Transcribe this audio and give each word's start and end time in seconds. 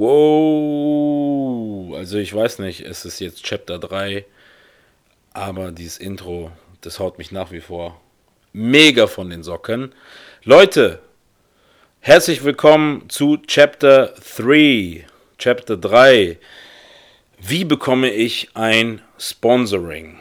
Wow, 0.00 1.96
also 1.96 2.18
ich 2.18 2.32
weiß 2.32 2.60
nicht, 2.60 2.82
es 2.82 3.04
ist 3.04 3.18
jetzt 3.18 3.42
Chapter 3.42 3.80
3, 3.80 4.24
aber 5.32 5.72
dieses 5.72 5.98
Intro, 5.98 6.52
das 6.82 7.00
haut 7.00 7.18
mich 7.18 7.32
nach 7.32 7.50
wie 7.50 7.60
vor 7.60 8.00
mega 8.52 9.08
von 9.08 9.28
den 9.28 9.42
Socken. 9.42 9.92
Leute, 10.44 11.00
herzlich 11.98 12.44
willkommen 12.44 13.10
zu 13.10 13.38
Chapter 13.38 14.14
3. 14.36 15.04
Chapter 15.36 15.76
3. 15.76 16.38
Wie 17.40 17.64
bekomme 17.64 18.12
ich 18.12 18.50
ein 18.54 19.02
Sponsoring? 19.18 20.20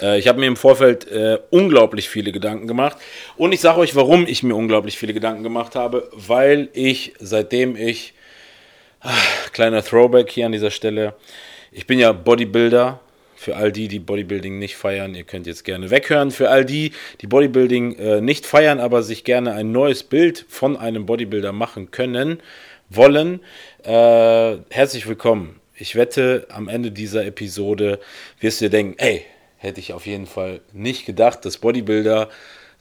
Äh, 0.00 0.18
ich 0.18 0.28
habe 0.28 0.40
mir 0.40 0.46
im 0.46 0.56
Vorfeld 0.56 1.06
äh, 1.08 1.40
unglaublich 1.50 2.08
viele 2.08 2.32
Gedanken 2.32 2.66
gemacht. 2.66 2.96
Und 3.36 3.52
ich 3.52 3.60
sage 3.60 3.80
euch, 3.80 3.94
warum 3.94 4.26
ich 4.26 4.42
mir 4.42 4.54
unglaublich 4.54 4.98
viele 4.98 5.14
Gedanken 5.14 5.42
gemacht 5.42 5.74
habe. 5.74 6.08
Weil 6.12 6.68
ich, 6.72 7.14
seitdem 7.18 7.76
ich, 7.76 8.13
kleiner 9.52 9.82
Throwback 9.82 10.30
hier 10.30 10.46
an 10.46 10.52
dieser 10.52 10.70
Stelle, 10.70 11.14
ich 11.72 11.86
bin 11.86 11.98
ja 11.98 12.12
Bodybuilder. 12.12 13.00
Für 13.36 13.56
all 13.56 13.72
die, 13.72 13.88
die 13.88 13.98
Bodybuilding 13.98 14.58
nicht 14.58 14.74
feiern, 14.74 15.14
ihr 15.14 15.24
könnt 15.24 15.46
jetzt 15.46 15.64
gerne 15.64 15.90
weghören. 15.90 16.30
Für 16.30 16.48
all 16.48 16.64
die, 16.64 16.92
die 17.20 17.26
Bodybuilding 17.26 17.96
äh, 17.96 18.20
nicht 18.22 18.46
feiern, 18.46 18.80
aber 18.80 19.02
sich 19.02 19.22
gerne 19.22 19.52
ein 19.52 19.70
neues 19.70 20.02
Bild 20.02 20.46
von 20.48 20.78
einem 20.78 21.04
Bodybuilder 21.04 21.52
machen 21.52 21.90
können, 21.90 22.40
wollen, 22.88 23.40
äh, 23.82 24.56
herzlich 24.70 25.06
willkommen. 25.06 25.60
Ich 25.76 25.94
wette, 25.94 26.46
am 26.48 26.68
Ende 26.68 26.90
dieser 26.90 27.26
Episode 27.26 27.98
wirst 28.40 28.60
du 28.60 28.66
dir 28.66 28.70
denken, 28.70 28.94
ey, 28.98 29.26
hätte 29.58 29.80
ich 29.80 29.92
auf 29.92 30.06
jeden 30.06 30.26
Fall 30.26 30.60
nicht 30.72 31.04
gedacht, 31.04 31.44
dass 31.44 31.58
Bodybuilder 31.58 32.30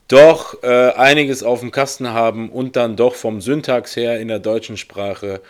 doch 0.07 0.61
äh, 0.63 0.91
einiges 0.91 1.43
auf 1.43 1.61
dem 1.61 1.71
Kasten 1.71 2.09
haben 2.09 2.49
und 2.49 2.75
dann 2.75 2.95
doch 2.95 3.15
vom 3.15 3.41
Syntax 3.41 3.95
her 3.95 4.19
in 4.19 4.27
der 4.27 4.39
deutschen 4.39 4.77
Sprache 4.77 5.41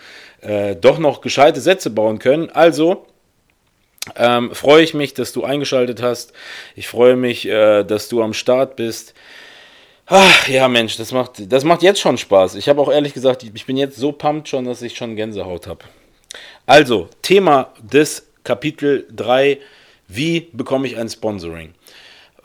äh, 0.43 0.75
doch 0.75 0.99
noch 0.99 1.21
gescheite 1.21 1.61
Sätze 1.61 1.89
bauen 1.89 2.19
können. 2.19 2.49
Also 2.51 3.05
ähm, 4.15 4.53
freue 4.53 4.83
ich 4.83 4.93
mich, 4.93 5.13
dass 5.13 5.33
du 5.33 5.43
eingeschaltet 5.43 6.01
hast. 6.01 6.33
Ich 6.75 6.87
freue 6.87 7.15
mich, 7.15 7.47
äh, 7.47 7.83
dass 7.83 8.09
du 8.09 8.21
am 8.21 8.33
Start 8.33 8.75
bist. 8.75 9.13
Ach, 10.05 10.47
ja, 10.47 10.67
Mensch, 10.67 10.97
das 10.97 11.11
macht, 11.13 11.51
das 11.51 11.63
macht 11.63 11.81
jetzt 11.81 12.01
schon 12.01 12.17
Spaß. 12.17 12.55
Ich 12.55 12.67
habe 12.67 12.81
auch 12.81 12.91
ehrlich 12.91 13.13
gesagt, 13.13 13.43
ich 13.43 13.65
bin 13.65 13.77
jetzt 13.77 13.95
so 13.95 14.11
pumped 14.11 14.49
schon, 14.49 14.65
dass 14.65 14.81
ich 14.81 14.97
schon 14.97 15.15
Gänsehaut 15.15 15.65
habe. 15.65 15.85
Also, 16.65 17.07
Thema 17.21 17.73
des 17.81 18.27
Kapitel 18.43 19.07
3 19.15 19.59
wie 20.07 20.49
bekomme 20.51 20.87
ich 20.87 20.97
ein 20.97 21.09
Sponsoring? 21.09 21.73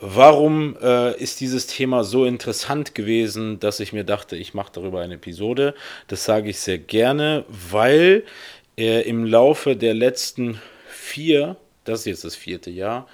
Warum 0.01 0.77
äh, 0.81 1.17
ist 1.21 1.41
dieses 1.41 1.67
Thema 1.67 2.05
so 2.05 2.23
interessant 2.23 2.95
gewesen, 2.95 3.59
dass 3.59 3.81
ich 3.81 3.91
mir 3.91 4.05
dachte, 4.05 4.37
ich 4.37 4.53
mache 4.53 4.71
darüber 4.71 5.01
eine 5.01 5.15
Episode? 5.15 5.75
Das 6.07 6.23
sage 6.23 6.49
ich 6.49 6.59
sehr 6.59 6.77
gerne, 6.77 7.43
weil 7.49 8.23
äh, 8.77 9.01
im 9.01 9.25
Laufe 9.25 9.75
der 9.75 9.93
letzten 9.93 10.61
vier, 10.89 11.57
das 11.83 12.01
ist 12.01 12.05
jetzt 12.05 12.23
das 12.23 12.35
vierte 12.37 12.71
Jahr, 12.71 13.09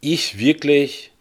ich 0.00 0.38
wirklich 0.38 1.12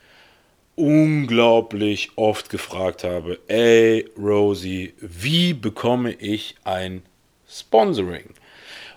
unglaublich 0.76 2.12
oft 2.16 2.50
gefragt 2.50 3.04
habe, 3.04 3.40
ey 3.48 4.10
Rosie, 4.18 4.94
wie 5.02 5.54
bekomme 5.54 6.14
ich 6.14 6.56
ein 6.64 7.02
Sponsoring? 7.50 8.30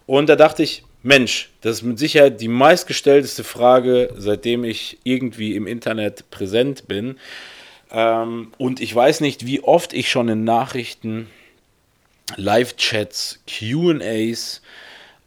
Und 0.07 0.29
da 0.29 0.37
dachte 0.37 0.63
ich, 0.63 0.85
Mensch, 1.07 1.51
das 1.61 1.77
ist 1.77 1.83
mit 1.85 2.01
Sicherheit 2.01 2.41
die 2.41 2.49
meistgestellteste 2.49 3.45
Frage, 3.45 4.13
seitdem 4.17 4.65
ich 4.65 4.99
irgendwie 5.05 5.55
im 5.55 5.69
Internet 5.69 6.29
präsent 6.33 6.89
bin. 6.89 7.17
Ähm, 7.93 8.53
und 8.59 8.81
ich 8.81 8.93
weiß 8.93 9.21
nicht, 9.21 9.47
wie 9.47 9.63
oft 9.63 9.93
ich 9.93 10.11
schon 10.11 10.29
in 10.29 10.43
Nachrichten, 10.43 11.29
Live-Chats, 12.35 13.39
QAs, 13.47 14.63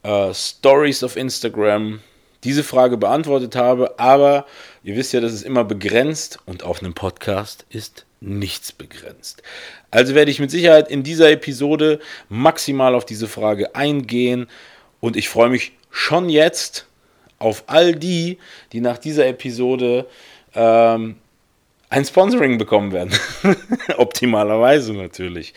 äh, 0.04 0.34
Stories 0.34 1.02
auf 1.02 1.16
Instagram 1.16 2.02
diese 2.44 2.66
Frage 2.66 2.98
beantwortet 2.98 3.56
habe. 3.56 3.98
Aber 4.00 4.46
ihr 4.84 4.98
wisst 4.98 5.14
ja, 5.14 5.22
das 5.22 5.32
ist 5.32 5.44
immer 5.44 5.64
begrenzt 5.64 6.40
und 6.46 6.62
auf 6.64 6.84
einem 6.84 6.94
Podcast 6.94 7.66
ist 7.70 8.06
nichts 8.20 8.74
begrenzt. 8.74 9.44
Also 9.92 10.14
werde 10.14 10.30
ich 10.30 10.42
mit 10.42 10.52
Sicherheit 10.52 10.92
in 10.92 11.04
dieser 11.04 11.32
Episode 11.32 12.02
maximal 12.28 12.96
auf 12.96 13.06
diese 13.06 13.30
Frage 13.30 13.76
eingehen 13.76 14.50
und 15.00 15.16
ich 15.16 15.30
freue 15.30 15.50
mich 15.50 15.74
schon 15.90 16.30
jetzt 16.30 16.86
auf 17.40 17.64
all 17.68 17.96
die, 17.96 18.38
die 18.74 18.82
nach 18.82 18.98
dieser 18.98 19.28
Episode 19.28 20.06
ähm, 20.54 21.16
ein 21.90 22.06
Sponsoring 22.06 22.58
bekommen 22.58 22.92
werden. 22.92 23.12
Optimalerweise 23.98 24.94
natürlich. 24.94 25.54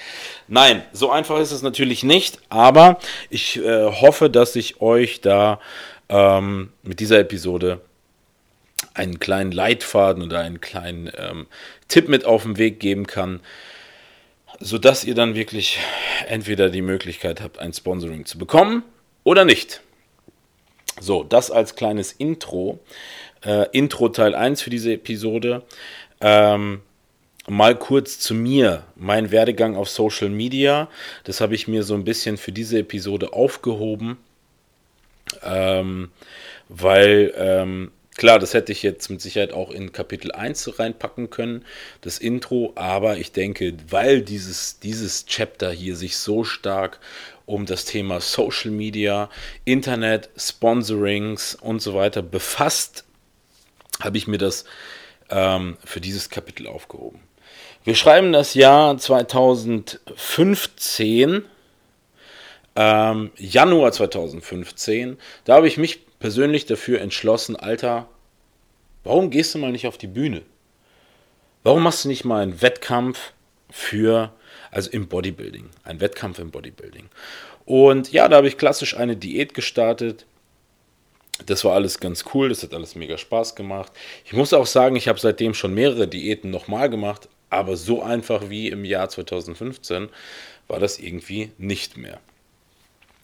Nein, 0.48 0.82
so 0.92 1.10
einfach 1.10 1.38
ist 1.40 1.52
es 1.52 1.62
natürlich 1.62 2.04
nicht, 2.04 2.38
aber 2.48 2.98
ich 3.28 3.58
äh, 3.58 3.84
hoffe, 3.90 4.30
dass 4.30 4.56
ich 4.56 4.80
euch 4.80 5.20
da 5.20 5.60
ähm, 6.08 6.72
mit 6.82 7.00
dieser 7.00 7.18
Episode 7.18 7.80
einen 8.94 9.18
kleinen 9.18 9.52
Leitfaden 9.52 10.22
oder 10.22 10.40
einen 10.40 10.60
kleinen 10.60 11.10
ähm, 11.16 11.46
Tipp 11.88 12.08
mit 12.08 12.24
auf 12.24 12.44
den 12.44 12.58
Weg 12.58 12.80
geben 12.80 13.06
kann, 13.06 13.40
sodass 14.58 15.04
ihr 15.04 15.14
dann 15.14 15.34
wirklich 15.34 15.78
entweder 16.28 16.70
die 16.70 16.82
Möglichkeit 16.82 17.40
habt, 17.40 17.58
ein 17.58 17.72
Sponsoring 17.72 18.24
zu 18.24 18.38
bekommen 18.38 18.84
oder 19.24 19.44
nicht. 19.44 19.80
So, 21.00 21.24
das 21.24 21.50
als 21.50 21.74
kleines 21.74 22.12
Intro. 22.12 22.78
Äh, 23.44 23.66
Intro 23.72 24.08
Teil 24.08 24.34
1 24.34 24.62
für 24.62 24.70
diese 24.70 24.92
Episode. 24.92 25.62
Ähm, 26.20 26.80
mal 27.48 27.76
kurz 27.76 28.18
zu 28.18 28.34
mir, 28.34 28.84
mein 28.94 29.30
Werdegang 29.30 29.76
auf 29.76 29.88
Social 29.88 30.28
Media. 30.28 30.88
Das 31.24 31.40
habe 31.40 31.54
ich 31.54 31.66
mir 31.66 31.82
so 31.82 31.94
ein 31.94 32.04
bisschen 32.04 32.36
für 32.36 32.52
diese 32.52 32.78
Episode 32.78 33.32
aufgehoben, 33.32 34.18
ähm, 35.42 36.10
weil 36.68 37.32
ähm, 37.36 37.90
klar, 38.16 38.38
das 38.38 38.54
hätte 38.54 38.72
ich 38.72 38.82
jetzt 38.82 39.08
mit 39.08 39.20
Sicherheit 39.20 39.52
auch 39.52 39.70
in 39.70 39.92
Kapitel 39.92 40.30
1 40.30 40.78
reinpacken 40.78 41.30
können, 41.30 41.64
das 42.02 42.18
Intro, 42.18 42.72
aber 42.76 43.16
ich 43.16 43.32
denke, 43.32 43.74
weil 43.88 44.22
dieses, 44.22 44.78
dieses 44.78 45.26
Chapter 45.26 45.72
hier 45.72 45.96
sich 45.96 46.16
so 46.16 46.44
stark 46.44 47.00
um 47.52 47.66
das 47.66 47.84
Thema 47.84 48.20
Social 48.20 48.70
Media, 48.70 49.28
Internet, 49.66 50.30
Sponsorings 50.38 51.54
und 51.54 51.82
so 51.82 51.92
weiter 51.94 52.22
befasst, 52.22 53.04
habe 54.00 54.16
ich 54.16 54.26
mir 54.26 54.38
das 54.38 54.64
ähm, 55.28 55.76
für 55.84 56.00
dieses 56.00 56.30
Kapitel 56.30 56.66
aufgehoben. 56.66 57.20
Wir 57.84 57.94
schreiben 57.94 58.32
das 58.32 58.54
Jahr 58.54 58.96
2015, 58.96 61.44
ähm, 62.74 63.30
Januar 63.36 63.92
2015. 63.92 65.18
Da 65.44 65.56
habe 65.56 65.68
ich 65.68 65.76
mich 65.76 66.06
persönlich 66.20 66.64
dafür 66.64 67.02
entschlossen, 67.02 67.56
Alter, 67.56 68.08
warum 69.04 69.28
gehst 69.28 69.54
du 69.54 69.58
mal 69.58 69.72
nicht 69.72 69.86
auf 69.86 69.98
die 69.98 70.06
Bühne? 70.06 70.40
Warum 71.64 71.82
machst 71.82 72.06
du 72.06 72.08
nicht 72.08 72.24
mal 72.24 72.42
einen 72.42 72.62
Wettkampf 72.62 73.34
für 73.70 74.32
also 74.72 74.90
im 74.90 75.06
Bodybuilding, 75.06 75.70
ein 75.84 76.00
Wettkampf 76.00 76.40
im 76.40 76.50
Bodybuilding. 76.50 77.08
Und 77.64 78.10
ja, 78.10 78.26
da 78.26 78.36
habe 78.36 78.48
ich 78.48 78.58
klassisch 78.58 78.96
eine 78.96 79.16
Diät 79.16 79.54
gestartet. 79.54 80.26
Das 81.46 81.64
war 81.64 81.74
alles 81.74 82.00
ganz 82.00 82.24
cool, 82.34 82.48
das 82.48 82.62
hat 82.62 82.74
alles 82.74 82.96
mega 82.96 83.16
Spaß 83.16 83.54
gemacht. 83.54 83.92
Ich 84.24 84.32
muss 84.32 84.52
auch 84.52 84.66
sagen, 84.66 84.96
ich 84.96 85.08
habe 85.08 85.20
seitdem 85.20 85.54
schon 85.54 85.74
mehrere 85.74 86.08
Diäten 86.08 86.50
nochmal 86.50 86.90
gemacht, 86.90 87.28
aber 87.50 87.76
so 87.76 88.02
einfach 88.02 88.48
wie 88.48 88.68
im 88.68 88.84
Jahr 88.84 89.08
2015 89.08 90.08
war 90.68 90.80
das 90.80 90.98
irgendwie 90.98 91.52
nicht 91.58 91.96
mehr. 91.96 92.20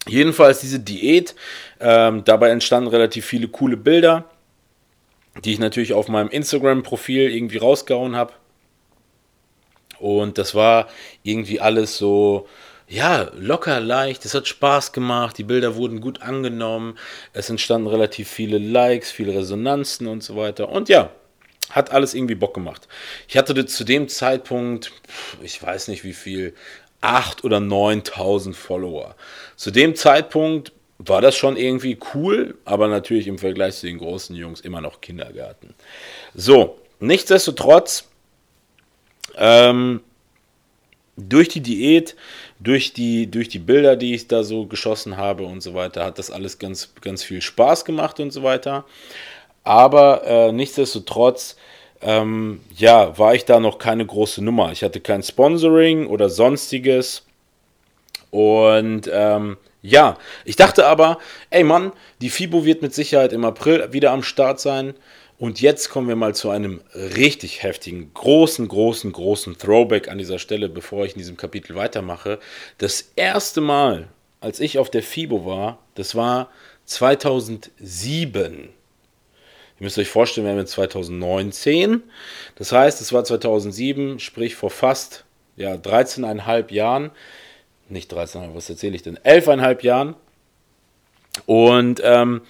Jedenfalls 0.06 0.60
diese 0.60 0.80
Diät, 0.80 1.34
ähm, 1.80 2.24
dabei 2.24 2.50
entstanden 2.50 2.88
relativ 2.88 3.24
viele 3.24 3.48
coole 3.48 3.76
Bilder, 3.76 4.24
die 5.44 5.52
ich 5.52 5.58
natürlich 5.58 5.92
auf 5.92 6.08
meinem 6.08 6.28
Instagram-Profil 6.28 7.30
irgendwie 7.30 7.58
rausgehauen 7.58 8.16
habe. 8.16 8.32
Und 10.00 10.38
das 10.38 10.54
war 10.54 10.88
irgendwie 11.22 11.60
alles 11.60 11.98
so, 11.98 12.48
ja, 12.88 13.30
locker, 13.36 13.80
leicht. 13.80 14.24
Es 14.24 14.34
hat 14.34 14.48
Spaß 14.48 14.92
gemacht. 14.92 15.36
Die 15.38 15.44
Bilder 15.44 15.76
wurden 15.76 16.00
gut 16.00 16.22
angenommen. 16.22 16.98
Es 17.32 17.50
entstanden 17.50 17.86
relativ 17.86 18.28
viele 18.28 18.58
Likes, 18.58 19.10
viele 19.10 19.34
Resonanzen 19.34 20.06
und 20.06 20.22
so 20.22 20.36
weiter. 20.36 20.68
Und 20.68 20.88
ja, 20.88 21.10
hat 21.70 21.90
alles 21.90 22.14
irgendwie 22.14 22.34
Bock 22.34 22.54
gemacht. 22.54 22.88
Ich 23.28 23.36
hatte 23.36 23.66
zu 23.66 23.84
dem 23.84 24.08
Zeitpunkt, 24.08 24.92
ich 25.42 25.62
weiß 25.62 25.88
nicht 25.88 26.04
wie 26.04 26.14
viel, 26.14 26.54
8.000 27.02 27.44
oder 27.44 27.58
9.000 27.58 28.54
Follower. 28.54 29.14
Zu 29.56 29.70
dem 29.70 29.94
Zeitpunkt 29.94 30.72
war 30.98 31.20
das 31.20 31.36
schon 31.36 31.56
irgendwie 31.56 31.98
cool, 32.14 32.58
aber 32.64 32.88
natürlich 32.88 33.28
im 33.28 33.38
Vergleich 33.38 33.76
zu 33.76 33.86
den 33.86 33.98
großen 33.98 34.34
Jungs 34.34 34.60
immer 34.60 34.80
noch 34.80 35.00
Kindergarten. 35.00 35.74
So, 36.34 36.78
nichtsdestotrotz, 36.98 38.08
ähm, 39.38 40.00
durch 41.16 41.48
die 41.48 41.60
Diät, 41.60 42.14
durch 42.60 42.92
die, 42.92 43.30
durch 43.30 43.48
die 43.48 43.58
Bilder, 43.58 43.96
die 43.96 44.14
ich 44.14 44.28
da 44.28 44.42
so 44.42 44.66
geschossen 44.66 45.16
habe 45.16 45.44
und 45.44 45.62
so 45.62 45.74
weiter, 45.74 46.04
hat 46.04 46.18
das 46.18 46.30
alles 46.30 46.58
ganz, 46.58 46.92
ganz 47.00 47.22
viel 47.22 47.40
Spaß 47.40 47.84
gemacht 47.84 48.20
und 48.20 48.32
so 48.32 48.42
weiter. 48.42 48.84
Aber 49.64 50.24
äh, 50.24 50.52
nichtsdestotrotz, 50.52 51.56
ähm, 52.00 52.60
ja, 52.76 53.18
war 53.18 53.34
ich 53.34 53.44
da 53.44 53.58
noch 53.58 53.78
keine 53.78 54.06
große 54.06 54.42
Nummer. 54.42 54.70
Ich 54.72 54.82
hatte 54.82 55.00
kein 55.00 55.22
Sponsoring 55.22 56.06
oder 56.06 56.28
sonstiges. 56.28 57.24
Und 58.30 59.10
ähm, 59.12 59.56
ja, 59.82 60.16
ich 60.44 60.56
dachte 60.56 60.86
aber, 60.86 61.18
ey 61.50 61.64
Mann, 61.64 61.92
die 62.20 62.30
FIBO 62.30 62.64
wird 62.64 62.82
mit 62.82 62.94
Sicherheit 62.94 63.32
im 63.32 63.44
April 63.44 63.92
wieder 63.92 64.12
am 64.12 64.22
Start 64.22 64.60
sein. 64.60 64.94
Und 65.38 65.60
jetzt 65.60 65.88
kommen 65.90 66.08
wir 66.08 66.16
mal 66.16 66.34
zu 66.34 66.50
einem 66.50 66.80
richtig 66.94 67.62
heftigen, 67.62 68.12
großen, 68.12 68.66
großen, 68.66 69.12
großen 69.12 69.56
Throwback 69.56 70.08
an 70.08 70.18
dieser 70.18 70.40
Stelle, 70.40 70.68
bevor 70.68 71.04
ich 71.04 71.12
in 71.12 71.18
diesem 71.18 71.36
Kapitel 71.36 71.76
weitermache. 71.76 72.40
Das 72.78 73.12
erste 73.14 73.60
Mal, 73.60 74.08
als 74.40 74.58
ich 74.58 74.78
auf 74.78 74.90
der 74.90 75.04
FIBO 75.04 75.46
war, 75.46 75.78
das 75.94 76.16
war 76.16 76.50
2007. 76.86 78.70
Ihr 79.80 79.84
müsst 79.84 79.98
euch 79.98 80.08
vorstellen, 80.08 80.44
wir 80.44 80.52
haben 80.52 80.58
jetzt 80.58 80.72
2019. 80.72 82.02
Das 82.56 82.72
heißt, 82.72 83.00
es 83.00 83.12
war 83.12 83.22
2007, 83.22 84.18
sprich 84.18 84.56
vor 84.56 84.70
fast 84.70 85.24
ja, 85.54 85.74
13,5 85.74 86.72
Jahren. 86.72 87.12
Nicht 87.88 88.12
13,5, 88.12 88.54
was 88.56 88.68
erzähle 88.68 88.96
ich 88.96 89.02
denn? 89.02 89.18
11,5 89.18 89.84
Jahren. 89.84 90.16
Und 91.46 92.00
ähm, 92.02 92.40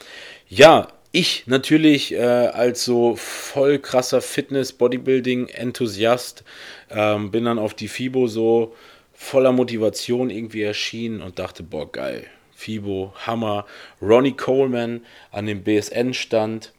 ja, 0.48 0.88
ich 1.12 1.44
natürlich 1.46 2.12
äh, 2.12 2.18
als 2.18 2.84
so 2.84 3.16
voll 3.16 3.78
krasser 3.78 4.20
Fitness-Bodybuilding-Enthusiast 4.20 6.44
ähm, 6.90 7.30
bin 7.30 7.44
dann 7.44 7.58
auf 7.58 7.74
die 7.74 7.88
FIBO 7.88 8.26
so 8.26 8.74
voller 9.14 9.52
Motivation 9.52 10.30
irgendwie 10.30 10.62
erschienen 10.62 11.22
und 11.22 11.38
dachte, 11.38 11.62
boah, 11.62 11.90
geil. 11.90 12.26
FIBO, 12.54 13.14
Hammer. 13.26 13.64
Ronnie 14.02 14.36
Coleman 14.36 15.06
an 15.30 15.46
dem 15.46 15.62
BSN 15.62 16.12
stand. 16.12 16.72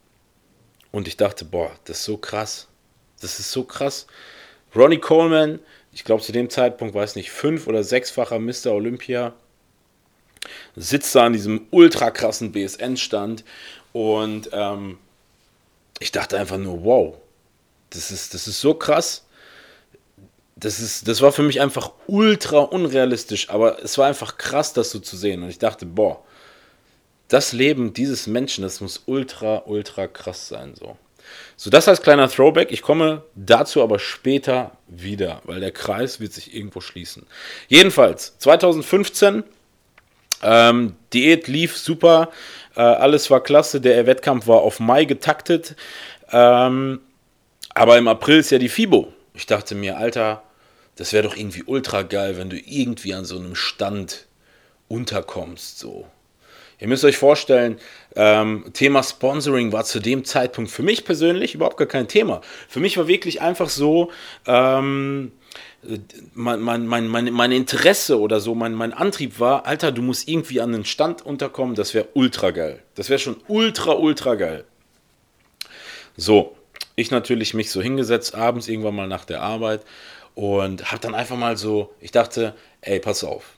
Und 0.92 1.08
ich 1.08 1.18
dachte, 1.18 1.46
boah, 1.46 1.72
das 1.86 2.00
ist 2.00 2.06
so 2.06 2.18
krass. 2.18 2.68
Das 3.22 3.40
ist 3.40 3.52
so 3.52 3.64
krass. 3.64 4.08
Ronnie 4.76 5.00
Coleman, 5.00 5.60
ich 5.92 6.04
glaube 6.04 6.22
zu 6.22 6.32
dem 6.32 6.50
Zeitpunkt, 6.50 6.94
weiß 6.94 7.16
nicht, 7.16 7.32
fünf- 7.32 7.68
oder 7.68 7.84
sechsfacher 7.84 8.40
Mr. 8.40 8.74
Olympia, 8.74 9.34
sitzt 10.76 11.16
da 11.16 11.26
an 11.26 11.34
diesem 11.34 11.68
ultra 11.72 12.12
krassen 12.12 12.52
BSN-Stand 12.52 13.44
und 13.94 14.50
ähm, 14.54 14.98
ich 16.00 16.12
dachte 16.12 16.38
einfach 16.38 16.58
nur, 16.58 16.84
wow, 16.84 17.16
das 17.90 18.12
ist, 18.12 18.34
das 18.34 18.48
ist 18.48 18.62
so 18.62 18.74
krass. 18.74 19.26
Das, 20.56 20.80
ist, 20.80 21.08
das 21.08 21.22
war 21.22 21.32
für 21.32 21.44
mich 21.44 21.62
einfach 21.62 21.92
ultra 22.08 22.60
unrealistisch, 22.60 23.50
aber 23.50 23.82
es 23.84 23.98
war 23.98 24.08
einfach 24.08 24.38
krass, 24.38 24.74
das 24.74 24.92
so 24.92 25.00
zu 25.00 25.16
sehen. 25.16 25.44
Und 25.44 25.50
ich 25.50 25.60
dachte, 25.60 25.86
boah, 25.86 26.24
das 27.30 27.54
Leben 27.54 27.94
dieses 27.94 28.28
Menschen, 28.28 28.64
das 28.64 28.82
muss 28.82 29.04
ultra, 29.06 29.64
ultra 29.66 30.08
krass 30.08 30.50
sein. 30.50 30.76
So, 30.76 30.98
so 31.56 31.70
das 31.70 31.88
als 31.88 32.02
kleiner 32.02 32.30
Throwback. 32.30 32.72
Ich 32.72 32.82
komme 32.82 33.24
dazu 33.36 33.82
aber 33.82 34.00
später 34.00 34.72
wieder, 34.88 35.42
weil 35.46 35.60
der 35.62 35.72
Kreis 35.72 36.20
wird 36.20 36.34
sich 36.34 36.54
irgendwo 36.54 36.82
schließen. 36.82 37.26
Jedenfalls, 37.68 38.38
2015, 38.40 39.44
ähm, 40.42 40.96
Diät 41.14 41.48
lief 41.48 41.78
super. 41.78 42.32
Äh, 42.76 42.82
alles 42.82 43.30
war 43.30 43.42
klasse. 43.42 43.82
Der 43.82 44.06
Wettkampf 44.06 44.48
war 44.48 44.62
auf 44.62 44.80
Mai 44.80 45.06
getaktet. 45.06 45.76
Ähm, 46.32 47.02
aber 47.74 47.98
im 47.98 48.08
April 48.08 48.40
ist 48.40 48.52
ja 48.52 48.58
die 48.58 48.70
FIBO. 48.70 49.14
Ich 49.34 49.46
dachte 49.46 49.76
mir, 49.76 49.98
Alter, 49.98 50.44
das 50.96 51.14
wäre 51.14 51.28
doch 51.28 51.36
irgendwie 51.36 51.64
ultra 51.64 52.02
geil, 52.02 52.38
wenn 52.38 52.50
du 52.50 52.58
irgendwie 52.58 53.14
an 53.14 53.26
so 53.26 53.38
einem 53.38 53.56
Stand 53.56 54.26
unterkommst. 54.90 55.80
So. 55.80 56.06
Ihr 56.80 56.88
müsst 56.88 57.06
euch 57.06 57.18
vorstellen, 57.18 57.78
ähm, 58.16 58.66
Thema 58.74 59.04
Sponsoring 59.04 59.72
war 59.72 59.84
zu 59.84 60.00
dem 60.00 60.24
Zeitpunkt 60.24 60.72
für 60.72 60.84
mich 60.84 61.06
persönlich 61.06 61.56
überhaupt 61.56 61.78
gar 61.78 61.88
kein 61.88 62.08
Thema. 62.08 62.42
Für 62.68 62.80
mich 62.80 62.98
war 62.98 63.08
wirklich 63.08 63.42
einfach 63.42 63.70
so, 63.70 64.12
ähm, 64.46 65.32
mein, 66.34 66.60
mein, 66.60 66.88
mein, 66.88 67.08
mein, 67.08 67.32
mein 67.32 67.52
Interesse 67.52 68.20
oder 68.20 68.40
so, 68.40 68.56
mein, 68.56 68.74
mein 68.74 68.94
Antrieb 68.94 69.40
war, 69.40 69.66
Alter, 69.66 69.92
du 69.92 70.02
musst 70.02 70.28
irgendwie 70.28 70.62
an 70.62 70.72
den 70.72 70.86
Stand 70.86 71.26
unterkommen, 71.26 71.76
das 71.76 71.94
wäre 71.94 72.08
ultra 72.14 72.52
geil. 72.52 72.82
Das 72.96 73.10
wäre 73.10 73.20
schon 73.20 73.38
ultra, 73.48 73.94
ultra 73.94 74.36
geil. 74.36 74.66
So, 76.18 76.56
ich 76.96 77.12
natürlich 77.12 77.54
mich 77.54 77.72
so 77.72 77.82
hingesetzt, 77.82 78.36
abends 78.36 78.68
irgendwann 78.68 78.96
mal 78.96 79.08
nach 79.08 79.26
der 79.26 79.42
Arbeit 79.42 79.84
und 80.36 80.92
habe 80.92 81.02
dann 81.02 81.16
einfach 81.16 81.38
mal 81.38 81.58
so, 81.58 81.94
ich 82.02 82.12
dachte, 82.12 82.56
ey, 82.82 83.00
pass 83.00 83.24
auf. 83.24 83.54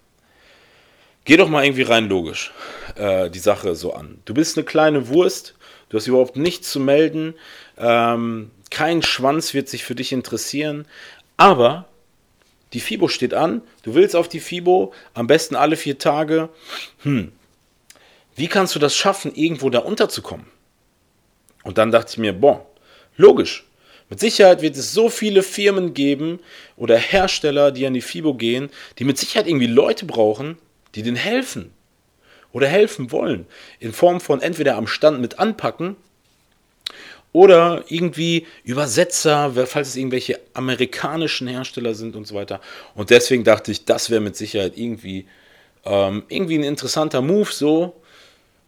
Geh 1.25 1.38
doch 1.38 1.49
mal 1.49 1.63
irgendwie 1.63 1.83
rein 1.83 2.07
logisch 2.09 2.51
äh, 2.95 3.29
die 3.29 3.39
Sache 3.39 3.75
so 3.75 3.93
an. 3.93 4.19
Du 4.25 4.33
bist 4.33 4.57
eine 4.57 4.65
kleine 4.65 5.07
Wurst, 5.07 5.55
du 5.89 5.97
hast 5.97 6.07
überhaupt 6.07 6.35
nichts 6.35 6.71
zu 6.71 6.79
melden, 6.79 7.35
ähm, 7.77 8.51
kein 8.71 9.01
Schwanz 9.01 9.53
wird 9.53 9.69
sich 9.69 9.83
für 9.83 9.95
dich 9.95 10.13
interessieren, 10.13 10.88
aber 11.41 11.85
die 12.73 12.79
FIBO 12.79 13.07
steht 13.07 13.33
an, 13.33 13.63
du 13.81 13.95
willst 13.95 14.15
auf 14.15 14.29
die 14.29 14.39
FIBO, 14.39 14.93
am 15.15 15.25
besten 15.25 15.55
alle 15.55 15.75
vier 15.75 15.97
Tage. 15.97 16.49
Hm, 17.01 17.31
wie 18.35 18.47
kannst 18.47 18.75
du 18.75 18.79
das 18.79 18.95
schaffen, 18.95 19.33
irgendwo 19.33 19.71
da 19.71 19.79
unterzukommen? 19.79 20.45
Und 21.63 21.79
dann 21.79 21.89
dachte 21.89 22.11
ich 22.11 22.17
mir, 22.19 22.33
boah, 22.33 22.67
logisch. 23.17 23.65
Mit 24.07 24.19
Sicherheit 24.19 24.61
wird 24.61 24.77
es 24.77 24.93
so 24.93 25.09
viele 25.09 25.41
Firmen 25.41 25.95
geben 25.95 26.41
oder 26.77 26.95
Hersteller, 26.97 27.71
die 27.71 27.88
an 27.88 27.95
die 27.95 28.01
FIBO 28.01 28.35
gehen, 28.35 28.69
die 28.99 29.03
mit 29.03 29.17
Sicherheit 29.17 29.47
irgendwie 29.47 29.65
Leute 29.65 30.05
brauchen, 30.05 30.59
die 30.93 31.01
denen 31.01 31.15
helfen 31.15 31.73
oder 32.51 32.67
helfen 32.67 33.11
wollen. 33.11 33.47
In 33.79 33.93
Form 33.93 34.21
von 34.21 34.41
entweder 34.41 34.75
am 34.77 34.85
Stand 34.85 35.19
mit 35.19 35.39
anpacken 35.39 35.95
oder 37.33 37.85
irgendwie 37.87 38.45
Übersetzer, 38.63 39.51
falls 39.65 39.89
es 39.89 39.95
irgendwelche 39.95 40.39
amerikanischen 40.53 41.47
Hersteller 41.47 41.93
sind 41.93 42.15
und 42.15 42.27
so 42.27 42.35
weiter. 42.35 42.59
Und 42.95 43.09
deswegen 43.09 43.43
dachte 43.43 43.71
ich, 43.71 43.85
das 43.85 44.09
wäre 44.09 44.21
mit 44.21 44.35
Sicherheit 44.35 44.77
irgendwie, 44.77 45.27
ähm, 45.85 46.23
irgendwie 46.27 46.57
ein 46.57 46.63
interessanter 46.63 47.21
Move 47.21 47.51
so. 47.51 48.01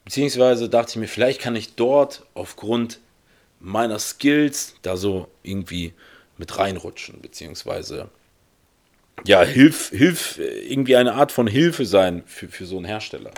Beziehungsweise 0.05 0.69
dachte 0.69 0.91
ich 0.91 0.95
mir, 0.97 1.07
vielleicht 1.07 1.41
kann 1.41 1.55
ich 1.55 1.75
dort 1.75 2.23
aufgrund 2.33 2.99
meiner 3.59 3.99
Skills 3.99 4.75
da 4.81 4.97
so 4.97 5.27
irgendwie 5.43 5.93
mit 6.37 6.57
reinrutschen, 6.57 7.21
beziehungsweise 7.21 8.09
ja, 9.25 9.43
hilf, 9.43 9.89
hilf, 9.89 10.37
irgendwie 10.37 10.95
eine 10.95 11.13
Art 11.13 11.31
von 11.31 11.47
Hilfe 11.47 11.85
sein 11.85 12.23
für, 12.25 12.49
für 12.49 12.65
so 12.65 12.77
einen 12.77 12.85
Hersteller. 12.85 13.31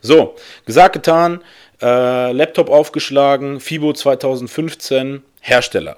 So, 0.00 0.36
gesagt, 0.64 0.94
getan. 0.94 1.42
Äh, 1.80 2.32
Laptop 2.32 2.70
aufgeschlagen, 2.70 3.60
FIBO 3.60 3.92
2015, 3.92 5.22
Hersteller. 5.40 5.96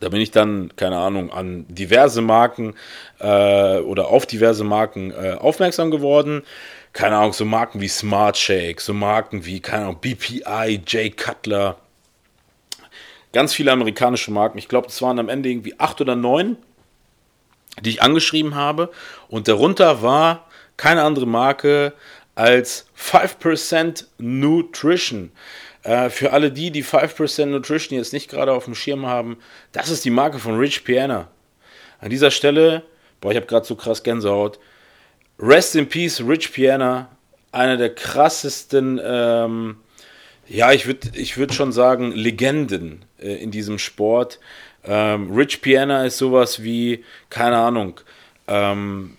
Da 0.00 0.08
bin 0.08 0.20
ich 0.20 0.30
dann, 0.30 0.74
keine 0.76 0.98
Ahnung, 0.98 1.32
an 1.32 1.64
diverse 1.68 2.20
Marken 2.20 2.74
äh, 3.18 3.78
oder 3.78 4.08
auf 4.08 4.26
diverse 4.26 4.64
Marken 4.64 5.10
äh, 5.10 5.32
aufmerksam 5.32 5.90
geworden. 5.90 6.42
Keine 6.92 7.16
Ahnung, 7.16 7.32
so 7.32 7.44
Marken 7.44 7.80
wie 7.80 7.88
Smart 7.88 8.36
Shake, 8.36 8.80
so 8.80 8.94
Marken 8.94 9.44
wie, 9.44 9.60
keine 9.60 9.84
Ahnung, 9.84 9.98
BPI, 10.00 10.82
Jay 10.86 11.10
Cutler. 11.10 11.76
Ganz 13.32 13.54
viele 13.54 13.72
amerikanische 13.72 14.30
Marken. 14.30 14.58
Ich 14.58 14.68
glaube, 14.68 14.88
es 14.88 15.02
waren 15.02 15.18
am 15.18 15.28
Ende 15.28 15.48
irgendwie 15.48 15.78
acht 15.78 16.00
oder 16.00 16.16
neun, 16.16 16.56
die 17.80 17.90
ich 17.90 18.02
angeschrieben 18.02 18.54
habe. 18.54 18.90
Und 19.28 19.48
darunter 19.48 20.02
war 20.02 20.46
keine 20.76 21.02
andere 21.02 21.26
Marke 21.26 21.92
als 22.36 22.86
5% 22.96 24.04
Nutrition. 24.18 25.32
Äh, 25.82 26.10
für 26.10 26.32
alle 26.32 26.52
die, 26.52 26.70
die 26.70 26.84
5% 26.84 27.46
Nutrition 27.46 27.98
jetzt 27.98 28.12
nicht 28.12 28.30
gerade 28.30 28.52
auf 28.52 28.66
dem 28.66 28.76
Schirm 28.76 29.06
haben, 29.06 29.38
das 29.72 29.88
ist 29.88 30.04
die 30.04 30.10
Marke 30.10 30.38
von 30.38 30.56
Rich 30.56 30.84
Piana. 30.84 31.28
An 31.98 32.10
dieser 32.10 32.30
Stelle, 32.30 32.82
boah, 33.20 33.32
ich 33.32 33.36
habe 33.36 33.46
gerade 33.46 33.66
so 33.66 33.74
krass 33.74 34.02
Gänsehaut. 34.02 34.60
Rest 35.38 35.74
in 35.74 35.88
Peace, 35.88 36.20
Rich 36.20 36.52
Piana, 36.52 37.08
einer 37.52 37.76
der 37.76 37.94
krassesten, 37.94 39.00
ähm, 39.02 39.76
ja, 40.46 40.72
ich 40.72 40.86
würde 40.86 41.10
ich 41.14 41.38
würd 41.38 41.54
schon 41.54 41.72
sagen, 41.72 42.12
Legenden 42.12 43.04
äh, 43.18 43.34
in 43.34 43.50
diesem 43.50 43.78
Sport. 43.78 44.38
Ähm, 44.84 45.32
Rich 45.34 45.62
Piana 45.62 46.04
ist 46.04 46.18
sowas 46.18 46.62
wie, 46.62 47.04
keine 47.30 47.56
Ahnung, 47.56 48.00
ähm, 48.46 49.16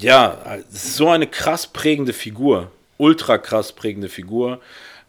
ja, 0.00 0.58
ist 0.72 0.96
so 0.96 1.08
eine 1.08 1.26
krass 1.26 1.66
prägende 1.66 2.12
Figur, 2.12 2.70
ultra 2.96 3.38
krass 3.38 3.72
prägende 3.72 4.08
Figur. 4.08 4.60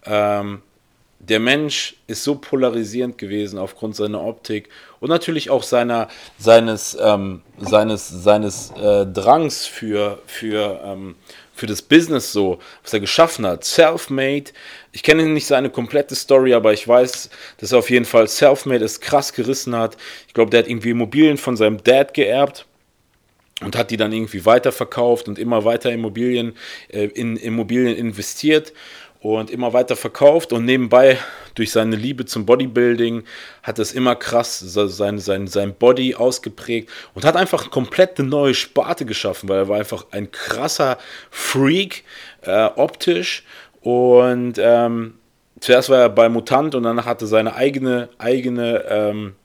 Ähm, 0.05 0.61
der 1.19 1.39
Mensch 1.39 1.95
ist 2.07 2.23
so 2.23 2.35
polarisierend 2.35 3.17
gewesen 3.17 3.59
aufgrund 3.59 3.95
seiner 3.95 4.23
Optik 4.23 4.69
und 4.99 5.09
natürlich 5.09 5.51
auch 5.51 5.61
seiner, 5.61 6.07
seines, 6.39 6.97
ähm, 6.99 7.43
seines, 7.59 8.09
seines 8.09 8.71
äh, 8.71 9.05
Drangs 9.05 9.67
für, 9.67 10.19
für, 10.25 10.81
ähm, 10.83 11.15
für 11.53 11.67
das 11.67 11.83
Business 11.83 12.31
so, 12.31 12.57
was 12.81 12.93
er 12.93 13.01
geschaffen 13.01 13.45
hat. 13.45 13.63
Self-made. 13.63 14.45
Ich 14.91 15.03
kenne 15.03 15.23
nicht 15.27 15.45
seine 15.45 15.69
komplette 15.69 16.15
Story, 16.15 16.55
aber 16.55 16.73
ich 16.73 16.87
weiß, 16.87 17.29
dass 17.59 17.71
er 17.71 17.79
auf 17.79 17.91
jeden 17.91 18.05
Fall 18.05 18.27
self-made 18.27 18.83
es 18.83 18.99
krass 18.99 19.31
gerissen 19.31 19.75
hat. 19.75 19.97
Ich 20.27 20.33
glaube, 20.33 20.49
der 20.49 20.61
hat 20.61 20.67
irgendwie 20.67 20.89
Immobilien 20.89 21.37
von 21.37 21.55
seinem 21.55 21.83
Dad 21.83 22.15
geerbt 22.15 22.65
und 23.61 23.77
hat 23.77 23.91
die 23.91 23.97
dann 23.97 24.11
irgendwie 24.11 24.45
weiterverkauft 24.45 25.27
und 25.27 25.39
immer 25.39 25.63
weiter 25.65 25.91
Immobilien, 25.91 26.53
äh, 26.89 27.05
in 27.05 27.37
Immobilien 27.37 27.95
investiert 27.95 28.73
und 29.21 29.51
immer 29.51 29.71
weiter 29.71 29.95
verkauft 29.95 30.51
und 30.51 30.65
nebenbei 30.65 31.17
durch 31.53 31.71
seine 31.71 31.95
Liebe 31.95 32.25
zum 32.25 32.45
Bodybuilding 32.45 33.23
hat 33.61 33.77
es 33.77 33.93
immer 33.93 34.15
krass 34.15 34.59
sein, 34.59 35.19
sein, 35.19 35.47
sein 35.47 35.75
Body 35.75 36.15
ausgeprägt 36.15 36.89
und 37.13 37.23
hat 37.23 37.35
einfach 37.35 37.69
komplett 37.69 38.19
eine 38.19 38.29
neue 38.29 38.55
Sparte 38.55 39.05
geschaffen, 39.05 39.47
weil 39.47 39.59
er 39.59 39.67
war 39.67 39.77
einfach 39.77 40.07
ein 40.11 40.31
krasser 40.31 40.97
Freak 41.29 42.03
äh, 42.41 42.65
optisch 42.75 43.43
und 43.81 44.53
ähm, 44.57 45.13
zuerst 45.59 45.89
war 45.89 45.99
er 45.99 46.09
bei 46.09 46.27
Mutant 46.27 46.73
und 46.73 46.83
dann 46.83 47.05
hatte 47.05 47.27
seine 47.27 47.53
eigene 47.55 48.09
eigene 48.17 48.85
ähm, 48.89 49.35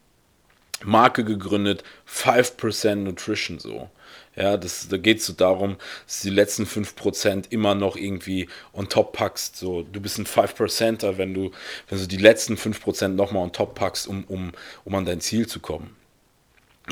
Marke 0.85 1.25
gegründet, 1.25 1.85
5% 2.09 2.95
Nutrition 2.97 3.59
so. 3.59 3.91
Ja, 4.37 4.59
das, 4.59 4.89
da 4.89 4.99
geht 4.99 5.19
es 5.19 5.27
so 5.27 5.33
darum, 5.33 5.77
dass 6.07 6.21
die 6.21 6.31
letzten 6.31 6.65
5% 6.65 7.47
immer 7.51 7.75
noch 7.75 7.97
irgendwie 7.97 8.49
on 8.75 8.89
top 8.89 9.15
packst. 9.15 9.57
So, 9.57 9.83
du 9.83 10.01
bist 10.01 10.19
ein 10.19 10.27
5%er, 10.27 11.17
wenn 11.17 11.33
du, 11.33 11.51
wenn 11.89 11.99
du 11.99 12.07
die 12.07 12.19
letzten 12.19 12.55
5% 12.57 13.09
nochmal 13.09 13.45
on 13.45 13.53
top 13.53 13.75
packst, 13.75 14.07
um, 14.07 14.25
um, 14.25 14.53
um 14.85 14.95
an 14.95 15.07
dein 15.07 15.21
Ziel 15.21 15.47
zu 15.47 15.61
kommen. 15.61 15.97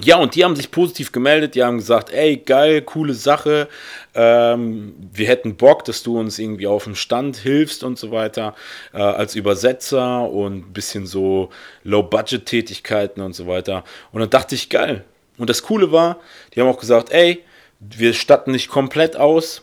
Ja, 0.02 0.16
und 0.16 0.34
die 0.34 0.42
haben 0.42 0.56
sich 0.56 0.72
positiv 0.72 1.12
gemeldet, 1.12 1.54
die 1.54 1.62
haben 1.62 1.76
gesagt, 1.76 2.10
ey, 2.10 2.36
geil, 2.38 2.82
coole 2.82 3.14
Sache, 3.14 3.68
ähm, 4.16 4.92
wir 5.12 5.28
hätten 5.28 5.54
Bock, 5.56 5.84
dass 5.84 6.02
du 6.02 6.18
uns 6.18 6.40
irgendwie 6.40 6.66
auf 6.66 6.82
dem 6.84 6.96
Stand 6.96 7.36
hilfst 7.36 7.84
und 7.84 7.96
so 7.96 8.10
weiter, 8.10 8.56
äh, 8.92 8.98
als 8.98 9.36
Übersetzer 9.36 10.28
und 10.28 10.68
ein 10.68 10.72
bisschen 10.72 11.06
so 11.06 11.50
Low-Budget-Tätigkeiten 11.84 13.20
und 13.20 13.34
so 13.34 13.46
weiter. 13.46 13.84
Und 14.10 14.20
dann 14.20 14.30
dachte 14.30 14.56
ich, 14.56 14.68
geil, 14.68 15.04
und 15.38 15.50
das 15.50 15.62
Coole 15.62 15.92
war, 15.92 16.18
die 16.52 16.60
haben 16.60 16.68
auch 16.68 16.78
gesagt, 16.78 17.10
ey, 17.10 17.44
wir 17.80 18.14
statten 18.14 18.52
nicht 18.52 18.68
komplett 18.68 19.16
aus. 19.16 19.62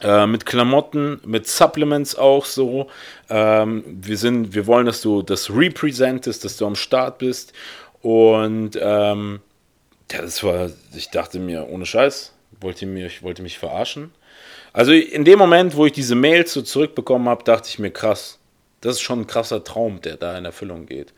Äh, 0.00 0.26
mit 0.26 0.46
Klamotten, 0.46 1.20
mit 1.24 1.46
Supplements 1.46 2.16
auch 2.16 2.44
so. 2.44 2.88
Ähm, 3.30 3.84
wir, 3.86 4.18
sind, 4.18 4.52
wir 4.52 4.66
wollen, 4.66 4.86
dass 4.86 5.00
du 5.00 5.22
das 5.22 5.50
representest, 5.50 6.44
dass 6.44 6.56
du 6.56 6.66
am 6.66 6.74
Start 6.74 7.18
bist. 7.18 7.52
Und 8.00 8.76
ähm, 8.80 9.40
ja, 10.10 10.20
das 10.20 10.42
war, 10.42 10.70
ich 10.94 11.10
dachte 11.10 11.38
mir, 11.38 11.68
ohne 11.68 11.86
Scheiß, 11.86 12.32
wollte 12.60 12.84
mich, 12.86 13.22
wollte 13.22 13.42
mich 13.42 13.58
verarschen. 13.58 14.12
Also 14.72 14.92
in 14.92 15.24
dem 15.24 15.38
Moment, 15.38 15.76
wo 15.76 15.86
ich 15.86 15.92
diese 15.92 16.14
Mails 16.14 16.52
so 16.52 16.62
zurückbekommen 16.62 17.28
habe, 17.28 17.44
dachte 17.44 17.68
ich 17.68 17.78
mir, 17.78 17.90
krass, 17.90 18.38
das 18.80 18.96
ist 18.96 19.02
schon 19.02 19.20
ein 19.20 19.26
krasser 19.26 19.62
Traum, 19.62 20.00
der 20.00 20.16
da 20.16 20.36
in 20.36 20.44
Erfüllung 20.44 20.86
geht. 20.86 21.12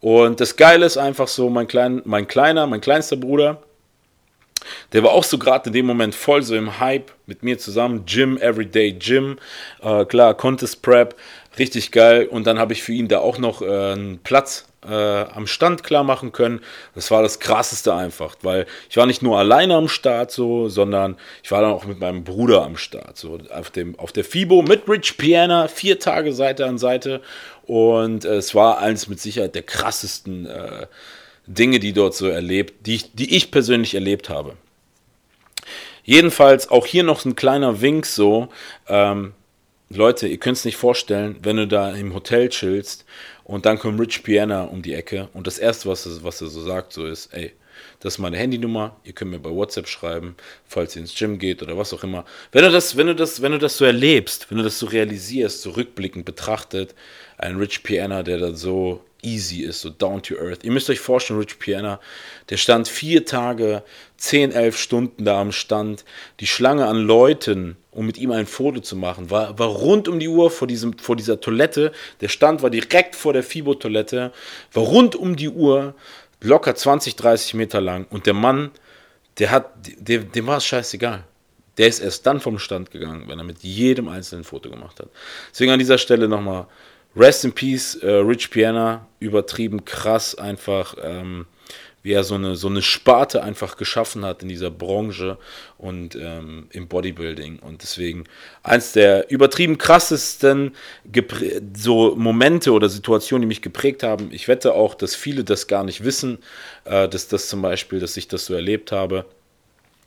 Und 0.00 0.40
das 0.40 0.56
Geile 0.56 0.86
ist 0.86 0.96
einfach 0.96 1.28
so, 1.28 1.50
mein, 1.50 1.68
klein, 1.68 2.02
mein 2.04 2.26
kleiner, 2.26 2.66
mein 2.66 2.80
kleinster 2.80 3.16
Bruder, 3.16 3.62
der 4.92 5.02
war 5.02 5.12
auch 5.12 5.24
so 5.24 5.38
gerade 5.38 5.68
in 5.68 5.72
dem 5.72 5.86
Moment 5.86 6.14
voll 6.14 6.42
so 6.42 6.54
im 6.54 6.80
Hype 6.80 7.12
mit 7.26 7.42
mir 7.42 7.58
zusammen. 7.58 8.04
Gym, 8.06 8.36
Everyday 8.38 8.92
Gym, 8.92 9.38
äh, 9.82 10.04
klar, 10.04 10.34
Contest 10.34 10.82
Prep, 10.82 11.14
richtig 11.58 11.92
geil. 11.92 12.26
Und 12.26 12.46
dann 12.46 12.58
habe 12.58 12.72
ich 12.72 12.82
für 12.82 12.92
ihn 12.92 13.08
da 13.08 13.18
auch 13.18 13.38
noch 13.38 13.62
äh, 13.62 13.92
einen 13.92 14.18
Platz 14.18 14.66
äh, 14.86 14.94
am 14.94 15.46
Stand 15.46 15.82
klar 15.82 16.04
machen 16.04 16.32
können. 16.32 16.60
Das 16.94 17.10
war 17.10 17.22
das 17.22 17.38
krasseste 17.38 17.94
einfach, 17.94 18.36
weil 18.42 18.66
ich 18.88 18.96
war 18.96 19.06
nicht 19.06 19.22
nur 19.22 19.38
alleine 19.38 19.74
am 19.74 19.88
Start 19.88 20.30
so, 20.30 20.68
sondern 20.68 21.16
ich 21.42 21.50
war 21.50 21.60
dann 21.60 21.72
auch 21.72 21.84
mit 21.84 22.00
meinem 22.00 22.24
Bruder 22.24 22.62
am 22.62 22.76
Start 22.76 23.16
so 23.16 23.38
auf 23.50 23.70
dem 23.70 23.98
auf 23.98 24.12
der 24.12 24.24
FIBO 24.24 24.62
mit 24.62 24.88
Rich 24.88 25.18
Piana 25.18 25.68
vier 25.68 25.98
Tage 25.98 26.32
Seite 26.32 26.66
an 26.66 26.78
Seite 26.78 27.20
und 27.66 28.24
äh, 28.24 28.36
es 28.36 28.54
war 28.54 28.78
eins 28.78 29.08
mit 29.08 29.20
Sicherheit 29.20 29.54
der 29.54 29.62
krassesten 29.62 30.46
äh, 30.46 30.86
Dinge, 31.46 31.80
die 31.80 31.92
dort 31.92 32.14
so 32.14 32.26
erlebt, 32.26 32.86
die 32.86 32.94
ich, 32.94 33.12
die 33.14 33.36
ich 33.36 33.50
persönlich 33.50 33.94
erlebt 33.94 34.28
habe. 34.28 34.56
Jedenfalls 36.04 36.70
auch 36.70 36.86
hier 36.86 37.02
noch 37.02 37.24
ein 37.24 37.36
kleiner 37.36 37.80
Wink 37.80 38.06
so. 38.06 38.48
Ähm, 38.88 39.32
Leute, 39.90 40.28
ihr 40.28 40.38
könnt 40.38 40.56
es 40.56 40.64
nicht 40.64 40.76
vorstellen, 40.76 41.36
wenn 41.42 41.56
du 41.56 41.66
da 41.66 41.90
im 41.90 42.14
Hotel 42.14 42.48
chillst 42.48 43.04
und 43.44 43.66
dann 43.66 43.78
kommt 43.78 44.00
Rich 44.00 44.22
Piana 44.22 44.62
um 44.62 44.82
die 44.82 44.94
Ecke 44.94 45.28
und 45.32 45.46
das 45.46 45.58
erste, 45.58 45.88
was 45.88 46.06
er, 46.06 46.22
was 46.22 46.40
er 46.40 46.46
so 46.46 46.62
sagt, 46.62 46.92
so 46.92 47.06
ist, 47.06 47.34
ey, 47.34 47.52
das 47.98 48.14
ist 48.14 48.18
meine 48.18 48.36
Handynummer, 48.36 48.96
ihr 49.04 49.12
könnt 49.12 49.30
mir 49.30 49.38
bei 49.38 49.50
WhatsApp 49.50 49.88
schreiben, 49.88 50.36
falls 50.66 50.96
ihr 50.96 51.02
ins 51.02 51.14
Gym 51.14 51.38
geht 51.38 51.62
oder 51.62 51.76
was 51.76 51.92
auch 51.92 52.04
immer. 52.04 52.24
Wenn 52.52 52.64
du 52.64 52.70
das, 52.70 52.96
wenn 52.96 53.08
du 53.08 53.14
das, 53.14 53.42
wenn 53.42 53.52
du 53.52 53.58
das 53.58 53.76
so 53.76 53.84
erlebst, 53.84 54.50
wenn 54.50 54.58
du 54.58 54.64
das 54.64 54.78
so 54.78 54.86
realisierst, 54.86 55.62
so 55.62 55.70
rückblickend 55.70 56.24
betrachtet, 56.24 56.94
ein 57.40 57.56
Rich 57.56 57.82
Piana, 57.82 58.22
der 58.22 58.38
da 58.38 58.54
so 58.54 59.00
easy 59.22 59.62
ist, 59.62 59.80
so 59.80 59.90
down 59.90 60.22
to 60.22 60.36
earth. 60.36 60.64
Ihr 60.64 60.70
müsst 60.70 60.90
euch 60.90 61.00
vorstellen, 61.00 61.40
Rich 61.40 61.58
Piana, 61.58 62.00
der 62.48 62.56
stand 62.56 62.88
vier 62.88 63.24
Tage, 63.24 63.82
zehn, 64.16 64.52
elf 64.52 64.78
Stunden 64.78 65.24
da 65.24 65.40
am 65.40 65.52
Stand. 65.52 66.04
Die 66.40 66.46
Schlange 66.46 66.86
an 66.86 66.98
Leuten, 66.98 67.76
um 67.90 68.06
mit 68.06 68.18
ihm 68.18 68.30
ein 68.30 68.46
Foto 68.46 68.80
zu 68.80 68.96
machen, 68.96 69.30
war, 69.30 69.58
war 69.58 69.68
rund 69.68 70.08
um 70.08 70.18
die 70.18 70.28
Uhr 70.28 70.50
vor, 70.50 70.68
diesem, 70.68 70.98
vor 70.98 71.16
dieser 71.16 71.40
Toilette. 71.40 71.92
Der 72.20 72.28
Stand 72.28 72.62
war 72.62 72.70
direkt 72.70 73.16
vor 73.16 73.32
der 73.32 73.42
Fibo-Toilette, 73.42 74.32
war 74.72 74.82
rund 74.82 75.16
um 75.16 75.36
die 75.36 75.48
Uhr, 75.48 75.94
locker 76.40 76.74
20, 76.74 77.16
30 77.16 77.54
Meter 77.54 77.80
lang. 77.80 78.06
Und 78.10 78.26
der 78.26 78.34
Mann, 78.34 78.70
der 79.38 79.50
hat, 79.50 79.70
dem, 79.98 80.30
dem 80.32 80.46
war 80.46 80.58
es 80.58 80.66
scheißegal. 80.66 81.24
Der 81.78 81.88
ist 81.88 82.00
erst 82.00 82.26
dann 82.26 82.40
vom 82.40 82.58
Stand 82.58 82.90
gegangen, 82.90 83.24
wenn 83.26 83.38
er 83.38 83.44
mit 83.44 83.62
jedem 83.62 84.08
einzelnen 84.08 84.44
Foto 84.44 84.68
gemacht 84.68 85.00
hat. 85.00 85.08
Deswegen 85.50 85.72
an 85.72 85.78
dieser 85.78 85.96
Stelle 85.96 86.28
nochmal 86.28 86.66
Rest 87.16 87.44
in 87.44 87.52
Peace, 87.52 87.96
äh, 87.96 88.10
Rich 88.10 88.50
Piana, 88.50 89.06
übertrieben 89.18 89.84
krass 89.84 90.34
einfach. 90.36 90.94
Ähm, 91.02 91.46
wie 92.02 92.12
er 92.12 92.24
so 92.24 92.34
eine, 92.34 92.56
so 92.56 92.68
eine 92.68 92.82
Sparte 92.82 93.42
einfach 93.42 93.76
geschaffen 93.76 94.24
hat 94.24 94.42
in 94.42 94.48
dieser 94.48 94.70
Branche 94.70 95.36
und 95.76 96.16
ähm, 96.16 96.68
im 96.70 96.88
Bodybuilding. 96.88 97.58
Und 97.58 97.82
deswegen 97.82 98.24
eins 98.62 98.92
der 98.92 99.30
übertrieben 99.30 99.76
krassesten 99.76 100.74
so 101.76 102.16
Momente 102.16 102.72
oder 102.72 102.88
Situationen, 102.88 103.42
die 103.42 103.48
mich 103.48 103.62
geprägt 103.62 104.02
haben. 104.02 104.30
Ich 104.32 104.48
wette 104.48 104.72
auch, 104.74 104.94
dass 104.94 105.14
viele 105.14 105.44
das 105.44 105.66
gar 105.66 105.84
nicht 105.84 106.02
wissen, 106.02 106.38
äh, 106.84 107.08
dass 107.08 107.28
das 107.28 107.48
zum 107.48 107.60
Beispiel, 107.60 108.00
dass 108.00 108.16
ich 108.16 108.28
das 108.28 108.46
so 108.46 108.54
erlebt 108.54 108.92
habe. 108.92 109.26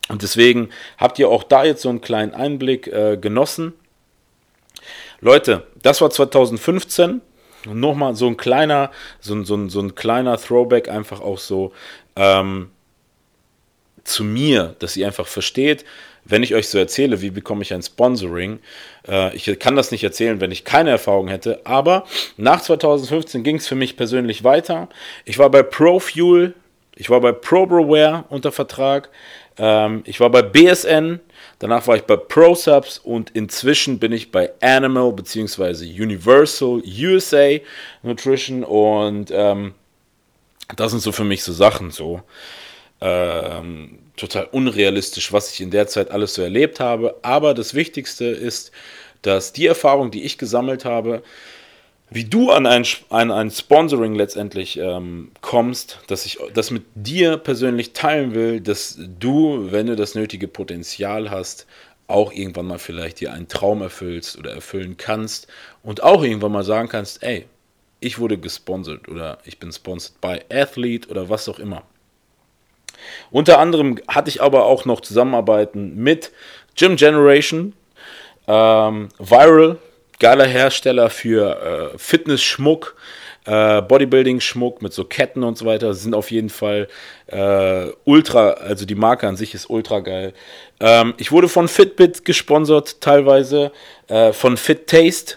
Und 0.08 0.22
deswegen 0.22 0.70
habt 0.98 1.18
ihr 1.18 1.28
auch 1.28 1.44
da 1.44 1.64
jetzt 1.64 1.82
so 1.82 1.88
einen 1.88 2.00
kleinen 2.00 2.34
Einblick 2.34 2.88
äh, 2.88 3.16
genossen. 3.16 3.72
Leute, 5.24 5.66
das 5.80 6.02
war 6.02 6.10
2015. 6.10 7.22
Und 7.66 7.80
nochmal 7.80 8.14
so 8.14 8.26
ein 8.26 8.36
kleiner, 8.36 8.90
so, 9.20 9.42
so, 9.42 9.70
so 9.70 9.80
ein 9.80 9.94
kleiner 9.94 10.36
Throwback 10.36 10.90
einfach 10.90 11.22
auch 11.22 11.38
so 11.38 11.72
ähm, 12.14 12.70
zu 14.04 14.22
mir, 14.22 14.76
dass 14.80 14.98
ihr 14.98 15.06
einfach 15.06 15.26
versteht, 15.26 15.86
wenn 16.26 16.42
ich 16.42 16.54
euch 16.54 16.68
so 16.68 16.76
erzähle, 16.76 17.22
wie 17.22 17.30
bekomme 17.30 17.62
ich 17.62 17.72
ein 17.72 17.82
Sponsoring. 17.82 18.58
Äh, 19.08 19.34
ich 19.34 19.58
kann 19.58 19.76
das 19.76 19.90
nicht 19.90 20.04
erzählen, 20.04 20.42
wenn 20.42 20.52
ich 20.52 20.66
keine 20.66 20.90
Erfahrung 20.90 21.28
hätte. 21.28 21.62
Aber 21.64 22.04
nach 22.36 22.60
2015 22.60 23.42
ging 23.42 23.56
es 23.56 23.66
für 23.66 23.76
mich 23.76 23.96
persönlich 23.96 24.44
weiter. 24.44 24.90
Ich 25.24 25.38
war 25.38 25.48
bei 25.48 25.62
ProFuel, 25.62 26.52
ich 26.96 27.08
war 27.08 27.22
bei 27.22 27.32
ProBroWare 27.32 28.24
unter 28.28 28.52
Vertrag, 28.52 29.08
ähm, 29.56 30.02
ich 30.04 30.20
war 30.20 30.28
bei 30.28 30.42
BSN, 30.42 31.20
Danach 31.64 31.86
war 31.86 31.96
ich 31.96 32.02
bei 32.02 32.16
ProSubs 32.16 32.98
und 32.98 33.30
inzwischen 33.30 33.98
bin 33.98 34.12
ich 34.12 34.30
bei 34.30 34.52
Animal 34.60 35.12
bzw. 35.12 35.86
Universal 35.98 36.82
USA 36.84 37.56
Nutrition 38.02 38.64
und 38.64 39.30
ähm, 39.32 39.72
das 40.76 40.90
sind 40.90 41.00
so 41.00 41.10
für 41.10 41.24
mich 41.24 41.42
so 41.42 41.54
Sachen 41.54 41.90
so. 41.90 42.20
Ähm, 43.00 43.98
total 44.14 44.44
unrealistisch, 44.52 45.32
was 45.32 45.54
ich 45.54 45.62
in 45.62 45.70
der 45.70 45.86
Zeit 45.86 46.10
alles 46.10 46.34
so 46.34 46.42
erlebt 46.42 46.80
habe. 46.80 47.16
Aber 47.22 47.54
das 47.54 47.72
Wichtigste 47.72 48.26
ist, 48.26 48.70
dass 49.22 49.54
die 49.54 49.64
Erfahrung, 49.64 50.10
die 50.10 50.24
ich 50.24 50.36
gesammelt 50.36 50.84
habe, 50.84 51.22
wie 52.10 52.24
du 52.24 52.50
an 52.50 52.66
ein, 52.66 52.84
an 53.10 53.30
ein 53.30 53.50
Sponsoring 53.50 54.14
letztendlich 54.14 54.78
ähm, 54.78 55.32
kommst, 55.40 56.00
dass 56.06 56.26
ich 56.26 56.38
das 56.52 56.70
mit 56.70 56.84
dir 56.94 57.36
persönlich 57.38 57.92
teilen 57.92 58.34
will, 58.34 58.60
dass 58.60 58.98
du, 59.18 59.68
wenn 59.70 59.86
du 59.86 59.96
das 59.96 60.14
nötige 60.14 60.46
Potenzial 60.46 61.30
hast, 61.30 61.66
auch 62.06 62.32
irgendwann 62.32 62.66
mal 62.66 62.78
vielleicht 62.78 63.20
dir 63.20 63.32
einen 63.32 63.48
Traum 63.48 63.82
erfüllst 63.82 64.38
oder 64.38 64.52
erfüllen 64.52 64.96
kannst 64.96 65.48
und 65.82 66.02
auch 66.02 66.22
irgendwann 66.22 66.52
mal 66.52 66.64
sagen 66.64 66.88
kannst, 66.88 67.22
ey, 67.22 67.46
ich 68.00 68.18
wurde 68.18 68.36
gesponsert 68.36 69.08
oder 69.08 69.38
ich 69.44 69.58
bin 69.58 69.72
sponsored 69.72 70.20
by 70.20 70.40
Athlete 70.52 71.08
oder 71.08 71.30
was 71.30 71.48
auch 71.48 71.58
immer. 71.58 71.82
Unter 73.30 73.58
anderem 73.58 73.98
hatte 74.08 74.28
ich 74.28 74.42
aber 74.42 74.66
auch 74.66 74.84
noch 74.84 75.00
Zusammenarbeiten 75.00 75.96
mit 75.96 76.30
Gym 76.76 76.96
Generation, 76.96 77.72
ähm, 78.46 79.08
Viral, 79.18 79.78
geiler 80.18 80.46
Hersteller 80.46 81.10
für 81.10 81.92
äh, 81.94 81.98
Fitness-Schmuck, 81.98 82.96
äh, 83.44 83.82
Bodybuilding-Schmuck 83.82 84.82
mit 84.82 84.92
so 84.92 85.04
Ketten 85.04 85.42
und 85.42 85.58
so 85.58 85.66
weiter. 85.66 85.94
Sind 85.94 86.14
auf 86.14 86.30
jeden 86.30 86.50
Fall 86.50 86.88
äh, 87.26 87.86
ultra, 88.04 88.52
also 88.52 88.86
die 88.86 88.94
Marke 88.94 89.28
an 89.28 89.36
sich 89.36 89.54
ist 89.54 89.68
ultra 89.68 90.00
geil. 90.00 90.32
Ähm, 90.80 91.14
ich 91.18 91.32
wurde 91.32 91.48
von 91.48 91.68
Fitbit 91.68 92.24
gesponsert, 92.24 93.00
teilweise, 93.00 93.72
äh, 94.08 94.32
von 94.32 94.56
Fit 94.56 94.86
Taste, 94.86 95.36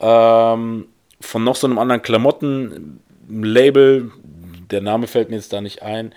ähm, 0.00 0.88
von 1.20 1.44
noch 1.44 1.56
so 1.56 1.66
einem 1.66 1.78
anderen 1.78 2.02
Klamotten-Label. 2.02 4.10
Der 4.70 4.80
Name 4.80 5.06
fällt 5.06 5.30
mir 5.30 5.36
jetzt 5.36 5.52
da 5.52 5.60
nicht 5.60 5.82
ein. 5.82 6.14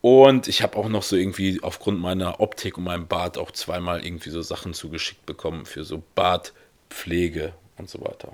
Und 0.00 0.48
ich 0.48 0.62
habe 0.62 0.78
auch 0.78 0.88
noch 0.88 1.02
so 1.02 1.16
irgendwie 1.16 1.60
aufgrund 1.62 2.00
meiner 2.00 2.40
Optik 2.40 2.78
und 2.78 2.84
meinem 2.84 3.06
Bart 3.06 3.36
auch 3.36 3.50
zweimal 3.50 4.04
irgendwie 4.04 4.30
so 4.30 4.40
Sachen 4.40 4.72
zugeschickt 4.72 5.26
bekommen 5.26 5.66
für 5.66 5.84
so 5.84 6.02
Bartpflege 6.90 7.52
und 7.78 7.88
so 7.88 8.00
weiter. 8.00 8.32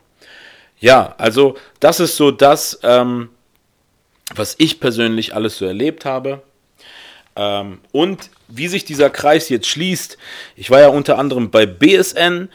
Ja, 0.79 1.15
also 1.19 1.57
das 1.81 2.01
ist 2.01 2.17
so 2.17 2.31
das, 2.31 2.81
ähm, 2.83 3.31
was 4.35 4.57
ich 4.59 4.81
persönlich 4.81 5.35
alles 5.35 5.59
so 5.59 5.67
erlebt 5.67 6.05
habe. 6.05 6.43
Ähm, 7.37 7.81
und 7.93 8.31
wie 8.49 8.69
sich 8.69 8.85
dieser 8.85 9.11
Kreis 9.11 9.49
jetzt 9.49 9.69
schließt, 9.69 10.19
ich 10.57 10.71
war 10.71 10.81
ja 10.81 10.89
unter 10.89 11.19
anderem 11.19 11.51
bei 11.51 11.67
BSN. 11.67 12.49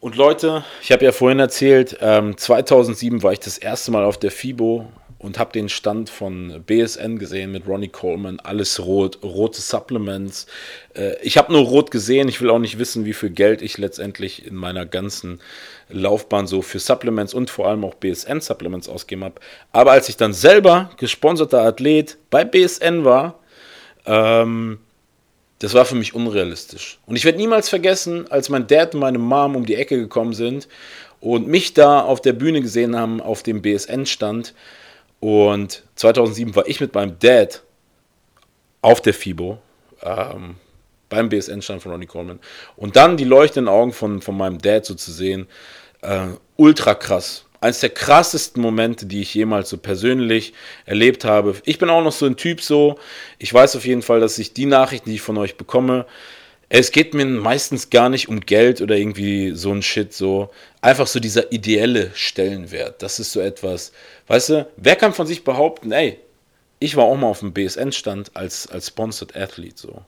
Und 0.00 0.16
Leute, 0.16 0.64
ich 0.82 0.92
habe 0.92 1.04
ja 1.04 1.12
vorhin 1.12 1.38
erzählt, 1.38 1.96
ähm, 2.00 2.36
2007 2.36 3.22
war 3.22 3.32
ich 3.32 3.40
das 3.40 3.58
erste 3.58 3.90
Mal 3.90 4.04
auf 4.04 4.18
der 4.18 4.30
FIBO 4.30 4.90
und 5.26 5.40
habe 5.40 5.52
den 5.52 5.68
Stand 5.68 6.08
von 6.08 6.62
BSN 6.64 7.18
gesehen 7.18 7.50
mit 7.50 7.66
Ronnie 7.66 7.88
Coleman, 7.88 8.38
alles 8.38 8.78
rot, 8.78 9.18
rote 9.24 9.60
Supplements. 9.60 10.46
Äh, 10.94 11.20
ich 11.20 11.36
habe 11.36 11.52
nur 11.52 11.62
rot 11.62 11.90
gesehen, 11.90 12.28
ich 12.28 12.40
will 12.40 12.48
auch 12.48 12.60
nicht 12.60 12.78
wissen, 12.78 13.04
wie 13.04 13.12
viel 13.12 13.30
Geld 13.30 13.60
ich 13.60 13.76
letztendlich 13.76 14.46
in 14.46 14.54
meiner 14.54 14.86
ganzen 14.86 15.40
Laufbahn 15.88 16.46
so 16.46 16.62
für 16.62 16.78
Supplements 16.78 17.34
und 17.34 17.50
vor 17.50 17.66
allem 17.66 17.84
auch 17.84 17.94
BSN 17.94 18.40
Supplements 18.40 18.88
ausgegeben 18.88 19.24
habe. 19.24 19.40
Aber 19.72 19.90
als 19.90 20.08
ich 20.08 20.16
dann 20.16 20.32
selber 20.32 20.90
gesponserter 20.96 21.62
Athlet 21.62 22.18
bei 22.30 22.44
BSN 22.44 23.04
war, 23.04 23.40
ähm, 24.06 24.78
das 25.58 25.74
war 25.74 25.86
für 25.86 25.96
mich 25.96 26.14
unrealistisch. 26.14 27.00
Und 27.06 27.16
ich 27.16 27.24
werde 27.24 27.38
niemals 27.38 27.68
vergessen, 27.68 28.30
als 28.30 28.48
mein 28.48 28.68
Dad 28.68 28.94
und 28.94 29.00
meine 29.00 29.18
Mom 29.18 29.56
um 29.56 29.66
die 29.66 29.74
Ecke 29.74 29.98
gekommen 29.98 30.34
sind 30.34 30.68
und 31.20 31.48
mich 31.48 31.74
da 31.74 32.00
auf 32.00 32.20
der 32.20 32.34
Bühne 32.34 32.60
gesehen 32.60 32.94
haben, 32.94 33.20
auf 33.20 33.42
dem 33.42 33.60
BSN-Stand. 33.60 34.54
Und 35.20 35.82
2007 35.96 36.54
war 36.54 36.66
ich 36.66 36.80
mit 36.80 36.94
meinem 36.94 37.18
Dad 37.18 37.62
auf 38.82 39.00
der 39.00 39.14
FIBO, 39.14 39.58
ähm, 40.02 40.56
beim 41.08 41.28
BSN-Stand 41.28 41.82
von 41.82 41.92
Ronnie 41.92 42.06
Coleman. 42.06 42.40
Und 42.76 42.96
dann 42.96 43.16
die 43.16 43.24
leuchtenden 43.24 43.72
Augen 43.72 43.92
von, 43.92 44.20
von 44.20 44.36
meinem 44.36 44.58
Dad 44.58 44.84
so 44.84 44.94
zu 44.94 45.12
sehen, 45.12 45.46
äh, 46.02 46.26
ultra 46.56 46.94
krass. 46.94 47.44
Eines 47.60 47.80
der 47.80 47.90
krassesten 47.90 48.60
Momente, 48.62 49.06
die 49.06 49.22
ich 49.22 49.34
jemals 49.34 49.70
so 49.70 49.78
persönlich 49.78 50.52
erlebt 50.84 51.24
habe. 51.24 51.56
Ich 51.64 51.78
bin 51.78 51.88
auch 51.88 52.02
noch 52.02 52.12
so 52.12 52.26
ein 52.26 52.36
Typ 52.36 52.60
so. 52.60 52.98
Ich 53.38 53.52
weiß 53.52 53.76
auf 53.76 53.86
jeden 53.86 54.02
Fall, 54.02 54.20
dass 54.20 54.38
ich 54.38 54.52
die 54.52 54.66
Nachrichten, 54.66 55.08
die 55.08 55.16
ich 55.16 55.22
von 55.22 55.38
euch 55.38 55.56
bekomme, 55.56 56.06
es 56.68 56.90
geht 56.90 57.14
mir 57.14 57.24
meistens 57.26 57.90
gar 57.90 58.08
nicht 58.08 58.28
um 58.28 58.40
Geld 58.40 58.80
oder 58.80 58.96
irgendwie 58.96 59.52
so 59.54 59.72
ein 59.72 59.82
Shit, 59.82 60.12
so 60.12 60.50
einfach 60.80 61.06
so 61.06 61.20
dieser 61.20 61.52
ideelle 61.52 62.10
Stellenwert. 62.14 63.02
Das 63.02 63.20
ist 63.20 63.32
so 63.32 63.40
etwas, 63.40 63.92
weißt 64.26 64.48
du, 64.50 64.68
wer 64.76 64.96
kann 64.96 65.12
von 65.12 65.26
sich 65.26 65.44
behaupten, 65.44 65.92
ey, 65.92 66.18
ich 66.78 66.96
war 66.96 67.04
auch 67.04 67.16
mal 67.16 67.28
auf 67.28 67.40
dem 67.40 67.52
BSN-Stand 67.52 68.32
als, 68.34 68.66
als 68.66 68.88
Sponsored 68.88 69.36
Athlete, 69.36 69.80
so. 69.80 70.02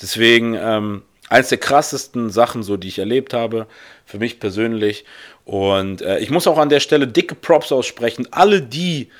Deswegen, 0.00 0.54
ähm, 0.54 1.02
eins 1.28 1.48
der 1.48 1.58
krassesten 1.58 2.30
Sachen, 2.30 2.62
so, 2.62 2.76
die 2.76 2.88
ich 2.88 2.98
erlebt 2.98 3.32
habe, 3.32 3.66
für 4.04 4.18
mich 4.18 4.38
persönlich. 4.38 5.04
Und 5.44 6.02
äh, 6.02 6.18
ich 6.18 6.30
muss 6.30 6.46
auch 6.46 6.58
an 6.58 6.68
der 6.68 6.80
Stelle 6.80 7.08
dicke 7.08 7.34
Props 7.34 7.72
aussprechen. 7.72 8.28
Alle, 8.30 8.62
die 8.62 9.10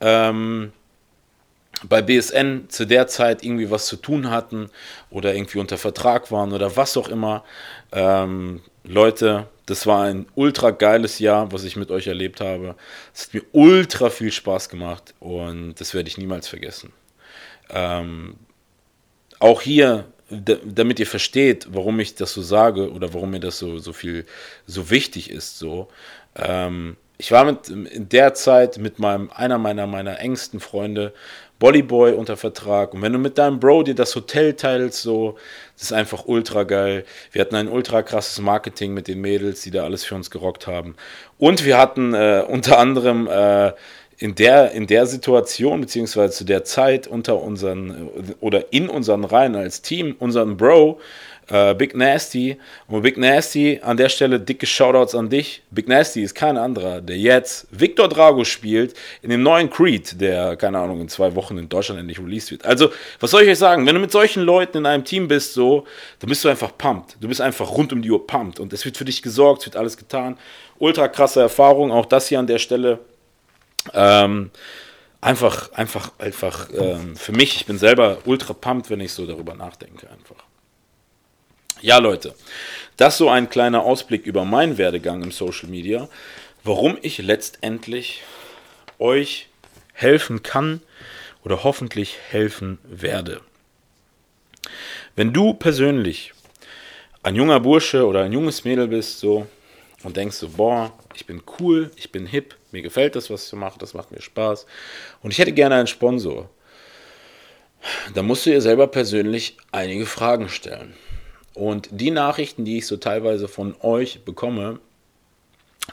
ähm, 0.00 0.72
bei 1.88 2.02
BSN 2.02 2.66
zu 2.68 2.86
der 2.86 3.06
Zeit 3.06 3.42
irgendwie 3.42 3.70
was 3.70 3.86
zu 3.86 3.96
tun 3.96 4.30
hatten 4.30 4.70
oder 5.10 5.34
irgendwie 5.34 5.58
unter 5.58 5.78
Vertrag 5.78 6.30
waren 6.30 6.52
oder 6.52 6.76
was 6.76 6.96
auch 6.96 7.08
immer. 7.08 7.44
Ähm, 7.92 8.60
Leute, 8.84 9.48
das 9.66 9.86
war 9.86 10.04
ein 10.04 10.26
ultra 10.34 10.70
geiles 10.70 11.18
Jahr, 11.18 11.52
was 11.52 11.64
ich 11.64 11.76
mit 11.76 11.90
euch 11.90 12.06
erlebt 12.06 12.40
habe. 12.40 12.74
Es 13.14 13.26
hat 13.26 13.34
mir 13.34 13.42
ultra 13.52 14.10
viel 14.10 14.32
Spaß 14.32 14.68
gemacht 14.68 15.14
und 15.20 15.74
das 15.80 15.94
werde 15.94 16.08
ich 16.08 16.18
niemals 16.18 16.48
vergessen. 16.48 16.92
Ähm, 17.70 18.36
auch 19.38 19.60
hier, 19.62 20.06
damit 20.30 21.00
ihr 21.00 21.06
versteht, 21.06 21.66
warum 21.70 22.00
ich 22.00 22.14
das 22.14 22.32
so 22.32 22.42
sage 22.42 22.90
oder 22.90 23.12
warum 23.14 23.30
mir 23.30 23.40
das 23.40 23.58
so, 23.58 23.78
so 23.78 23.92
viel 23.92 24.26
so 24.66 24.90
wichtig 24.90 25.30
ist, 25.30 25.58
so. 25.58 25.88
Ähm, 26.36 26.96
ich 27.18 27.30
war 27.30 27.44
mit, 27.44 27.68
in 27.68 28.08
der 28.08 28.34
Zeit 28.34 28.78
mit 28.78 28.98
meinem, 28.98 29.30
einer 29.30 29.58
meiner, 29.58 29.86
meiner 29.86 30.18
engsten 30.18 30.58
Freunde, 30.58 31.14
Bollyboy 31.62 32.14
unter 32.14 32.36
Vertrag. 32.36 32.92
Und 32.92 33.02
wenn 33.02 33.12
du 33.12 33.20
mit 33.20 33.38
deinem 33.38 33.60
Bro 33.60 33.84
dir 33.84 33.94
das 33.94 34.16
Hotel 34.16 34.54
teilst, 34.54 35.00
so, 35.00 35.36
das 35.74 35.84
ist 35.84 35.92
einfach 35.92 36.24
ultra 36.26 36.64
geil. 36.64 37.04
Wir 37.30 37.40
hatten 37.40 37.54
ein 37.54 37.68
ultra 37.68 38.02
krasses 38.02 38.40
Marketing 38.40 38.94
mit 38.94 39.06
den 39.06 39.20
Mädels, 39.20 39.60
die 39.62 39.70
da 39.70 39.84
alles 39.84 40.02
für 40.02 40.16
uns 40.16 40.32
gerockt 40.32 40.66
haben. 40.66 40.96
Und 41.38 41.64
wir 41.64 41.78
hatten 41.78 42.14
äh, 42.14 42.42
unter 42.48 42.80
anderem 42.80 43.28
äh, 43.28 43.70
in 44.18 44.34
der, 44.34 44.72
in 44.72 44.88
der 44.88 45.06
Situation, 45.06 45.80
beziehungsweise 45.80 46.34
zu 46.34 46.44
der 46.44 46.64
Zeit 46.64 47.06
unter 47.06 47.40
unseren 47.40 48.10
oder 48.40 48.72
in 48.72 48.88
unseren 48.88 49.22
Reihen 49.22 49.54
als 49.54 49.82
Team, 49.82 50.16
unseren 50.18 50.56
Bro, 50.56 50.98
äh, 51.52 51.74
Big 51.74 51.94
Nasty. 51.94 52.56
Und 52.88 53.02
Big 53.02 53.18
Nasty, 53.18 53.78
an 53.82 53.96
der 53.96 54.08
Stelle 54.08 54.40
dicke 54.40 54.66
Shoutouts 54.66 55.14
an 55.14 55.28
dich. 55.28 55.62
Big 55.70 55.86
Nasty 55.86 56.22
ist 56.22 56.34
kein 56.34 56.56
anderer, 56.56 57.00
der 57.00 57.18
jetzt 57.18 57.66
Victor 57.70 58.08
Drago 58.08 58.44
spielt 58.44 58.94
in 59.20 59.30
dem 59.30 59.42
neuen 59.42 59.68
Creed, 59.68 60.20
der, 60.20 60.56
keine 60.56 60.78
Ahnung, 60.78 61.00
in 61.00 61.08
zwei 61.08 61.34
Wochen 61.34 61.58
in 61.58 61.68
Deutschland 61.68 62.00
endlich 62.00 62.18
released 62.18 62.50
wird. 62.50 62.64
Also, 62.64 62.90
was 63.20 63.30
soll 63.30 63.42
ich 63.42 63.50
euch 63.50 63.58
sagen? 63.58 63.86
Wenn 63.86 63.94
du 63.94 64.00
mit 64.00 64.10
solchen 64.10 64.42
Leuten 64.42 64.78
in 64.78 64.86
einem 64.86 65.04
Team 65.04 65.28
bist, 65.28 65.52
so, 65.52 65.84
dann 66.20 66.28
bist 66.28 66.42
du 66.42 66.48
einfach 66.48 66.76
pumped. 66.76 67.16
Du 67.20 67.28
bist 67.28 67.40
einfach 67.40 67.70
rund 67.70 67.92
um 67.92 68.00
die 68.00 68.10
Uhr 68.10 68.26
pumped. 68.26 68.58
Und 68.58 68.72
es 68.72 68.84
wird 68.86 68.96
für 68.96 69.04
dich 69.04 69.20
gesorgt, 69.20 69.60
es 69.60 69.66
wird 69.66 69.76
alles 69.76 69.96
getan. 69.96 70.38
Ultra 70.78 71.08
krasse 71.08 71.40
Erfahrung, 71.40 71.92
auch 71.92 72.06
das 72.06 72.28
hier 72.28 72.38
an 72.38 72.46
der 72.46 72.58
Stelle. 72.58 72.98
Ähm, 73.92 74.50
einfach, 75.20 75.72
einfach, 75.72 76.12
einfach 76.18 76.68
ähm, 76.74 77.14
für 77.14 77.32
mich, 77.32 77.56
ich 77.56 77.66
bin 77.66 77.78
selber 77.78 78.18
ultra 78.24 78.54
pumped, 78.54 78.88
wenn 78.88 79.00
ich 79.00 79.12
so 79.12 79.26
darüber 79.26 79.54
nachdenke, 79.54 80.08
einfach. 80.08 80.51
Ja, 81.82 81.98
Leute, 81.98 82.36
das 82.96 83.18
so 83.18 83.28
ein 83.28 83.50
kleiner 83.50 83.82
Ausblick 83.82 84.24
über 84.24 84.44
meinen 84.44 84.78
Werdegang 84.78 85.20
im 85.24 85.32
Social 85.32 85.68
Media, 85.68 86.08
warum 86.62 86.96
ich 87.02 87.18
letztendlich 87.18 88.22
euch 89.00 89.48
helfen 89.92 90.44
kann 90.44 90.80
oder 91.42 91.64
hoffentlich 91.64 92.18
helfen 92.30 92.78
werde. 92.84 93.40
Wenn 95.16 95.32
du 95.32 95.54
persönlich 95.54 96.34
ein 97.24 97.34
junger 97.34 97.58
Bursche 97.58 98.06
oder 98.06 98.22
ein 98.22 98.32
junges 98.32 98.64
Mädel 98.64 98.86
bist, 98.86 99.18
so 99.18 99.48
und 100.04 100.16
denkst 100.16 100.36
so, 100.36 100.50
boah, 100.50 100.92
ich 101.16 101.26
bin 101.26 101.42
cool, 101.58 101.90
ich 101.96 102.12
bin 102.12 102.26
hip, 102.26 102.54
mir 102.70 102.82
gefällt 102.82 103.16
das, 103.16 103.28
was 103.28 103.48
ich 103.48 103.52
mache, 103.54 103.80
das 103.80 103.92
macht 103.92 104.12
mir 104.12 104.22
Spaß 104.22 104.66
und 105.22 105.32
ich 105.32 105.38
hätte 105.38 105.52
gerne 105.52 105.74
einen 105.74 105.88
Sponsor, 105.88 106.48
dann 108.14 108.26
musst 108.26 108.46
du 108.46 108.50
dir 108.50 108.60
selber 108.60 108.86
persönlich 108.86 109.56
einige 109.72 110.06
Fragen 110.06 110.48
stellen. 110.48 110.94
Und 111.54 111.88
die 111.90 112.10
Nachrichten, 112.10 112.64
die 112.64 112.78
ich 112.78 112.86
so 112.86 112.96
teilweise 112.96 113.48
von 113.48 113.74
euch 113.80 114.24
bekomme, 114.24 114.80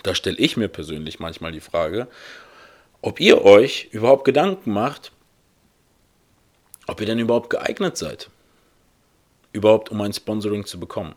da 0.04 0.16
stelle 0.16 0.38
ich 0.38 0.58
mir 0.58 0.68
persönlich 0.68 1.20
manchmal 1.20 1.52
die 1.52 1.60
Frage, 1.60 2.08
ob 3.02 3.20
ihr 3.20 3.44
euch 3.44 3.90
überhaupt 3.92 4.26
Gedanken 4.26 4.72
macht, 4.72 5.12
ob 6.88 7.00
ihr 7.02 7.08
denn 7.08 7.20
überhaupt 7.20 7.50
geeignet 7.50 7.98
seid, 7.98 8.30
überhaupt 9.54 9.90
um 9.90 10.02
ein 10.02 10.14
Sponsoring 10.14 10.66
zu 10.66 10.80
bekommen. 10.80 11.16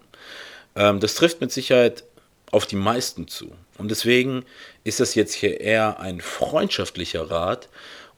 Ähm, 0.75 1.01
das 1.01 1.15
trifft 1.15 1.41
mit 1.41 1.53
Sicherheit 1.53 2.05
auf 2.51 2.67
die 2.67 2.77
meisten 2.77 3.29
zu. 3.29 3.53
Und 3.79 3.91
deswegen 3.91 4.45
ist 4.85 5.01
das 5.01 5.15
jetzt 5.15 5.33
hier 5.33 5.61
eher 5.61 6.01
ein 6.01 6.21
freundschaftlicher 6.21 7.31
Rat 7.31 7.69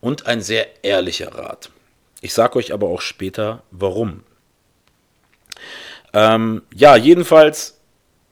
und 0.00 0.26
ein 0.26 0.40
sehr 0.40 0.84
ehrlicher 0.84 1.34
Rat. 1.34 1.70
Ich 2.20 2.34
sage 2.34 2.58
euch 2.58 2.72
aber 2.72 2.88
auch 2.88 3.00
später, 3.00 3.62
warum. 3.70 4.24
Ähm, 6.14 6.62
ja, 6.72 6.96
jedenfalls 6.96 7.80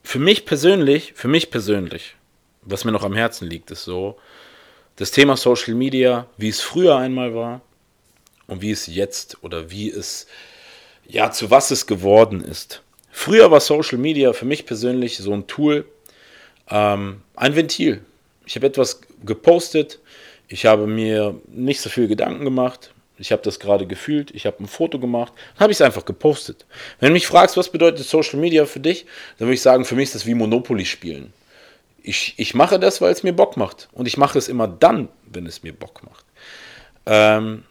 für 0.03 0.19
mich 0.19 0.45
persönlich, 0.45 1.13
für 1.15 1.27
mich 1.27 1.51
persönlich, 1.51 2.15
was 2.61 2.85
mir 2.85 2.93
noch 2.93 3.03
am 3.03 3.13
Herzen 3.13 3.47
liegt, 3.47 3.71
ist 3.71 3.83
so, 3.83 4.17
das 4.95 5.11
Thema 5.11 5.35
Social 5.35 5.75
Media, 5.75 6.27
wie 6.37 6.47
es 6.47 6.61
früher 6.61 6.97
einmal 6.97 7.35
war 7.35 7.61
und 8.47 8.61
wie 8.61 8.71
es 8.71 8.87
jetzt 8.87 9.43
oder 9.43 9.69
wie 9.69 9.89
es, 9.89 10.27
ja, 11.07 11.31
zu 11.31 11.51
was 11.51 11.71
es 11.71 11.85
geworden 11.85 12.41
ist. 12.41 12.81
Früher 13.11 13.51
war 13.51 13.59
Social 13.59 13.97
Media 13.97 14.31
für 14.31 14.45
mich 14.45 14.65
persönlich 14.65 15.17
so 15.17 15.33
ein 15.33 15.45
Tool, 15.47 15.85
ähm, 16.69 17.21
ein 17.35 17.55
Ventil. 17.55 18.01
Ich 18.45 18.55
habe 18.55 18.67
etwas 18.67 19.01
gepostet, 19.25 19.99
ich 20.47 20.65
habe 20.65 20.87
mir 20.87 21.35
nicht 21.47 21.81
so 21.81 21.89
viel 21.89 22.07
Gedanken 22.07 22.45
gemacht, 22.45 22.93
ich 23.23 23.31
habe 23.31 23.41
das 23.41 23.61
gerade 23.61 23.87
gefühlt, 23.87 24.31
ich 24.31 24.45
habe 24.45 24.61
ein 24.61 24.67
Foto 24.67 24.99
gemacht, 24.99 25.31
habe 25.57 25.71
ich 25.71 25.77
es 25.77 25.81
einfach 25.81 26.03
gepostet. 26.03 26.65
Wenn 26.99 27.07
du 27.07 27.13
mich 27.13 27.25
fragst, 27.25 27.55
was 27.55 27.69
bedeutet 27.69 28.05
Social 28.05 28.37
Media 28.37 28.65
für 28.65 28.81
dich, 28.81 29.05
dann 29.37 29.47
würde 29.47 29.53
ich 29.53 29.61
sagen, 29.61 29.85
für 29.85 29.95
mich 29.95 30.09
ist 30.09 30.15
das 30.15 30.25
wie 30.25 30.33
Monopoly 30.33 30.85
spielen. 30.85 31.31
Ich, 32.01 32.33
ich 32.35 32.53
mache 32.53 32.79
das, 32.79 32.99
weil 32.99 33.13
es 33.13 33.23
mir 33.23 33.31
Bock 33.31 33.55
macht. 33.55 33.87
Und 33.93 34.07
ich 34.07 34.17
mache 34.17 34.37
es 34.37 34.49
immer 34.49 34.67
dann, 34.67 35.07
wenn 35.23 35.45
es 35.45 35.63
mir 35.63 35.71
Bock 35.71 36.03
macht. 36.03 36.25
Ähm, 37.05 37.63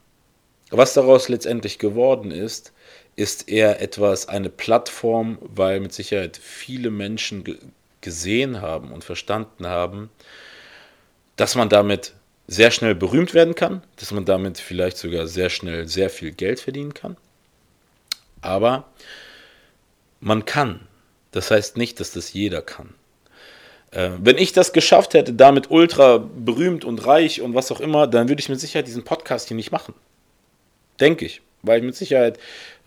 was 0.70 0.94
daraus 0.94 1.28
letztendlich 1.28 1.78
geworden 1.78 2.30
ist, 2.30 2.72
ist 3.14 3.50
eher 3.50 3.82
etwas, 3.82 4.28
eine 4.28 4.48
Plattform, 4.48 5.36
weil 5.42 5.80
mit 5.80 5.92
Sicherheit 5.92 6.38
viele 6.38 6.90
Menschen 6.90 7.44
gesehen 8.00 8.62
haben 8.62 8.90
und 8.90 9.04
verstanden 9.04 9.66
haben, 9.66 10.08
dass 11.36 11.56
man 11.56 11.68
damit 11.68 12.14
sehr 12.52 12.70
schnell 12.70 12.94
berühmt 12.94 13.32
werden 13.32 13.54
kann, 13.54 13.82
dass 13.96 14.10
man 14.10 14.26
damit 14.26 14.58
vielleicht 14.58 14.98
sogar 14.98 15.26
sehr 15.26 15.48
schnell 15.48 15.88
sehr 15.88 16.10
viel 16.10 16.32
Geld 16.32 16.60
verdienen 16.60 16.92
kann. 16.92 17.16
Aber 18.42 18.84
man 20.20 20.44
kann. 20.44 20.80
Das 21.30 21.50
heißt 21.50 21.78
nicht, 21.78 21.98
dass 21.98 22.12
das 22.12 22.34
jeder 22.34 22.60
kann. 22.60 22.92
Äh, 23.90 24.10
wenn 24.18 24.36
ich 24.36 24.52
das 24.52 24.74
geschafft 24.74 25.14
hätte, 25.14 25.32
damit 25.32 25.70
ultra 25.70 26.18
berühmt 26.18 26.84
und 26.84 27.06
reich 27.06 27.40
und 27.40 27.54
was 27.54 27.72
auch 27.72 27.80
immer, 27.80 28.06
dann 28.06 28.28
würde 28.28 28.40
ich 28.40 28.50
mit 28.50 28.60
Sicherheit 28.60 28.86
diesen 28.86 29.04
Podcast 29.04 29.48
hier 29.48 29.56
nicht 29.56 29.72
machen. 29.72 29.94
Denke 31.00 31.24
ich. 31.24 31.40
Weil 31.62 31.78
ich 31.78 31.84
mit 31.84 31.96
Sicherheit 31.96 32.38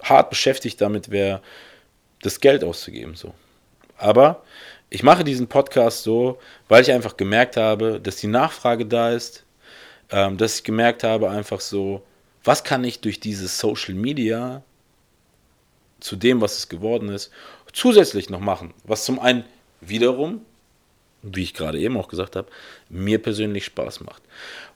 hart 0.04 0.30
beschäftigt 0.30 0.80
damit 0.80 1.10
wäre, 1.10 1.42
das 2.22 2.40
Geld 2.40 2.64
auszugeben. 2.64 3.16
So. 3.16 3.34
Aber 3.98 4.44
ich 4.92 5.02
mache 5.02 5.24
diesen 5.24 5.48
Podcast 5.48 6.04
so, 6.04 6.40
weil 6.68 6.84
ich 6.84 6.92
einfach 6.92 7.18
gemerkt 7.18 7.58
habe, 7.58 8.00
dass 8.00 8.18
die 8.18 8.28
Nachfrage 8.28 8.86
da 8.86 9.12
ist, 9.12 9.45
ähm, 10.16 10.38
dass 10.38 10.56
ich 10.56 10.64
gemerkt 10.64 11.04
habe, 11.04 11.30
einfach 11.30 11.60
so, 11.60 12.02
was 12.46 12.64
kann 12.64 12.86
ich 12.86 13.02
durch 13.02 13.20
dieses 13.20 13.60
Social 13.60 13.94
Media 13.94 14.64
zu 16.00 16.16
dem, 16.16 16.40
was 16.40 16.58
es 16.58 16.70
geworden 16.70 17.10
ist, 17.10 17.32
zusätzlich 17.74 18.30
noch 18.30 18.40
machen? 18.40 18.74
Was 18.86 19.04
zum 19.04 19.20
einen 19.20 19.44
wiederum, 19.82 20.46
wie 21.22 21.44
ich 21.44 21.54
gerade 21.54 21.80
eben 21.80 21.98
auch 21.98 22.08
gesagt 22.08 22.38
habe, 22.38 22.48
mir 22.88 23.22
persönlich 23.22 23.66
Spaß 23.66 24.00
macht. 24.02 24.24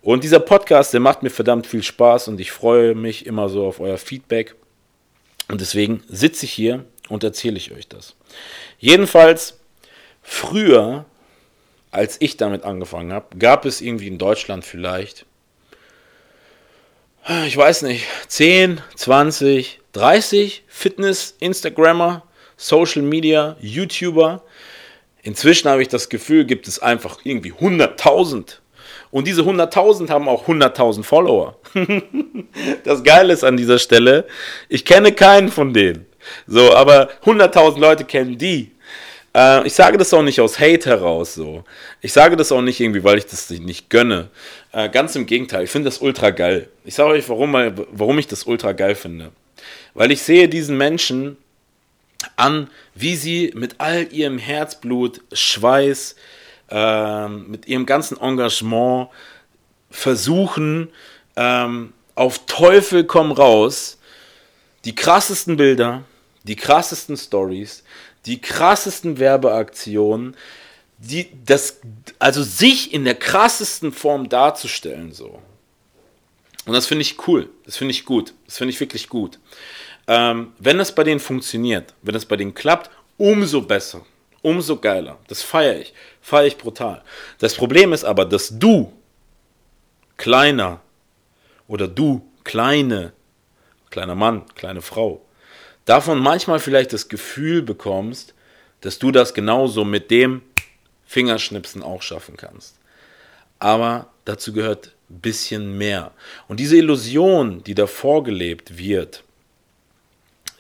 Und 0.02 0.26
dieser 0.26 0.42
Podcast, 0.42 0.92
der 0.92 1.00
macht 1.00 1.24
mir 1.24 1.30
verdammt 1.30 1.68
viel 1.68 1.84
Spaß 1.84 2.28
und 2.28 2.42
ich 2.42 2.52
freue 2.52 2.94
mich 2.94 3.26
immer 3.26 3.48
so 3.48 3.66
auf 3.66 3.80
euer 3.80 3.98
Feedback. 3.98 4.56
Und 5.48 5.62
deswegen 5.62 6.04
sitze 6.10 6.46
ich 6.48 6.52
hier 6.52 6.84
und 7.08 7.24
erzähle 7.24 7.56
ich 7.56 7.72
euch 7.72 7.88
das. 7.88 8.14
Jedenfalls, 8.78 9.58
früher 10.22 11.06
als 11.92 12.18
ich 12.20 12.38
damit 12.38 12.64
angefangen 12.64 13.14
habe, 13.14 13.38
gab 13.38 13.66
es 13.66 13.82
irgendwie 13.82 14.08
in 14.08 14.18
Deutschland 14.18 14.64
vielleicht, 14.64 15.26
ich 17.46 17.56
weiß 17.56 17.84
nicht, 17.84 18.06
10, 18.28 18.82
20, 18.96 19.80
30 19.94 20.64
Fitness-Instagrammer, 20.68 22.24
Social 22.58 23.04
Media, 23.04 23.56
YouTuber. 23.62 24.42
Inzwischen 25.22 25.70
habe 25.70 25.84
ich 25.84 25.90
das 25.90 26.10
Gefühl, 26.10 26.46
gibt 26.46 26.68
es 26.68 26.80
einfach 26.80 27.20
irgendwie 27.24 27.54
100.000. 27.54 28.58
Und 29.12 29.28
diese 29.28 29.44
100.000 29.44 30.10
haben 30.10 30.28
auch 30.28 30.48
100.000 30.48 31.04
Follower. 31.04 31.58
das 32.84 33.04
Geile 33.04 33.34
ist 33.34 33.44
an 33.44 33.58
dieser 33.58 33.78
Stelle, 33.78 34.26
ich 34.68 34.84
kenne 34.84 35.12
keinen 35.12 35.50
von 35.50 35.72
denen. 35.72 36.08
So, 36.48 36.74
aber 36.74 37.10
100.000 37.26 37.80
Leute 37.80 38.06
kennen 38.06 38.38
die. 38.40 38.72
Äh, 39.36 39.66
ich 39.68 39.74
sage 39.74 39.98
das 39.98 40.14
auch 40.14 40.22
nicht 40.22 40.42
aus 40.42 40.60
Hate 40.60 40.90
heraus 40.90 41.34
so. 41.34 41.64
Ich 42.02 42.14
sage 42.14 42.36
das 42.36 42.52
auch 42.52 42.62
nicht 42.62 42.80
irgendwie, 42.80 43.04
weil 43.04 43.18
ich 43.18 43.26
das 43.26 43.50
nicht 43.50 43.90
gönne. 43.90 44.30
Äh, 44.72 44.90
ganz 44.90 45.16
im 45.16 45.26
Gegenteil, 45.26 45.64
ich 45.64 45.70
finde 45.70 45.90
das 45.90 46.00
ultra 46.00 46.32
geil. 46.32 46.70
Ich 46.86 46.96
sage 46.96 47.10
euch, 47.12 47.30
warum, 47.30 47.54
warum 47.92 48.20
ich 48.20 48.28
das 48.28 48.44
ultra 48.44 48.72
geil 48.72 48.96
finde. 48.96 49.32
Weil 49.94 50.12
ich 50.12 50.22
sehe 50.22 50.50
diesen 50.50 50.78
Menschen 50.78 51.38
an, 52.36 52.70
wie 52.96 53.16
sie 53.16 53.52
mit 53.56 53.76
all 53.78 54.12
ihrem 54.12 54.38
Herzblut, 54.38 55.22
Schweiß, 55.32 56.16
äh, 56.70 57.28
mit 57.28 57.68
ihrem 57.68 57.86
ganzen 57.86 58.20
Engagement 58.20 59.10
versuchen, 59.90 60.90
ähm, 61.36 61.94
auf 62.16 62.46
Teufel 62.46 63.06
komm 63.06 63.32
raus, 63.32 63.98
die 64.86 64.96
krassesten 64.96 65.58
Bilder, 65.58 66.04
die 66.44 66.56
krassesten 66.56 67.18
Stories, 67.18 67.84
die 68.26 68.42
krassesten 68.42 69.20
Werbeaktionen, 69.20 70.36
die, 70.98 71.30
das, 71.46 71.80
also 72.20 72.44
sich 72.44 72.94
in 72.94 73.06
der 73.06 73.16
krassesten 73.16 73.92
Form 73.92 74.30
darzustellen, 74.30 75.14
so. 75.14 75.42
Und 76.66 76.74
das 76.74 76.86
finde 76.86 77.02
ich 77.04 77.28
cool, 77.28 77.50
das 77.66 77.78
finde 77.78 77.94
ich 77.94 78.06
gut, 78.06 78.34
das 78.46 78.58
finde 78.58 78.74
ich 78.74 78.80
wirklich 78.80 79.10
gut. 79.10 79.40
Ähm, 80.08 80.54
wenn 80.60 80.78
das 80.78 80.94
bei 80.94 81.04
denen 81.04 81.20
funktioniert, 81.20 81.94
wenn 82.02 82.14
das 82.14 82.26
bei 82.26 82.36
denen 82.36 82.54
klappt, 82.54 82.90
umso 83.18 83.62
besser, 83.62 84.06
umso 84.42 84.78
geiler. 84.78 85.18
Das 85.28 85.42
feiere 85.42 85.80
ich, 85.80 85.94
feiere 86.22 86.48
ich 86.48 86.58
brutal. 86.58 87.04
Das 87.40 87.56
Problem 87.56 87.94
ist 87.94 88.04
aber, 88.04 88.26
dass 88.26 88.58
du, 88.58 88.92
kleiner, 90.18 90.82
oder 91.68 91.88
du, 91.88 92.28
kleine, 92.44 93.14
kleiner 93.90 94.16
Mann, 94.16 94.46
kleine 94.56 94.82
Frau, 94.82 95.22
davon 95.90 96.20
manchmal 96.20 96.60
vielleicht 96.60 96.94
das 96.94 97.10
Gefühl 97.10 97.64
bekommst, 97.64 98.36
dass 98.82 99.00
du 99.00 99.12
das 99.12 99.34
genauso 99.34 99.84
mit 99.84 100.12
dem 100.12 100.44
Fingerschnipsen 101.06 101.82
auch 101.82 102.04
schaffen 102.04 102.38
kannst. 102.38 102.76
Aber 103.58 104.08
dazu 104.26 104.54
gehört 104.54 104.92
ein 105.10 105.20
bisschen 105.20 105.78
mehr. 105.78 106.12
Und 106.48 106.60
diese 106.60 106.78
Illusion, 106.78 107.64
die 107.64 107.74
da 107.74 107.88
vorgelebt 107.88 108.78
wird, 108.78 109.24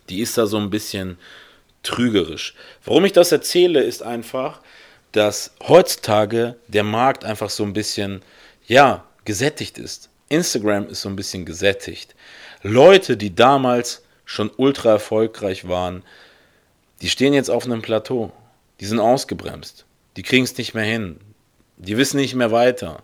die 0.09 0.21
ist 0.21 0.35
da 0.37 0.47
so 0.47 0.57
ein 0.57 0.71
bisschen 0.71 1.19
trügerisch. 1.83 2.55
Warum 2.83 3.05
ich 3.05 3.13
das 3.13 3.31
erzähle, 3.31 3.83
ist 3.83 4.01
einfach, 4.01 4.61
dass 5.11 5.53
heutzutage 5.67 6.55
der 6.67 6.83
Markt 6.83 7.23
einfach 7.23 7.51
so 7.51 7.63
ein 7.63 7.73
bisschen, 7.73 8.23
ja, 8.67 9.05
gesättigt 9.25 9.77
ist. 9.77 10.09
Instagram 10.29 10.87
ist 10.87 11.01
so 11.01 11.09
ein 11.09 11.15
bisschen 11.15 11.45
gesättigt. 11.45 12.15
Leute, 12.63 13.15
die 13.15 13.35
damals 13.35 14.01
schon 14.29 14.51
ultra 14.57 14.91
erfolgreich 14.91 15.67
waren, 15.67 16.03
die 17.01 17.09
stehen 17.09 17.33
jetzt 17.33 17.49
auf 17.49 17.65
einem 17.65 17.81
Plateau. 17.81 18.31
Die 18.79 18.85
sind 18.85 18.99
ausgebremst. 18.99 19.85
Die 20.17 20.21
kriegen 20.21 20.43
es 20.43 20.55
nicht 20.55 20.75
mehr 20.75 20.83
hin. 20.83 21.19
Die 21.77 21.97
wissen 21.97 22.17
nicht 22.17 22.35
mehr 22.35 22.51
weiter. 22.51 23.01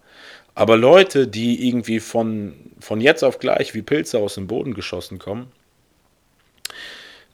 Aber 0.53 0.77
Leute, 0.77 1.27
die 1.27 1.67
irgendwie 1.67 1.99
von, 1.99 2.53
von 2.79 3.01
jetzt 3.01 3.23
auf 3.23 3.39
gleich 3.39 3.73
wie 3.73 3.81
Pilze 3.81 4.19
aus 4.19 4.35
dem 4.35 4.45
Boden 4.45 4.75
geschossen 4.75 5.17
kommen, 5.17 5.51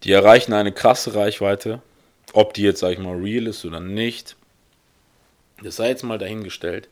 die 0.03 0.13
erreichen 0.13 0.53
eine 0.53 0.71
krasse 0.71 1.13
Reichweite. 1.13 1.81
Ob 2.31 2.53
die 2.53 2.63
jetzt, 2.63 2.79
sag 2.79 2.93
ich 2.93 2.99
mal, 2.99 3.17
real 3.17 3.45
ist 3.45 3.65
oder 3.65 3.81
nicht, 3.81 4.37
das 5.61 5.75
sei 5.75 5.89
jetzt 5.89 6.03
mal 6.03 6.17
dahingestellt. 6.17 6.87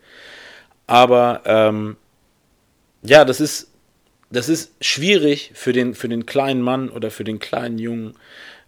Aber 0.85 1.43
ähm, 1.45 1.95
ja, 3.03 3.23
das 3.23 3.39
ist 3.39 3.69
das 4.29 4.49
ist 4.49 4.73
schwierig 4.81 5.51
für 5.53 5.73
den, 5.73 5.95
für 5.95 6.09
den 6.09 6.25
kleinen 6.25 6.61
Mann 6.61 6.89
oder 6.89 7.11
für 7.11 7.23
den 7.23 7.39
kleinen 7.39 7.79
Jungen 7.79 8.13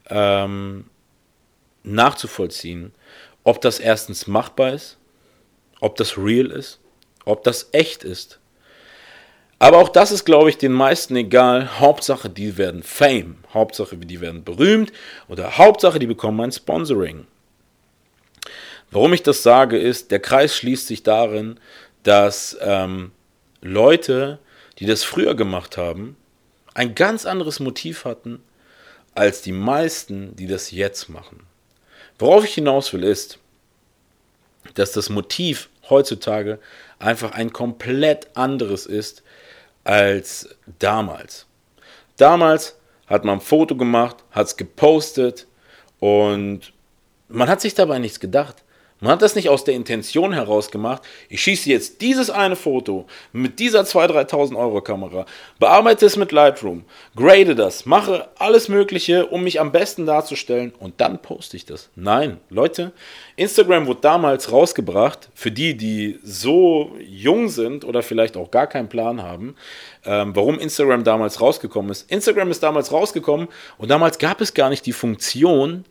ähm, 0.10 0.86
nachzuvollziehen, 1.84 2.94
ob 3.44 3.62
das 3.62 3.80
erstens 3.80 4.28
machbar 4.28 4.74
ist, 4.74 4.98
ob 5.80 5.96
das 5.96 6.18
real 6.18 6.48
ist, 6.48 6.80
ob 7.26 7.44
das 7.44 7.70
echt 7.72 8.04
ist. 8.04 8.40
Aber 9.60 9.78
auch 9.78 9.90
das 9.90 10.12
ist, 10.12 10.26
glaube 10.26 10.50
ich, 10.50 10.58
den 10.58 10.72
meisten 10.72 11.16
egal. 11.16 11.80
Hauptsache, 11.80 12.30
die 12.30 12.58
werden 12.58 12.82
Fame. 12.82 13.36
Hauptsache, 13.54 13.96
die 13.96 14.20
werden 14.20 14.44
berühmt. 14.44 14.92
Oder 15.28 15.60
Hauptsache, 15.60 16.00
die 16.00 16.08
bekommen 16.08 16.42
ein 16.42 16.52
Sponsoring. 16.52 17.28
Warum 18.90 19.14
ich 19.14 19.22
das 19.22 19.44
sage, 19.44 19.78
ist, 19.78 20.10
der 20.10 20.20
Kreis 20.20 20.56
schließt 20.56 20.88
sich 20.88 21.04
darin, 21.04 21.60
dass 22.02 22.58
ähm, 22.60 23.12
Leute 23.62 24.40
die 24.82 24.88
das 24.88 25.04
früher 25.04 25.36
gemacht 25.36 25.78
haben, 25.78 26.18
ein 26.74 26.96
ganz 26.96 27.28
anderes 27.28 27.60
Motiv 27.60 28.04
hatten 28.04 28.42
als 29.14 29.44
die 29.44 29.52
meisten, 29.52 30.36
die 30.36 30.48
das 30.48 30.72
jetzt 30.72 31.08
machen. 31.08 31.46
Worauf 32.18 32.46
ich 32.46 32.56
hinaus 32.56 32.92
will, 32.92 33.04
ist, 33.04 33.38
dass 34.74 34.92
das 34.92 35.10
Motiv 35.10 35.70
heutzutage 35.88 36.58
einfach 36.98 37.34
ein 37.34 37.54
komplett 37.54 38.36
anderes 38.36 38.88
ist 38.88 39.22
als 39.84 40.50
damals. 40.80 41.46
Damals 42.18 42.76
hat 43.06 43.24
man 43.24 43.38
ein 43.38 43.42
Foto 43.42 43.76
gemacht, 43.76 44.18
hat 44.32 44.48
es 44.48 44.58
gepostet 44.58 45.46
und 46.00 46.74
man 47.28 47.50
hat 47.50 47.62
sich 47.62 47.76
dabei 47.76 48.00
nichts 48.00 48.20
gedacht. 48.20 48.64
Man 49.04 49.14
hat 49.14 49.24
das 49.24 49.34
nicht 49.34 49.50
aus 49.50 49.64
der 49.64 49.74
Intention 49.74 50.32
heraus 50.32 50.70
gemacht. 50.70 51.02
Ich 51.28 51.42
schieße 51.42 51.72
jetzt 51.72 52.02
dieses 52.02 52.30
eine 52.30 52.56
Foto 52.56 53.08
mit 53.34 53.58
dieser 53.58 53.82
2.000, 53.82 54.30
3.000 54.30 54.56
Euro 54.56 54.80
Kamera, 54.82 55.26
bearbeite 55.58 56.06
es 56.06 56.18
mit 56.18 56.32
Lightroom, 56.32 56.86
grade 57.16 57.56
das, 57.56 57.88
mache 57.88 58.30
alles 58.38 58.70
Mögliche, 58.70 59.26
um 59.26 59.44
mich 59.44 59.60
am 59.60 59.72
besten 59.72 60.06
darzustellen 60.06 60.72
und 60.78 61.02
dann 61.02 61.20
poste 61.20 61.58
ich 61.58 61.66
das. 61.66 61.90
Nein, 61.96 62.38
Leute, 62.52 62.92
Instagram 63.38 63.88
wurde 63.88 64.02
damals 64.02 64.52
rausgebracht, 64.52 65.30
für 65.34 65.50
die, 65.50 65.76
die 65.76 66.20
so 66.24 66.96
jung 67.04 67.50
sind 67.50 67.84
oder 67.84 68.04
vielleicht 68.04 68.38
auch 68.38 68.52
gar 68.52 68.68
keinen 68.68 68.88
Plan 68.88 69.24
haben, 69.24 69.56
ähm, 70.06 70.36
warum 70.36 70.60
Instagram 70.60 71.04
damals 71.04 71.42
rausgekommen 71.42 71.90
ist. 71.90 72.12
Instagram 72.12 72.52
ist 72.52 72.62
damals 72.62 72.92
rausgekommen 72.92 73.48
und 73.80 73.90
damals 73.90 74.20
gab 74.20 74.42
es 74.42 74.54
gar 74.54 74.70
nicht 74.70 74.86
die 74.86 74.94
Funktion, 74.94 75.86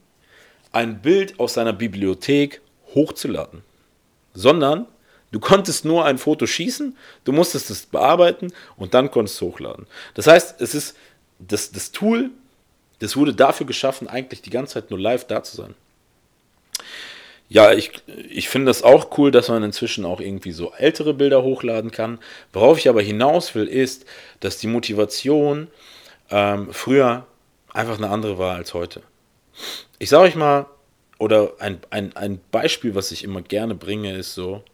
ein 0.71 1.03
Bild 1.03 1.41
aus 1.41 1.55
seiner 1.55 1.73
Bibliothek 1.73 2.61
hochzuladen. 2.95 3.63
sondern 4.35 4.87
du 5.33 5.41
konntest 5.41 5.85
nur 5.85 6.05
ein 6.05 6.19
Foto 6.19 6.47
schießen, 6.47 6.97
du 7.25 7.33
musstest 7.33 7.71
es 7.71 7.87
bearbeiten 7.87 8.53
und 8.77 8.95
dann 8.95 9.11
konntest 9.11 9.41
du 9.41 9.47
hochladen. 9.47 9.87
Das 10.15 10.27
heißt, 10.27 10.61
es 10.61 10.75
ist 10.75 10.97
das, 11.39 11.73
das 11.73 11.93
Tool, 11.93 12.31
das 13.01 13.17
wurde 13.17 13.35
dafür 13.35 13.67
geschaffen, 13.67 14.09
eigentlich 14.09 14.43
die 14.43 14.51
ganze 14.51 14.75
Zeit 14.75 14.91
nur 14.91 15.01
live 15.01 15.27
da 15.27 15.43
zu 15.43 15.57
sein. 15.57 15.75
Ja, 17.49 17.73
ich, 17.73 17.91
ich 18.29 18.49
finde 18.49 18.67
das 18.67 18.85
auch 18.85 19.19
cool, 19.19 19.33
dass 19.33 19.49
man 19.49 19.65
inzwischen 19.65 20.05
auch 20.05 20.21
irgendwie 20.21 20.53
so 20.53 20.73
ältere 20.73 21.15
Bilder 21.15 21.43
hochladen 21.43 21.91
kann. 21.91 22.21
Worauf 22.53 22.79
ich 22.79 22.89
aber 22.89 23.03
hinaus 23.03 23.57
will, 23.57 23.67
ist, 23.67 24.05
dass 24.39 24.59
die 24.59 24.69
Motivation 24.69 25.67
ähm, 26.31 26.69
früher 26.73 27.27
einfach 27.73 27.99
eine 27.99 28.09
andere 28.09 28.39
war 28.39 28.55
als 28.55 28.73
heute. 28.73 29.03
Ich 29.99 30.11
sage 30.11 30.25
euch 30.25 30.37
mal, 30.37 30.67
oder 31.21 31.53
ein, 31.59 31.79
ein, 31.91 32.17
ein 32.17 32.41
Beispiel, 32.51 32.95
was 32.95 33.13
ich 33.13 33.25
immer 33.25 33.43
gerne 33.43 33.75
bringe, 33.75 34.17
ist 34.17 34.35
so, 34.35 34.65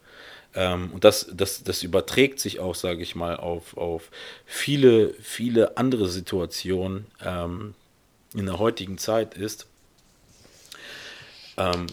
ähm, 0.54 0.90
und 0.92 1.04
das, 1.04 1.28
das, 1.34 1.64
das 1.64 1.82
überträgt 1.82 2.38
sich 2.38 2.60
auch, 2.60 2.76
sage 2.76 3.02
ich 3.02 3.16
mal, 3.16 3.36
auf, 3.36 3.76
auf 3.76 4.10
viele, 4.46 5.12
viele 5.14 5.76
andere 5.76 6.08
Situationen 6.08 7.06
ähm, 7.24 7.74
in 8.32 8.46
der 8.46 8.58
heutigen 8.60 8.96
Zeit 8.96 9.34
ist, 9.34 9.66
ähm, 11.56 11.86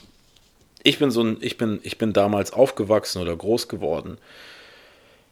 ich 0.84 1.00
bin 1.00 1.10
so 1.10 1.24
ein, 1.24 1.38
ich 1.42 1.58
bin, 1.58 1.80
ich 1.82 1.98
bin 1.98 2.14
damals 2.14 2.54
aufgewachsen 2.54 3.22
oder 3.22 3.36
groß 3.36 3.68
geworden. 3.70 4.18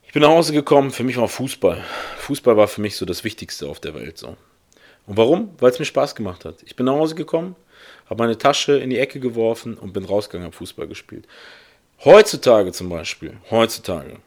Ich 0.08 0.14
bin 0.14 0.24
nach 0.24 0.30
Hause 0.30 0.54
gekommen, 0.54 0.92
für 0.92 1.04
mich 1.04 1.18
war 1.18 1.28
Fußball. 1.28 1.84
Fußball 2.18 2.58
war 2.58 2.68
für 2.68 2.82
mich 2.82 2.96
so 2.96 3.06
das 3.06 3.24
Wichtigste 3.24 3.68
auf 3.68 3.80
der 3.80 3.94
Welt. 3.94 4.18
So. 4.18 4.36
Und 5.06 5.18
warum? 5.18 5.52
Weil 5.60 5.72
es 5.72 5.80
mir 5.80 5.86
Spaß 5.86 6.16
gemacht 6.16 6.44
hat. 6.44 6.64
Ich 6.66 6.76
bin 6.76 6.86
nach 6.86 6.94
Hause 6.94 7.16
gekommen, 7.16 7.56
habe 8.12 8.24
meine 8.24 8.38
Tasche 8.38 8.74
in 8.74 8.90
die 8.90 9.00
Ecke 9.00 9.22
geworfen 9.22 9.76
und 9.76 9.94
bin 9.94 10.04
rausgegangen, 10.04 10.46
habe 10.46 10.56
Fußball 10.56 10.86
gespielt. 10.86 11.26
Heutzutage 12.04 12.74
zum 12.74 12.90
Beispiel, 12.90 13.38
heutzutage 13.50 14.18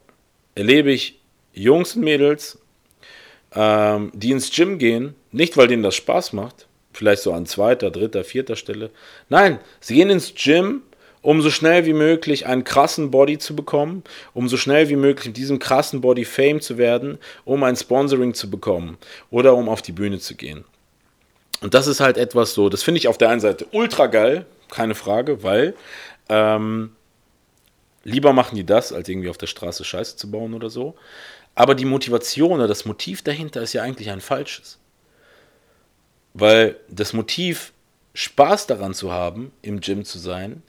erlebe 0.55 0.90
ich 0.90 1.20
Jungs 1.53 1.94
und 1.94 2.03
Mädels, 2.03 2.59
ähm, 3.55 4.11
die 4.14 4.31
ins 4.31 4.51
Gym 4.51 4.79
gehen, 4.79 5.14
nicht 5.33 5.59
weil 5.59 5.68
denen 5.68 5.83
das 5.83 5.97
Spaß 5.97 6.33
macht, 6.33 6.66
vielleicht 6.94 7.23
so 7.23 7.35
an 7.35 7.44
zweiter, 7.44 7.90
dritter, 7.90 8.25
vierter 8.25 8.57
Stelle. 8.57 8.90
Nein, 9.29 9.59
sie 9.81 9.97
gehen 9.97 10.09
ins 10.09 10.33
Gym, 10.35 10.81
um 11.20 11.42
so 11.42 11.51
schnell 11.51 11.85
wie 11.85 11.92
möglich 11.92 12.47
einen 12.47 12.64
krassen 12.64 13.11
Body 13.11 13.37
zu 13.37 13.55
bekommen, 13.55 14.03
um 14.33 14.49
so 14.49 14.57
schnell 14.57 14.88
wie 14.88 14.97
möglich 14.97 15.27
mit 15.27 15.37
diesem 15.37 15.59
krassen 15.59 16.01
Body 16.01 16.25
Fame 16.25 16.62
zu 16.62 16.79
werden, 16.79 17.18
um 17.44 17.62
ein 17.62 17.77
Sponsoring 17.77 18.33
zu 18.33 18.49
bekommen 18.49 18.97
oder 19.31 19.55
um 19.55 19.68
auf 19.68 19.83
die 19.83 19.92
Bühne 19.92 20.20
zu 20.20 20.37
gehen. 20.37 20.64
Und 21.64 21.72
das 21.72 21.87
ist 21.87 22.00
halt 22.00 22.18
etwas 22.18 22.53
so, 22.53 22.68
das 22.68 22.83
finde 22.83 22.98
ich 22.98 23.09
auf 23.09 23.16
der 23.16 23.31
einen 23.31 23.40
Seite 23.40 23.66
ultra 23.72 24.07
geil, 24.07 24.44
keine 24.68 24.94
Frage, 24.94 25.42
weil 25.42 25.74
ähm, 26.29 26.94
lieber 28.03 28.35
machen 28.35 28.57
die 28.57 28.66
das, 28.66 28.92
als 28.92 29.09
irgendwie 29.09 29.31
auf 29.31 29.38
der 29.38 29.46
Straße 29.46 29.83
Scheiße 29.83 30.18
zu 30.18 30.31
bauen 30.31 30.53
oder 30.53 30.68
so. 30.68 30.94
Aber 31.55 31.74
die 31.74 31.87
Motivation 31.87 32.53
oder 32.53 32.68
das 32.68 32.85
Motiv 32.85 33.22
dahinter 33.22 33.62
ist 33.62 33.72
ja 33.72 33.83
eigentlich 33.83 34.11
ein 34.11 34.20
falsches. 34.20 34.79
Weil 36.35 36.77
das 36.90 37.14
Motiv, 37.14 37.72
Spaß 38.12 38.66
daran 38.66 38.92
zu 38.92 39.11
haben, 39.11 39.50
im 39.62 39.81
Gym 39.81 40.05
zu 40.05 40.18
sein, 40.18 40.62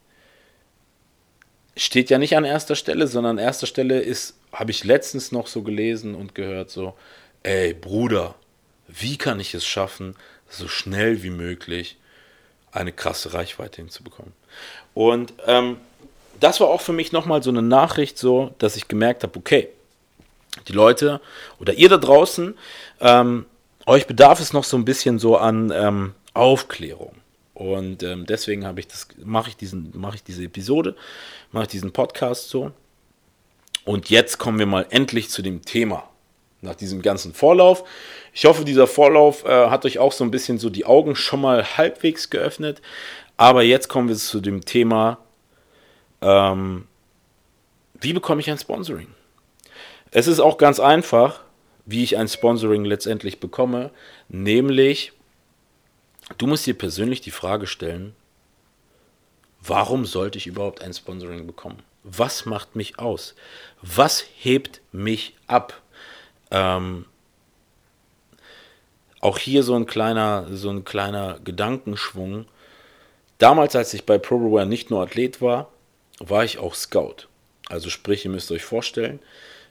steht 1.75 2.09
ja 2.09 2.19
nicht 2.19 2.37
an 2.37 2.45
erster 2.45 2.75
Stelle, 2.77 3.07
sondern 3.07 3.37
an 3.37 3.43
erster 3.43 3.67
Stelle 3.67 3.99
ist, 3.99 4.37
habe 4.53 4.71
ich 4.71 4.85
letztens 4.85 5.33
noch 5.33 5.47
so 5.47 5.61
gelesen 5.61 6.15
und 6.15 6.35
gehört, 6.35 6.69
so, 6.69 6.93
ey 7.43 7.73
Bruder, 7.73 8.35
wie 8.87 9.17
kann 9.17 9.41
ich 9.41 9.53
es 9.53 9.65
schaffen, 9.65 10.15
so 10.49 10.67
schnell 10.67 11.23
wie 11.23 11.29
möglich 11.29 11.97
eine 12.71 12.91
krasse 12.91 13.33
Reichweite 13.33 13.77
hinzubekommen? 13.77 14.33
Und 14.93 15.33
ähm, 15.45 15.77
das 16.39 16.59
war 16.59 16.67
auch 16.67 16.81
für 16.81 16.93
mich 16.93 17.11
nochmal 17.11 17.43
so 17.43 17.49
eine 17.49 17.61
Nachricht, 17.61 18.17
so, 18.17 18.53
dass 18.57 18.75
ich 18.75 18.87
gemerkt 18.87 19.23
habe, 19.23 19.37
okay, 19.37 19.69
die 20.67 20.73
Leute 20.73 21.21
oder 21.59 21.73
ihr 21.73 21.89
da 21.89 21.97
draußen, 21.97 22.57
ähm, 23.01 23.45
euch 23.85 24.07
bedarf 24.07 24.39
es 24.39 24.53
noch 24.53 24.63
so 24.63 24.77
ein 24.77 24.85
bisschen 24.85 25.19
so 25.19 25.37
an 25.37 25.71
ähm, 25.73 26.13
Aufklärung. 26.33 27.15
Und 27.53 28.03
ähm, 28.03 28.25
deswegen 28.25 28.65
habe 28.65 28.79
ich 28.81 28.87
das, 28.87 29.07
mache 29.23 29.49
ich 29.49 29.57
diesen, 29.57 29.91
mache 29.97 30.15
ich 30.15 30.23
diese 30.23 30.43
Episode, 30.43 30.95
mache 31.51 31.63
ich 31.63 31.69
diesen 31.69 31.93
Podcast 31.93 32.49
so. 32.49 32.71
Und 33.85 34.09
jetzt 34.09 34.39
kommen 34.39 34.59
wir 34.59 34.65
mal 34.65 34.85
endlich 34.89 35.29
zu 35.29 35.41
dem 35.41 35.63
Thema. 35.63 36.09
Nach 36.65 36.75
diesem 36.75 37.01
ganzen 37.01 37.33
Vorlauf. 37.33 37.83
Ich 38.33 38.45
hoffe, 38.45 38.65
dieser 38.65 38.87
Vorlauf 38.87 39.45
äh, 39.45 39.69
hat 39.69 39.85
euch 39.85 39.99
auch 39.99 40.11
so 40.11 40.23
ein 40.23 40.31
bisschen 40.31 40.57
so 40.57 40.69
die 40.69 40.85
Augen 40.85 41.15
schon 41.15 41.41
mal 41.41 41.77
halbwegs 41.77 42.29
geöffnet. 42.29 42.81
Aber 43.37 43.63
jetzt 43.63 43.87
kommen 43.87 44.09
wir 44.09 44.15
zu 44.15 44.41
dem 44.41 44.65
Thema, 44.65 45.19
ähm, 46.21 46.87
wie 48.01 48.13
bekomme 48.13 48.41
ich 48.41 48.49
ein 48.49 48.57
Sponsoring? 48.57 49.07
Es 50.11 50.27
ist 50.27 50.39
auch 50.39 50.57
ganz 50.57 50.79
einfach, 50.79 51.41
wie 51.85 52.03
ich 52.03 52.17
ein 52.17 52.27
Sponsoring 52.27 52.83
letztendlich 52.83 53.39
bekomme, 53.39 53.91
nämlich 54.27 55.13
Du 56.37 56.47
musst 56.47 56.65
dir 56.65 56.73
persönlich 56.73 57.21
die 57.21 57.31
Frage 57.31 57.67
stellen, 57.67 58.15
warum 59.61 60.05
sollte 60.05 60.37
ich 60.39 60.47
überhaupt 60.47 60.81
ein 60.81 60.93
Sponsoring 60.93 61.45
bekommen? 61.45 61.83
Was 62.03 62.45
macht 62.45 62.75
mich 62.75 62.97
aus? 62.99 63.35
Was 63.81 64.25
hebt 64.35 64.81
mich 64.91 65.35
ab? 65.47 65.81
Ähm, 66.51 67.05
auch 69.19 69.37
hier 69.39 69.63
so 69.63 69.75
ein 69.75 69.85
kleiner, 69.85 70.47
so 70.51 70.69
ein 70.69 70.85
kleiner 70.85 71.39
Gedankenschwung. 71.43 72.45
Damals, 73.37 73.75
als 73.75 73.93
ich 73.93 74.05
bei 74.05 74.17
ProBeware 74.17 74.65
nicht 74.65 74.89
nur 74.89 75.01
Athlet 75.01 75.41
war, 75.41 75.71
war 76.19 76.43
ich 76.43 76.59
auch 76.59 76.75
Scout. 76.75 77.27
Also 77.67 77.89
sprich, 77.89 78.25
ihr 78.25 78.31
müsst 78.31 78.51
euch 78.51 78.63
vorstellen, 78.63 79.19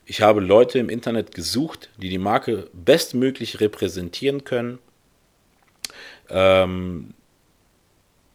ich 0.07 0.21
habe 0.21 0.41
Leute 0.41 0.79
im 0.79 0.91
Internet 0.91 1.35
gesucht, 1.35 1.89
die 1.97 2.11
die 2.11 2.19
Marke 2.19 2.69
bestmöglich 2.73 3.61
repräsentieren 3.61 4.45
können 4.45 4.79
ähm, 6.29 7.15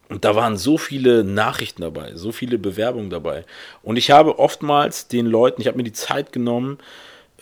und 0.08 0.24
da 0.24 0.34
waren 0.34 0.56
so 0.56 0.76
viele 0.76 1.22
Nachrichten 1.22 1.82
dabei, 1.82 2.14
so 2.16 2.32
viele 2.32 2.58
Bewerbungen 2.58 3.10
dabei. 3.10 3.44
Und 3.82 3.96
ich 3.96 4.10
habe 4.10 4.38
oftmals 4.38 5.06
den 5.06 5.26
Leuten, 5.26 5.60
ich 5.60 5.68
habe 5.68 5.76
mir 5.76 5.84
die 5.84 5.92
Zeit 5.92 6.32
genommen, 6.32 6.78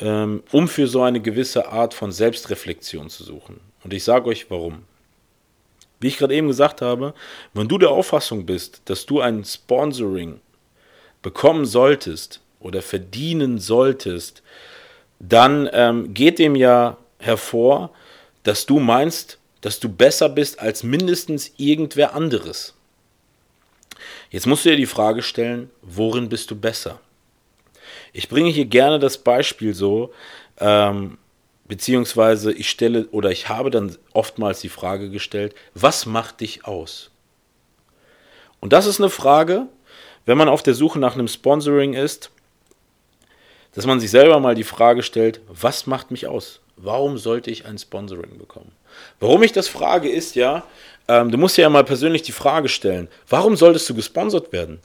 ähm, 0.01 0.43
um 0.53 0.69
für 0.69 0.87
so 0.87 1.03
eine 1.03 1.21
gewisse 1.21 1.69
Art 1.69 1.95
von 1.95 2.13
Selbstreflexion 2.13 3.11
zu 3.11 3.25
suchen. 3.25 3.61
Und 3.85 3.93
ich 3.93 4.05
sage 4.05 4.29
euch 4.29 4.51
warum. 4.51 4.85
Wie 6.01 6.09
ich 6.09 6.19
gerade 6.19 6.35
eben 6.35 6.47
gesagt 6.47 6.81
habe, 6.81 7.15
wenn 7.55 7.69
du 7.69 7.79
der 7.79 7.91
Auffassung 7.91 8.47
bist, 8.47 8.83
dass 8.85 9.07
du 9.07 9.21
ein 9.21 9.45
Sponsoring 9.45 10.41
bekommen 11.23 11.67
solltest 11.67 12.41
oder 12.61 12.83
verdienen 12.83 13.59
solltest, 13.59 14.43
dann 15.19 15.69
ähm, 15.73 16.15
geht 16.15 16.39
dem 16.39 16.55
ja 16.55 16.97
hervor, 17.19 17.91
dass 18.45 18.67
du 18.67 18.79
meinst, 18.79 19.39
dass 19.61 19.81
du 19.81 19.89
besser 19.89 20.29
bist 20.29 20.61
als 20.61 20.85
mindestens 20.85 21.53
irgendwer 21.57 22.15
anderes. 22.15 22.75
Jetzt 24.31 24.47
musst 24.47 24.65
du 24.65 24.71
dir 24.71 24.77
die 24.77 24.87
Frage 24.87 25.23
stellen, 25.23 25.71
worin 25.83 26.29
bist 26.29 26.51
du 26.51 26.57
besser? 26.57 27.01
Ich 28.12 28.29
bringe 28.29 28.51
hier 28.51 28.66
gerne 28.66 28.99
das 28.99 29.18
Beispiel 29.18 29.75
so, 29.75 30.12
ähm, 30.61 31.18
beziehungsweise 31.66 32.53
ich 32.53 32.71
stelle 32.71 33.07
oder 33.11 33.31
ich 33.31 33.49
habe 33.49 33.71
dann 33.71 33.97
oftmals 34.12 34.61
die 34.61 34.68
Frage 34.71 35.11
gestellt, 35.11 35.55
was 35.75 36.07
macht 36.07 36.40
dich 36.40 36.64
aus? 36.64 37.11
Und 38.61 38.73
das 38.73 38.87
ist 38.87 39.01
eine 39.01 39.11
Frage, 39.11 39.66
wenn 40.27 40.38
man 40.38 40.49
auf 40.49 40.62
der 40.62 40.75
Suche 40.75 40.99
nach 40.99 41.14
einem 41.14 41.29
Sponsoring 41.29 41.94
ist, 41.94 42.31
dass 43.75 43.87
man 43.87 44.01
sich 44.01 44.11
selber 44.11 44.40
mal 44.40 44.55
die 44.55 44.64
Frage 44.64 45.03
stellt, 45.03 45.40
was 45.47 45.87
macht 45.87 46.11
mich 46.11 46.27
aus? 46.27 46.61
Warum 46.77 47.18
sollte 47.18 47.51
ich 47.51 47.66
ein 47.66 47.79
Sponsoring 47.79 48.38
bekommen? 48.38 48.73
Warum 49.21 49.42
ich 49.42 49.53
das 49.53 49.68
frage, 49.68 50.09
ist 50.09 50.35
ja, 50.37 50.64
ähm, 51.07 51.31
du 51.31 51.38
musst 51.38 51.57
ja 51.59 51.68
mal 51.68 51.85
persönlich 51.85 52.23
die 52.23 52.33
Frage 52.33 52.68
stellen, 52.68 53.09
warum 53.29 53.57
solltest 53.57 53.88
du 53.88 53.94
gesponsert 53.94 54.53
werden? 54.53 54.81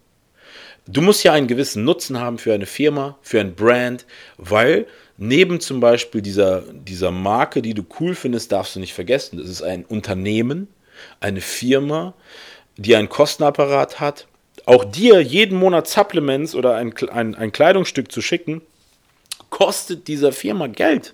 Du 0.85 1.01
musst 1.01 1.23
ja 1.23 1.31
einen 1.31 1.47
gewissen 1.47 1.85
Nutzen 1.85 2.19
haben 2.19 2.37
für 2.37 2.53
eine 2.53 2.65
Firma, 2.65 3.17
für 3.21 3.39
ein 3.39 3.55
Brand, 3.55 4.05
weil 4.37 4.85
neben 5.17 5.61
zum 5.61 5.79
Beispiel 5.79 6.21
dieser, 6.21 6.61
dieser 6.61 7.11
Marke, 7.11 7.61
die 7.61 7.73
du 7.73 7.85
cool 7.99 8.15
findest, 8.15 8.51
darfst 8.51 8.75
du 8.75 8.79
nicht 8.81 8.93
vergessen, 8.93 9.37
das 9.37 9.47
ist 9.47 9.61
ein 9.61 9.85
Unternehmen, 9.85 10.67
eine 11.21 11.39
Firma, 11.39 12.13
die 12.75 12.95
einen 12.95 13.07
Kostenapparat 13.07 14.01
hat. 14.01 14.27
Auch 14.65 14.83
dir 14.83 15.21
jeden 15.21 15.57
Monat 15.57 15.87
Supplements 15.87 16.53
oder 16.53 16.75
ein, 16.75 16.93
ein, 17.11 17.35
ein 17.35 17.51
Kleidungsstück 17.51 18.11
zu 18.11 18.21
schicken, 18.21 18.61
kostet 19.49 20.07
dieser 20.07 20.31
Firma 20.33 20.67
Geld. 20.67 21.13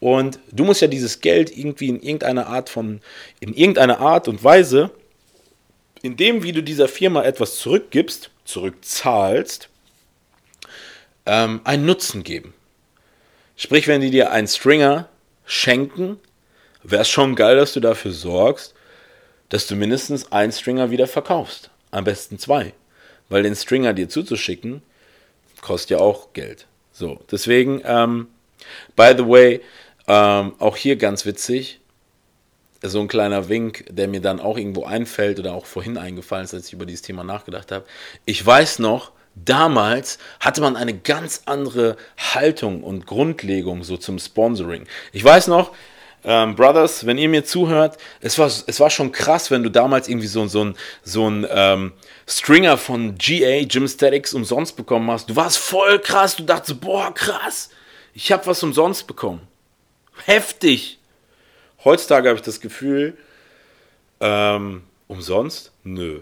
Und 0.00 0.38
du 0.52 0.64
musst 0.64 0.82
ja 0.82 0.88
dieses 0.88 1.20
Geld 1.20 1.56
irgendwie 1.56 1.88
in 1.88 2.02
irgendeiner 2.02 2.48
Art 2.48 2.68
von, 2.68 3.00
in 3.40 3.54
irgendeiner 3.54 4.00
Art 4.00 4.28
und 4.28 4.44
Weise, 4.44 4.90
in 6.02 6.18
dem, 6.18 6.42
wie 6.42 6.52
du 6.52 6.62
dieser 6.62 6.88
Firma 6.88 7.22
etwas 7.22 7.56
zurückgibst, 7.56 8.30
zurückzahlst, 8.44 9.68
ähm, 11.26 11.60
einen 11.64 11.86
Nutzen 11.86 12.22
geben. 12.22 12.54
Sprich, 13.56 13.86
wenn 13.86 14.00
die 14.00 14.10
dir 14.10 14.30
einen 14.30 14.48
Stringer 14.48 15.08
schenken, 15.46 16.18
wäre 16.82 17.02
es 17.02 17.08
schon 17.08 17.34
geil, 17.34 17.56
dass 17.56 17.72
du 17.72 17.80
dafür 17.80 18.12
sorgst, 18.12 18.74
dass 19.48 19.66
du 19.66 19.76
mindestens 19.76 20.32
einen 20.32 20.52
Stringer 20.52 20.90
wieder 20.90 21.06
verkaufst. 21.06 21.70
Am 21.90 22.04
besten 22.04 22.38
zwei. 22.38 22.74
Weil 23.28 23.44
den 23.44 23.54
Stringer 23.54 23.94
dir 23.94 24.08
zuzuschicken, 24.08 24.82
Kostet 25.64 25.92
ja 25.92 25.98
auch 25.98 26.34
Geld. 26.34 26.66
So, 26.92 27.20
deswegen, 27.30 27.80
ähm, 27.86 28.28
by 28.96 29.14
the 29.16 29.26
way, 29.26 29.62
ähm, 30.06 30.52
auch 30.58 30.76
hier 30.76 30.96
ganz 30.96 31.24
witzig, 31.24 31.80
so 32.84 33.00
ein 33.00 33.08
kleiner 33.08 33.48
Wink, 33.48 33.86
der 33.90 34.08
mir 34.08 34.20
dann 34.20 34.40
auch 34.40 34.56
irgendwo 34.56 34.84
einfällt 34.84 35.38
oder 35.38 35.54
auch 35.54 35.66
vorhin 35.66 35.98
eingefallen 35.98 36.44
ist, 36.44 36.54
als 36.54 36.68
ich 36.68 36.72
über 36.72 36.86
dieses 36.86 37.02
Thema 37.02 37.24
nachgedacht 37.24 37.72
habe. 37.72 37.84
Ich 38.24 38.44
weiß 38.44 38.78
noch, 38.78 39.12
damals 39.34 40.18
hatte 40.40 40.60
man 40.60 40.76
eine 40.76 40.94
ganz 40.94 41.42
andere 41.46 41.96
Haltung 42.16 42.82
und 42.82 43.06
Grundlegung 43.06 43.84
so 43.84 43.96
zum 43.96 44.18
Sponsoring. 44.18 44.86
Ich 45.12 45.24
weiß 45.24 45.48
noch, 45.48 45.72
ähm, 46.26 46.54
Brothers, 46.54 47.04
wenn 47.04 47.18
ihr 47.18 47.28
mir 47.28 47.44
zuhört, 47.44 47.98
es 48.20 48.38
war, 48.38 48.46
es 48.46 48.80
war 48.80 48.88
schon 48.88 49.12
krass, 49.12 49.50
wenn 49.50 49.62
du 49.62 49.70
damals 49.70 50.08
irgendwie 50.08 50.26
so, 50.26 50.46
so 50.46 50.64
ein, 50.64 50.76
so 51.02 51.28
ein 51.28 51.46
ähm, 51.50 51.92
Stringer 52.26 52.78
von 52.78 53.16
GA, 53.18 53.64
Gym 53.64 53.86
Statics, 53.86 54.32
umsonst 54.32 54.76
bekommen 54.76 55.10
hast. 55.10 55.28
Du 55.28 55.36
warst 55.36 55.58
voll 55.58 55.98
krass, 55.98 56.36
du 56.36 56.44
dachtest, 56.44 56.80
boah, 56.80 57.12
krass, 57.12 57.68
ich 58.14 58.32
habe 58.32 58.46
was 58.46 58.62
umsonst 58.62 59.06
bekommen. 59.06 59.42
Heftig. 60.24 60.98
Heutzutage 61.84 62.28
habe 62.28 62.38
ich 62.38 62.44
das 62.44 62.60
Gefühl, 62.60 63.16
ähm, 64.20 64.82
umsonst? 65.06 65.72
Nö. 65.82 66.20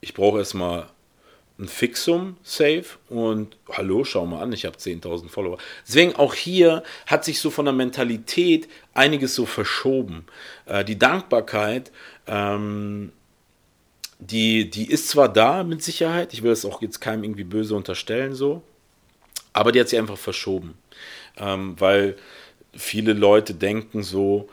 Ich 0.00 0.14
brauche 0.14 0.38
erstmal 0.38 0.88
ein 1.58 1.66
Fixum 1.66 2.36
safe 2.42 2.84
und 3.08 3.56
hallo, 3.72 4.04
schau 4.04 4.26
mal 4.26 4.42
an, 4.42 4.52
ich 4.52 4.64
habe 4.64 4.76
10.000 4.76 5.28
Follower. 5.28 5.58
Deswegen 5.86 6.14
auch 6.14 6.34
hier 6.34 6.84
hat 7.06 7.24
sich 7.24 7.40
so 7.40 7.50
von 7.50 7.64
der 7.64 7.74
Mentalität 7.74 8.68
einiges 8.94 9.34
so 9.34 9.44
verschoben. 9.44 10.24
Äh, 10.66 10.84
die 10.84 10.98
Dankbarkeit, 10.98 11.90
ähm, 12.26 13.12
die, 14.20 14.70
die 14.70 14.88
ist 14.90 15.08
zwar 15.08 15.32
da 15.32 15.64
mit 15.64 15.82
Sicherheit, 15.82 16.32
ich 16.32 16.42
will 16.42 16.50
das 16.50 16.64
auch 16.64 16.80
jetzt 16.80 17.00
keinem 17.00 17.24
irgendwie 17.24 17.44
böse 17.44 17.74
unterstellen 17.74 18.34
so, 18.34 18.62
aber 19.52 19.72
die 19.72 19.80
hat 19.80 19.88
sich 19.88 19.98
einfach 19.98 20.18
verschoben. 20.18 20.74
Ähm, 21.36 21.74
weil 21.78 22.16
viele 22.72 23.14
Leute 23.14 23.54
denken 23.54 24.02
so, 24.02 24.48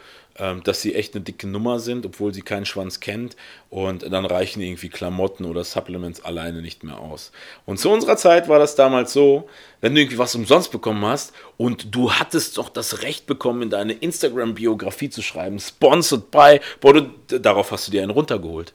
dass 0.63 0.81
sie 0.81 0.95
echt 0.95 1.15
eine 1.15 1.23
dicke 1.23 1.47
Nummer 1.47 1.79
sind, 1.79 2.05
obwohl 2.05 2.33
sie 2.33 2.41
keinen 2.41 2.65
Schwanz 2.65 2.99
kennt. 2.99 3.37
Und 3.69 4.03
dann 4.11 4.25
reichen 4.25 4.61
irgendwie 4.61 4.89
Klamotten 4.89 5.45
oder 5.45 5.63
Supplements 5.63 6.23
alleine 6.25 6.61
nicht 6.61 6.83
mehr 6.83 6.99
aus. 6.99 7.31
Und 7.65 7.79
zu 7.79 7.89
unserer 7.89 8.17
Zeit 8.17 8.49
war 8.49 8.59
das 8.59 8.75
damals 8.75 9.13
so, 9.13 9.47
wenn 9.79 9.95
du 9.95 10.01
irgendwie 10.01 10.17
was 10.17 10.35
umsonst 10.35 10.71
bekommen 10.71 11.05
hast 11.05 11.33
und 11.57 11.95
du 11.95 12.11
hattest 12.11 12.57
doch 12.57 12.69
das 12.69 13.01
Recht 13.01 13.27
bekommen, 13.27 13.61
in 13.63 13.69
deine 13.69 13.93
Instagram-Biografie 13.93 15.09
zu 15.09 15.21
schreiben, 15.21 15.59
sponsored 15.59 16.31
by, 16.31 16.59
boah, 16.81 16.93
du, 16.93 17.39
darauf 17.39 17.71
hast 17.71 17.87
du 17.87 17.91
dir 17.91 18.01
einen 18.01 18.11
runtergeholt. 18.11 18.73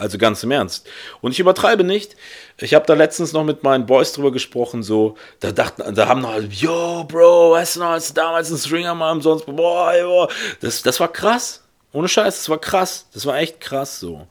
Also 0.00 0.16
ganz 0.16 0.42
im 0.42 0.50
Ernst. 0.50 0.88
Und 1.20 1.32
ich 1.32 1.40
übertreibe 1.40 1.84
nicht. 1.84 2.16
Ich 2.56 2.72
habe 2.72 2.86
da 2.86 2.94
letztens 2.94 3.34
noch 3.34 3.44
mit 3.44 3.62
meinen 3.62 3.84
Boys 3.84 4.14
drüber 4.14 4.32
gesprochen, 4.32 4.82
so, 4.82 5.18
da 5.40 5.52
dachten, 5.52 5.94
da 5.94 6.08
haben 6.08 6.22
noch 6.22 6.40
yo, 6.50 7.04
Bro, 7.04 7.52
weißt 7.52 7.76
du 7.76 7.80
noch, 7.80 7.90
als 7.90 8.14
damals 8.14 8.50
ein 8.50 8.56
Stringer 8.56 8.94
mal 8.94 9.12
umsonst, 9.12 9.44
boah, 9.44 9.94
yo. 9.94 10.26
Das, 10.60 10.80
das 10.80 10.98
war 11.00 11.12
krass. 11.12 11.62
Ohne 11.92 12.08
Scheiß, 12.08 12.36
das 12.36 12.48
war 12.48 12.58
krass. 12.58 13.08
Das 13.12 13.26
war 13.26 13.36
echt 13.38 13.60
krass 13.60 14.00
so. 14.00 14.26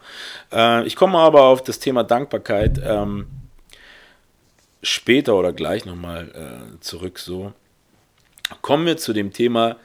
Äh, 0.52 0.88
ich 0.88 0.96
komme 0.96 1.20
aber 1.20 1.44
auf 1.44 1.62
das 1.62 1.78
Thema 1.78 2.04
Dankbarkeit 2.04 2.82
ähm, 2.84 3.28
später 4.82 5.36
oder 5.36 5.54
gleich 5.54 5.86
nochmal 5.86 6.32
äh, 6.34 6.80
zurück 6.80 7.20
so. 7.20 7.54
Kommen 8.64 8.88
wir 8.88 8.98
zu 8.98 9.14
dem 9.14 9.34
Thema 9.34 9.76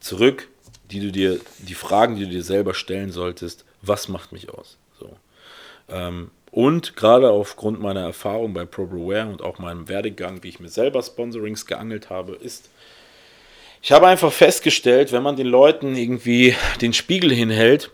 zurück, 0.00 0.48
die 0.90 1.00
du 1.00 1.12
dir, 1.12 1.40
die 1.58 1.74
Fragen, 1.74 2.16
die 2.16 2.24
du 2.24 2.30
dir 2.30 2.42
selber 2.42 2.72
stellen 2.72 3.12
solltest. 3.12 3.66
Was 3.82 4.08
macht 4.08 4.32
mich 4.32 4.48
aus? 4.48 4.78
Ähm, 5.88 6.30
und 6.50 6.96
gerade 6.96 7.30
aufgrund 7.30 7.80
meiner 7.80 8.00
Erfahrung 8.00 8.54
bei 8.54 8.64
ProBreware 8.64 9.28
und 9.28 9.42
auch 9.42 9.58
meinem 9.58 9.88
Werdegang, 9.88 10.42
wie 10.42 10.48
ich 10.48 10.60
mir 10.60 10.68
selber 10.68 11.02
Sponsorings 11.02 11.66
geangelt 11.66 12.08
habe, 12.08 12.34
ist, 12.34 12.70
ich 13.82 13.92
habe 13.92 14.06
einfach 14.06 14.32
festgestellt, 14.32 15.12
wenn 15.12 15.22
man 15.22 15.36
den 15.36 15.46
Leuten 15.46 15.94
irgendwie 15.96 16.56
den 16.80 16.92
Spiegel 16.92 17.32
hinhält, 17.32 17.90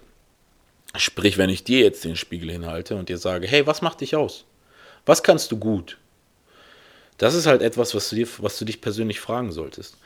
sprich, 0.96 1.38
wenn 1.38 1.50
ich 1.50 1.64
dir 1.64 1.80
jetzt 1.80 2.04
den 2.04 2.16
Spiegel 2.16 2.50
hinhalte 2.50 2.94
und 2.96 3.08
dir 3.08 3.18
sage, 3.18 3.46
hey, 3.46 3.66
was 3.66 3.82
macht 3.82 4.00
dich 4.00 4.14
aus? 4.14 4.44
Was 5.06 5.22
kannst 5.22 5.50
du 5.50 5.58
gut? 5.58 5.98
Das 7.18 7.34
ist 7.34 7.46
halt 7.46 7.62
etwas, 7.62 7.94
was 7.94 8.08
du, 8.08 8.16
dir, 8.16 8.28
was 8.38 8.58
du 8.58 8.64
dich 8.64 8.80
persönlich 8.80 9.20
fragen 9.20 9.52
solltest. 9.52 9.98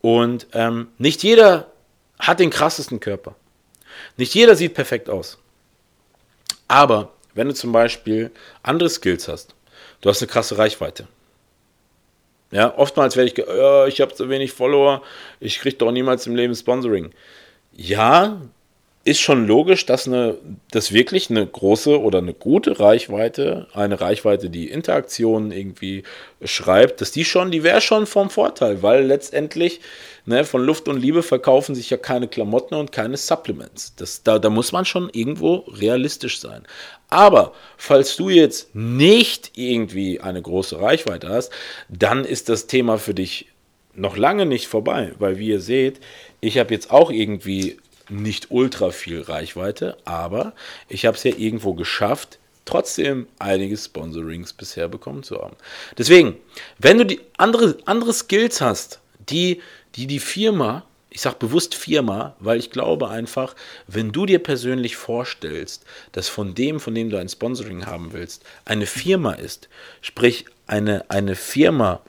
Und 0.00 0.46
ähm, 0.52 0.88
nicht 0.98 1.22
jeder 1.22 1.70
hat 2.18 2.40
den 2.40 2.50
krassesten 2.50 3.00
Körper. 3.00 3.34
Nicht 4.16 4.34
jeder 4.34 4.56
sieht 4.56 4.74
perfekt 4.74 5.10
aus. 5.10 5.38
Aber 6.68 7.12
wenn 7.36 7.48
du 7.48 7.54
zum 7.54 7.70
Beispiel 7.70 8.30
andere 8.62 8.88
Skills 8.90 9.28
hast, 9.28 9.54
du 10.00 10.08
hast 10.08 10.20
eine 10.20 10.30
krasse 10.30 10.58
Reichweite. 10.58 11.06
Ja, 12.50 12.76
oftmals 12.76 13.16
werde 13.16 13.30
ich, 13.30 13.38
äh, 13.38 13.88
ich 13.88 14.00
habe 14.00 14.14
zu 14.14 14.28
wenig 14.28 14.52
Follower, 14.52 15.02
ich 15.40 15.58
kriege 15.58 15.76
doch 15.76 15.92
niemals 15.92 16.26
im 16.26 16.36
Leben 16.36 16.54
Sponsoring. 16.54 17.12
Ja, 17.72 18.40
ist 19.06 19.20
schon 19.20 19.46
logisch, 19.46 19.86
dass 19.86 20.08
eine, 20.08 20.36
das 20.72 20.92
wirklich 20.92 21.30
eine 21.30 21.46
große 21.46 22.00
oder 22.00 22.18
eine 22.18 22.34
gute 22.34 22.80
Reichweite, 22.80 23.68
eine 23.72 24.00
Reichweite, 24.00 24.50
die 24.50 24.68
Interaktionen 24.68 25.52
irgendwie 25.52 26.02
schreibt, 26.42 27.00
dass 27.00 27.12
die 27.12 27.24
schon, 27.24 27.52
die 27.52 27.62
wäre 27.62 27.80
schon 27.80 28.06
vom 28.06 28.30
Vorteil, 28.30 28.82
weil 28.82 29.04
letztendlich 29.06 29.80
ne, 30.24 30.42
von 30.44 30.60
Luft 30.60 30.88
und 30.88 31.00
Liebe 31.00 31.22
verkaufen 31.22 31.76
sich 31.76 31.88
ja 31.88 31.98
keine 31.98 32.26
Klamotten 32.26 32.74
und 32.74 32.90
keine 32.90 33.16
Supplements. 33.16 33.94
Das, 33.94 34.24
da, 34.24 34.40
da 34.40 34.50
muss 34.50 34.72
man 34.72 34.84
schon 34.84 35.08
irgendwo 35.12 35.58
realistisch 35.68 36.40
sein. 36.40 36.64
Aber 37.08 37.52
falls 37.76 38.16
du 38.16 38.28
jetzt 38.28 38.74
nicht 38.74 39.52
irgendwie 39.54 40.18
eine 40.20 40.42
große 40.42 40.80
Reichweite 40.80 41.28
hast, 41.28 41.52
dann 41.88 42.24
ist 42.24 42.48
das 42.48 42.66
Thema 42.66 42.98
für 42.98 43.14
dich 43.14 43.46
noch 43.94 44.16
lange 44.16 44.46
nicht 44.46 44.66
vorbei, 44.66 45.12
weil 45.20 45.38
wie 45.38 45.48
ihr 45.50 45.60
seht, 45.60 46.00
ich 46.40 46.58
habe 46.58 46.74
jetzt 46.74 46.90
auch 46.90 47.12
irgendwie 47.12 47.78
nicht 48.08 48.50
ultra 48.50 48.90
viel 48.90 49.20
Reichweite, 49.20 49.96
aber 50.04 50.52
ich 50.88 51.06
habe 51.06 51.16
es 51.16 51.24
ja 51.24 51.32
irgendwo 51.36 51.74
geschafft, 51.74 52.38
trotzdem 52.64 53.26
einige 53.38 53.76
Sponsorings 53.76 54.52
bisher 54.52 54.88
bekommen 54.88 55.22
zu 55.22 55.40
haben. 55.40 55.56
Deswegen, 55.96 56.36
wenn 56.78 56.98
du 56.98 57.06
die 57.06 57.20
andere, 57.36 57.78
andere 57.84 58.12
Skills 58.12 58.60
hast, 58.60 59.00
die 59.28 59.60
die, 59.96 60.06
die 60.06 60.20
Firma, 60.20 60.84
ich 61.10 61.22
sage 61.22 61.36
bewusst 61.38 61.74
Firma, 61.74 62.36
weil 62.38 62.58
ich 62.58 62.70
glaube 62.70 63.08
einfach, 63.08 63.56
wenn 63.86 64.12
du 64.12 64.26
dir 64.26 64.38
persönlich 64.38 64.96
vorstellst, 64.96 65.84
dass 66.12 66.28
von 66.28 66.54
dem, 66.54 66.78
von 66.78 66.94
dem 66.94 67.10
du 67.10 67.16
ein 67.16 67.28
Sponsoring 67.28 67.86
haben 67.86 68.12
willst, 68.12 68.44
eine 68.66 68.86
Firma 68.86 69.32
ist, 69.32 69.68
sprich 70.02 70.44
eine, 70.66 71.10
eine 71.10 71.34
Firma, 71.34 72.00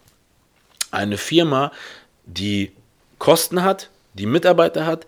eine 0.91 1.17
Firma, 1.17 1.71
die 2.25 2.73
Kosten 3.17 3.63
hat, 3.63 3.89
die 4.13 4.25
Mitarbeiter 4.25 4.85
hat, 4.85 5.07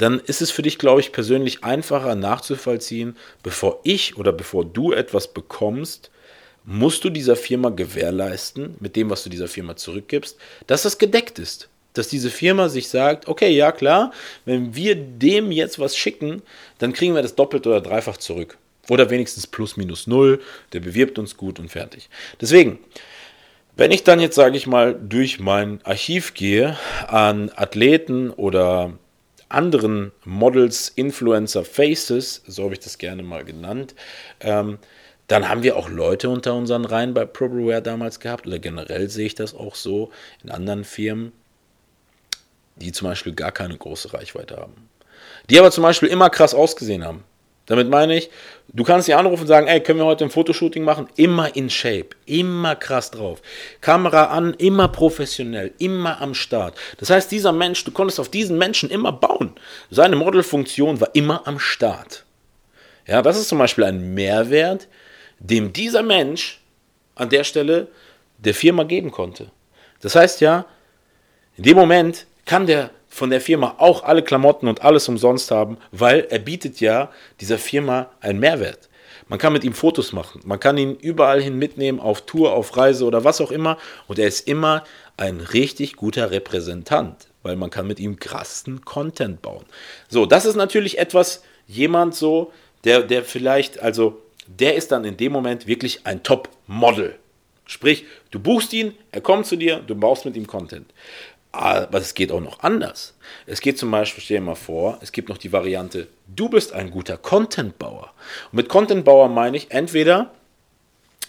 dann 0.00 0.18
ist 0.18 0.40
es 0.40 0.50
für 0.50 0.62
dich, 0.62 0.78
glaube 0.78 1.00
ich, 1.00 1.12
persönlich 1.12 1.62
einfacher 1.62 2.14
nachzuvollziehen, 2.14 3.16
bevor 3.42 3.80
ich 3.84 4.16
oder 4.16 4.32
bevor 4.32 4.64
du 4.64 4.92
etwas 4.92 5.28
bekommst, 5.28 6.10
musst 6.64 7.04
du 7.04 7.10
dieser 7.10 7.36
Firma 7.36 7.68
gewährleisten, 7.68 8.76
mit 8.80 8.96
dem, 8.96 9.10
was 9.10 9.24
du 9.24 9.30
dieser 9.30 9.48
Firma 9.48 9.76
zurückgibst, 9.76 10.38
dass 10.66 10.82
das 10.82 10.96
gedeckt 10.96 11.38
ist. 11.38 11.68
Dass 11.92 12.08
diese 12.08 12.30
Firma 12.30 12.68
sich 12.68 12.88
sagt, 12.88 13.28
okay, 13.28 13.50
ja 13.50 13.72
klar, 13.72 14.12
wenn 14.46 14.74
wir 14.74 14.94
dem 14.94 15.52
jetzt 15.52 15.78
was 15.78 15.96
schicken, 15.96 16.42
dann 16.78 16.92
kriegen 16.92 17.14
wir 17.14 17.22
das 17.22 17.34
doppelt 17.34 17.66
oder 17.66 17.80
dreifach 17.82 18.16
zurück. 18.16 18.56
Oder 18.88 19.10
wenigstens 19.10 19.46
plus 19.46 19.76
minus 19.76 20.06
null, 20.06 20.40
der 20.72 20.80
bewirbt 20.80 21.18
uns 21.18 21.36
gut 21.36 21.58
und 21.58 21.68
fertig. 21.68 22.08
Deswegen, 22.40 22.78
wenn 23.76 23.90
ich 23.90 24.04
dann 24.04 24.20
jetzt, 24.20 24.36
sage 24.36 24.56
ich 24.56 24.66
mal, 24.66 24.94
durch 24.94 25.40
mein 25.40 25.80
Archiv 25.84 26.32
gehe 26.32 26.78
an 27.08 27.50
Athleten 27.54 28.30
oder 28.30 28.94
anderen 29.50 30.12
Models, 30.24 30.88
Influencer, 30.88 31.64
Faces, 31.64 32.42
so 32.46 32.64
habe 32.64 32.74
ich 32.74 32.80
das 32.80 32.98
gerne 32.98 33.22
mal 33.22 33.44
genannt, 33.44 33.94
ähm, 34.40 34.78
dann 35.26 35.48
haben 35.48 35.62
wir 35.62 35.76
auch 35.76 35.88
Leute 35.88 36.28
unter 36.28 36.54
unseren 36.54 36.84
Reihen 36.84 37.14
bei 37.14 37.24
ProBreware 37.24 37.82
damals 37.82 38.18
gehabt, 38.18 38.46
oder 38.46 38.58
generell 38.58 39.08
sehe 39.08 39.26
ich 39.26 39.34
das 39.34 39.54
auch 39.54 39.74
so 39.74 40.10
in 40.42 40.50
anderen 40.50 40.84
Firmen, 40.84 41.32
die 42.76 42.92
zum 42.92 43.08
Beispiel 43.08 43.34
gar 43.34 43.52
keine 43.52 43.76
große 43.76 44.12
Reichweite 44.12 44.56
haben. 44.56 44.88
Die 45.48 45.58
aber 45.58 45.70
zum 45.70 45.82
Beispiel 45.82 46.08
immer 46.08 46.30
krass 46.30 46.54
ausgesehen 46.54 47.04
haben. 47.04 47.24
Damit 47.70 47.88
meine 47.88 48.18
ich, 48.18 48.30
du 48.72 48.82
kannst 48.82 49.06
sie 49.06 49.14
anrufen 49.14 49.42
und 49.42 49.46
sagen, 49.46 49.68
ey, 49.68 49.80
können 49.80 50.00
wir 50.00 50.04
heute 50.04 50.24
ein 50.24 50.30
Fotoshooting 50.30 50.82
machen? 50.82 51.08
Immer 51.14 51.54
in 51.54 51.70
Shape, 51.70 52.08
immer 52.26 52.74
krass 52.74 53.12
drauf. 53.12 53.40
Kamera 53.80 54.24
an, 54.24 54.54
immer 54.54 54.88
professionell, 54.88 55.72
immer 55.78 56.20
am 56.20 56.34
Start. 56.34 56.76
Das 56.98 57.10
heißt, 57.10 57.30
dieser 57.30 57.52
Mensch, 57.52 57.84
du 57.84 57.92
konntest 57.92 58.18
auf 58.18 58.28
diesen 58.28 58.58
Menschen 58.58 58.90
immer 58.90 59.12
bauen. 59.12 59.52
Seine 59.88 60.16
Modelfunktion 60.16 61.00
war 61.00 61.14
immer 61.14 61.46
am 61.46 61.60
Start. 61.60 62.24
Ja, 63.06 63.22
das 63.22 63.38
ist 63.38 63.48
zum 63.48 63.58
Beispiel 63.58 63.84
ein 63.84 64.14
Mehrwert, 64.14 64.88
dem 65.38 65.72
dieser 65.72 66.02
Mensch 66.02 66.60
an 67.14 67.28
der 67.28 67.44
Stelle 67.44 67.86
der 68.38 68.54
Firma 68.54 68.82
geben 68.82 69.12
konnte. 69.12 69.52
Das 70.00 70.16
heißt 70.16 70.40
ja, 70.40 70.66
in 71.56 71.62
dem 71.62 71.76
Moment 71.76 72.26
kann 72.46 72.66
der 72.66 72.90
von 73.10 73.28
der 73.28 73.40
Firma 73.40 73.74
auch 73.78 74.04
alle 74.04 74.22
Klamotten 74.22 74.68
und 74.68 74.82
alles 74.82 75.08
umsonst 75.08 75.50
haben, 75.50 75.76
weil 75.90 76.26
er 76.30 76.38
bietet 76.38 76.80
ja 76.80 77.10
dieser 77.40 77.58
Firma 77.58 78.10
einen 78.20 78.38
Mehrwert. 78.38 78.88
Man 79.28 79.38
kann 79.38 79.52
mit 79.52 79.64
ihm 79.64 79.74
Fotos 79.74 80.12
machen. 80.12 80.40
Man 80.44 80.58
kann 80.58 80.78
ihn 80.78 80.96
überall 80.96 81.40
hin 81.40 81.56
mitnehmen, 81.56 82.00
auf 82.00 82.22
Tour, 82.22 82.52
auf 82.52 82.76
Reise 82.76 83.04
oder 83.04 83.22
was 83.22 83.40
auch 83.40 83.50
immer. 83.50 83.78
Und 84.08 84.18
er 84.18 84.26
ist 84.26 84.48
immer 84.48 84.84
ein 85.16 85.40
richtig 85.40 85.96
guter 85.96 86.30
Repräsentant, 86.30 87.28
weil 87.42 87.56
man 87.56 87.70
kann 87.70 87.86
mit 87.86 88.00
ihm 88.00 88.18
krassen 88.18 88.84
Content 88.84 89.42
bauen. 89.42 89.64
So, 90.08 90.26
das 90.26 90.46
ist 90.46 90.56
natürlich 90.56 90.98
etwas, 90.98 91.42
jemand 91.66 92.14
so, 92.14 92.52
der, 92.84 93.02
der 93.02 93.22
vielleicht, 93.22 93.80
also 93.80 94.20
der 94.46 94.74
ist 94.74 94.90
dann 94.90 95.04
in 95.04 95.16
dem 95.16 95.32
Moment 95.32 95.66
wirklich 95.66 96.06
ein 96.06 96.22
Top-Model. 96.22 97.16
Sprich, 97.66 98.06
du 98.32 98.40
buchst 98.40 98.72
ihn, 98.72 98.96
er 99.12 99.20
kommt 99.20 99.46
zu 99.46 99.54
dir, 99.54 99.76
du 99.76 99.94
baust 99.94 100.24
mit 100.24 100.36
ihm 100.36 100.48
Content. 100.48 100.92
Aber 101.52 101.98
es 101.98 102.14
geht 102.14 102.30
auch 102.30 102.40
noch 102.40 102.60
anders. 102.60 103.14
Es 103.46 103.60
geht 103.60 103.78
zum 103.78 103.90
Beispiel, 103.90 104.22
stell 104.22 104.38
dir 104.38 104.44
mal 104.44 104.54
vor, 104.54 104.98
es 105.00 105.10
gibt 105.10 105.28
noch 105.28 105.38
die 105.38 105.52
Variante, 105.52 106.06
du 106.28 106.48
bist 106.48 106.72
ein 106.72 106.90
guter 106.90 107.16
Contentbauer. 107.16 108.12
Und 108.52 108.56
mit 108.56 108.68
Contentbauer 108.68 109.28
meine 109.28 109.56
ich 109.56 109.70
entweder, 109.70 110.30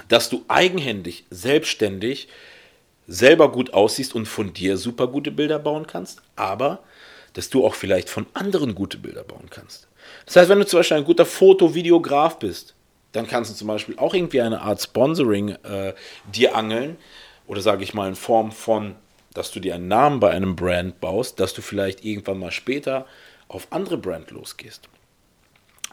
dass 0.09 0.29
du 0.29 0.45
eigenhändig, 0.47 1.25
selbstständig, 1.31 2.27
selber 3.07 3.51
gut 3.51 3.73
aussiehst 3.73 4.15
und 4.15 4.27
von 4.27 4.53
dir 4.53 4.77
super 4.77 5.07
gute 5.07 5.31
Bilder 5.31 5.59
bauen 5.59 5.87
kannst, 5.87 6.21
aber 6.35 6.79
dass 7.33 7.49
du 7.49 7.65
auch 7.65 7.75
vielleicht 7.75 8.09
von 8.09 8.25
anderen 8.33 8.75
gute 8.75 8.97
Bilder 8.97 9.23
bauen 9.23 9.49
kannst. 9.49 9.87
Das 10.25 10.35
heißt, 10.35 10.49
wenn 10.49 10.59
du 10.59 10.65
zum 10.65 10.79
Beispiel 10.79 10.97
ein 10.97 11.05
guter 11.05 11.25
Foto-Videograf 11.25 12.39
bist, 12.39 12.75
dann 13.11 13.27
kannst 13.27 13.51
du 13.51 13.55
zum 13.55 13.67
Beispiel 13.67 13.97
auch 13.97 14.13
irgendwie 14.13 14.41
eine 14.41 14.61
Art 14.61 14.81
Sponsoring 14.81 15.49
äh, 15.63 15.93
dir 16.33 16.55
angeln 16.55 16.97
oder 17.47 17.61
sage 17.61 17.83
ich 17.83 17.93
mal 17.93 18.07
in 18.07 18.15
Form 18.15 18.51
von 18.51 18.95
dass 19.33 19.51
du 19.51 19.59
dir 19.59 19.75
einen 19.75 19.87
Namen 19.87 20.19
bei 20.19 20.31
einem 20.31 20.55
Brand 20.55 20.99
baust, 20.99 21.39
dass 21.39 21.53
du 21.53 21.61
vielleicht 21.61 22.03
irgendwann 22.03 22.39
mal 22.39 22.51
später 22.51 23.05
auf 23.47 23.67
andere 23.71 23.97
Brand 23.97 24.31
losgehst. 24.31 24.87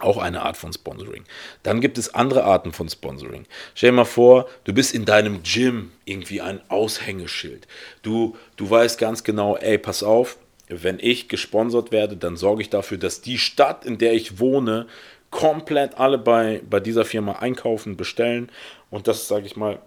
Auch 0.01 0.16
eine 0.16 0.43
Art 0.43 0.57
von 0.57 0.72
Sponsoring. 0.72 1.24
Dann 1.64 1.80
gibt 1.80 1.99
es 1.99 2.14
andere 2.14 2.45
Arten 2.45 2.72
von 2.72 2.89
Sponsoring. 2.89 3.47
Stell 3.74 3.91
dir 3.91 3.97
mal 3.97 4.05
vor, 4.05 4.49
du 4.62 4.72
bist 4.72 4.95
in 4.95 5.05
deinem 5.05 5.43
Gym 5.43 5.91
irgendwie 6.05 6.41
ein 6.41 6.61
Aushängeschild. 6.68 7.66
Du, 8.03 8.36
du 8.57 8.70
weißt 8.70 8.99
ganz 8.99 9.24
genau, 9.24 9.57
ey, 9.57 9.76
pass 9.76 10.05
auf, 10.05 10.39
wenn 10.68 10.99
ich 11.01 11.28
gesponsert 11.28 11.91
werde, 11.91 12.16
dann 12.16 12.36
sorge 12.36 12.62
ich 12.62 12.70
dafür, 12.70 12.99
dass 12.99 13.22
die 13.22 13.39
Stadt, 13.39 13.84
in 13.84 13.99
der 13.99 14.12
ich 14.12 14.39
wohne, 14.39 14.86
komplett 15.30 15.99
alle 15.99 16.18
bei, 16.18 16.62
bei 16.68 16.78
dieser 16.78 17.05
Firma 17.05 17.32
einkaufen, 17.32 17.97
bestellen. 17.97 18.51
Und 18.91 19.09
das, 19.09 19.28
sage 19.28 19.47
ich 19.47 19.57
mal, 19.57 19.80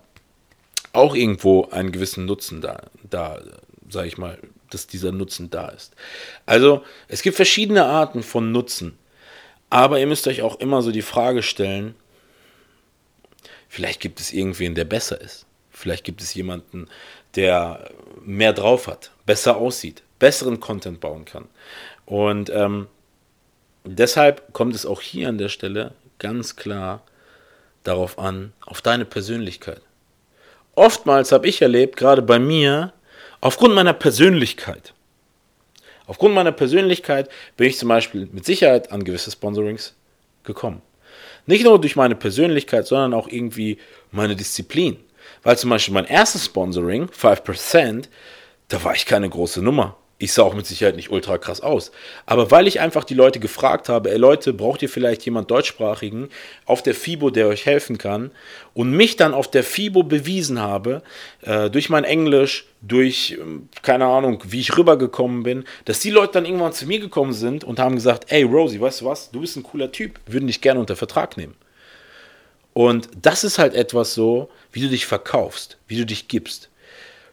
auch 0.94 1.16
irgendwo 1.16 1.66
einen 1.72 1.92
gewissen 1.92 2.26
Nutzen 2.26 2.62
da, 2.62 2.82
da 3.10 3.40
sage 3.90 4.08
ich 4.08 4.18
mal, 4.18 4.38
dass 4.70 4.88
dieser 4.88 5.12
Nutzen 5.12 5.50
da 5.50 5.70
ist. 5.70 5.96
Also 6.46 6.84
es 7.08 7.22
gibt 7.22 7.36
verschiedene 7.36 7.86
Arten 7.86 8.24
von 8.24 8.52
Nutzen, 8.52 8.98
aber 9.70 10.00
ihr 10.00 10.08
müsst 10.08 10.28
euch 10.28 10.42
auch 10.42 10.60
immer 10.60 10.82
so 10.82 10.92
die 10.92 11.02
Frage 11.02 11.44
stellen, 11.44 11.96
vielleicht 13.68 14.00
gibt 14.00 14.20
es 14.20 14.34
irgendwen, 14.34 14.76
der 14.76 14.86
besser 14.86 15.20
ist. 15.20 15.46
Vielleicht 15.70 16.04
gibt 16.04 16.22
es 16.22 16.34
jemanden, 16.34 16.88
der 17.36 17.90
mehr 18.24 18.54
drauf 18.54 18.88
hat, 18.88 19.12
besser 19.26 19.58
aussieht, 19.58 20.04
besseren 20.20 20.60
Content 20.60 21.00
bauen 21.00 21.26
kann. 21.26 21.48
Und 22.06 22.50
ähm, 22.50 22.88
deshalb 23.84 24.54
kommt 24.54 24.76
es 24.76 24.86
auch 24.86 25.02
hier 25.02 25.30
an 25.30 25.38
der 25.38 25.50
Stelle 25.50 25.94
ganz 26.20 26.56
klar 26.56 27.04
darauf 27.84 28.20
an, 28.20 28.54
auf 28.66 28.82
deine 28.82 29.06
Persönlichkeit 29.06 29.82
oftmals 30.76 31.32
habe 31.32 31.48
ich 31.48 31.62
erlebt, 31.62 31.98
gerade 31.98 32.22
bei 32.22 32.40
mir, 32.40 32.94
aufgrund 33.40 33.76
meiner 33.76 33.94
Persönlichkeit. 33.94 34.94
Aufgrund 36.08 36.36
meiner 36.36 36.52
Persönlichkeit 36.52 37.30
bin 37.58 37.68
ich 37.68 37.78
zum 37.78 37.90
Beispiel 37.90 38.28
mit 38.32 38.46
Sicherheit 38.46 38.92
an 38.92 39.04
gewisse 39.04 39.32
Sponsorings 39.32 39.96
gekommen. 40.44 40.82
Nicht 41.46 41.64
nur 41.64 41.80
durch 41.80 41.96
meine 41.96 42.16
Persönlichkeit, 42.16 42.86
sondern 42.86 43.14
auch 43.14 43.28
irgendwie 43.28 43.78
meine 44.12 44.36
Disziplin. 44.36 44.98
Weil 45.44 45.58
zum 45.58 45.70
Beispiel 45.70 45.94
mein 45.94 46.06
erstes 46.06 46.46
Sponsoring, 46.46 47.06
5%, 47.06 48.06
da 48.68 48.84
war 48.84 48.94
ich 48.94 49.06
keine 49.06 49.30
große 49.30 49.62
Nummer. 49.62 49.98
Ich 50.22 50.34
sah 50.34 50.44
auch 50.44 50.54
mit 50.54 50.68
Sicherheit 50.68 50.96
nicht 50.96 51.10
ultra 51.10 51.40
krass 51.40 51.62
aus. 51.62 51.92
Aber 52.28 52.52
weil 52.52 52.68
ich 52.68 52.80
einfach 52.80 53.04
die 53.04 53.16
Leute 53.16 53.40
gefragt 53.40 53.90
habe, 53.90 54.12
ey 54.12 54.18
Leute, 54.18 54.54
braucht 54.54 54.84
ihr 54.84 54.90
vielleicht 54.90 55.26
jemand 55.26 55.50
deutschsprachigen 55.50 56.30
auf 56.68 56.84
der 56.84 56.94
FIBO, 56.94 57.32
der 57.32 57.48
euch 57.48 57.66
helfen 57.66 57.98
kann? 57.98 58.30
Und 58.76 58.92
mich 58.92 59.16
dann 59.16 59.34
auf 59.34 59.50
der 59.50 59.64
FIBO 59.64 60.04
bewiesen 60.04 60.60
habe, 60.60 61.02
äh, 61.42 61.72
durch 61.72 61.90
mein 61.90 62.04
Englisch, 62.04 62.68
durch, 62.82 63.36
ähm, 63.42 63.68
keine 63.82 64.06
Ahnung, 64.06 64.44
wie 64.46 64.60
ich 64.60 64.78
rübergekommen 64.78 65.42
bin, 65.42 65.64
dass 65.86 66.00
die 66.02 66.12
Leute 66.12 66.34
dann 66.34 66.46
irgendwann 66.46 66.74
zu 66.74 66.86
mir 66.86 67.00
gekommen 67.00 67.34
sind 67.34 67.64
und 67.64 67.80
haben 67.80 67.96
gesagt, 67.96 68.26
ey 68.32 68.44
Rosie, 68.44 68.80
weißt 68.80 69.02
du 69.02 69.06
was, 69.06 69.32
du 69.32 69.42
bist 69.42 69.58
ein 69.58 69.64
cooler 69.64 69.92
Typ, 69.92 70.20
würden 70.28 70.46
dich 70.46 70.62
gerne 70.62 70.80
unter 70.80 70.96
Vertrag 70.96 71.36
nehmen. 71.36 71.56
Und 72.74 73.10
das 73.20 73.44
ist 73.44 73.58
halt 73.58 73.74
etwas 73.74 74.14
so, 74.14 74.52
wie 74.72 74.82
du 74.82 74.88
dich 74.88 75.08
verkaufst, 75.08 75.78
wie 75.88 75.98
du 75.98 76.06
dich 76.06 76.28
gibst. 76.28 76.70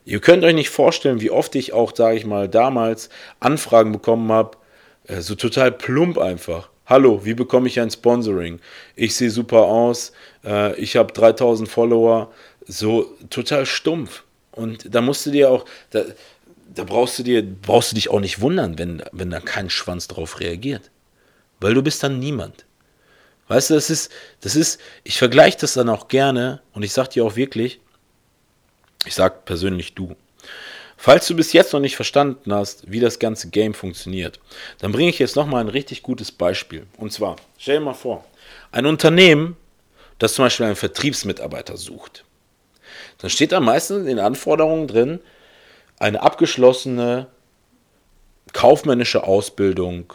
Ihr 0.08 0.20
könnt 0.20 0.42
euch 0.42 0.54
nicht 0.54 0.70
vorstellen, 0.70 1.20
wie 1.20 1.30
oft 1.30 1.54
ich 1.54 1.74
auch, 1.74 1.94
sage 1.94 2.16
ich 2.16 2.24
mal, 2.24 2.48
damals 2.48 3.10
Anfragen 3.40 3.92
bekommen 3.92 4.32
habe, 4.32 4.56
äh, 5.04 5.20
so 5.20 5.34
total 5.34 5.70
plump 5.70 6.16
einfach. 6.16 6.70
Hallo, 6.86 7.26
wie 7.26 7.34
bekomme 7.34 7.68
ich 7.68 7.78
ein 7.78 7.90
Sponsoring? 7.90 8.58
Ich 8.96 9.14
sehe 9.14 9.30
super 9.30 9.64
aus, 9.64 10.12
äh, 10.46 10.74
ich 10.80 10.96
habe 10.96 11.12
3000 11.12 11.68
Follower, 11.68 12.32
so 12.66 13.14
total 13.28 13.66
stumpf. 13.66 14.24
Und 14.52 14.94
da 14.94 15.02
musst 15.02 15.26
du 15.26 15.30
dir 15.30 15.50
auch, 15.50 15.66
da, 15.90 16.04
da 16.74 16.84
brauchst 16.84 17.18
du 17.18 17.22
dir, 17.22 17.42
brauchst 17.42 17.90
du 17.90 17.94
dich 17.94 18.08
auch 18.08 18.20
nicht 18.20 18.40
wundern, 18.40 18.78
wenn, 18.78 19.02
wenn 19.12 19.28
da 19.28 19.40
kein 19.40 19.68
Schwanz 19.68 20.08
drauf 20.08 20.40
reagiert. 20.40 20.90
Weil 21.60 21.74
du 21.74 21.82
bist 21.82 22.02
dann 22.02 22.18
niemand. 22.18 22.64
Weißt 23.48 23.68
du, 23.68 23.74
das 23.74 23.90
ist, 23.90 24.10
das 24.40 24.56
ist, 24.56 24.80
ich 25.04 25.18
vergleiche 25.18 25.58
das 25.60 25.74
dann 25.74 25.90
auch 25.90 26.08
gerne 26.08 26.62
und 26.72 26.82
ich 26.82 26.94
sage 26.94 27.10
dir 27.10 27.26
auch 27.26 27.36
wirklich, 27.36 27.82
ich 29.04 29.14
sage 29.14 29.36
persönlich 29.44 29.94
du. 29.94 30.16
Falls 30.96 31.28
du 31.28 31.36
bis 31.36 31.52
jetzt 31.52 31.72
noch 31.72 31.80
nicht 31.80 31.94
verstanden 31.94 32.52
hast, 32.52 32.90
wie 32.90 32.98
das 32.98 33.20
ganze 33.20 33.50
Game 33.50 33.72
funktioniert, 33.72 34.40
dann 34.80 34.90
bringe 34.90 35.10
ich 35.10 35.20
jetzt 35.20 35.36
nochmal 35.36 35.60
ein 35.60 35.68
richtig 35.68 36.02
gutes 36.02 36.32
Beispiel. 36.32 36.86
Und 36.96 37.12
zwar, 37.12 37.36
stell 37.56 37.78
dir 37.78 37.84
mal 37.84 37.94
vor, 37.94 38.24
ein 38.72 38.84
Unternehmen, 38.84 39.56
das 40.18 40.34
zum 40.34 40.44
Beispiel 40.44 40.66
einen 40.66 40.76
Vertriebsmitarbeiter 40.76 41.76
sucht. 41.76 42.24
Dann 43.18 43.30
steht 43.30 43.52
da 43.52 43.60
meistens 43.60 44.00
in 44.00 44.06
den 44.06 44.18
Anforderungen 44.18 44.88
drin, 44.88 45.20
eine 46.00 46.22
abgeschlossene 46.22 47.28
kaufmännische 48.52 49.22
Ausbildung 49.24 50.12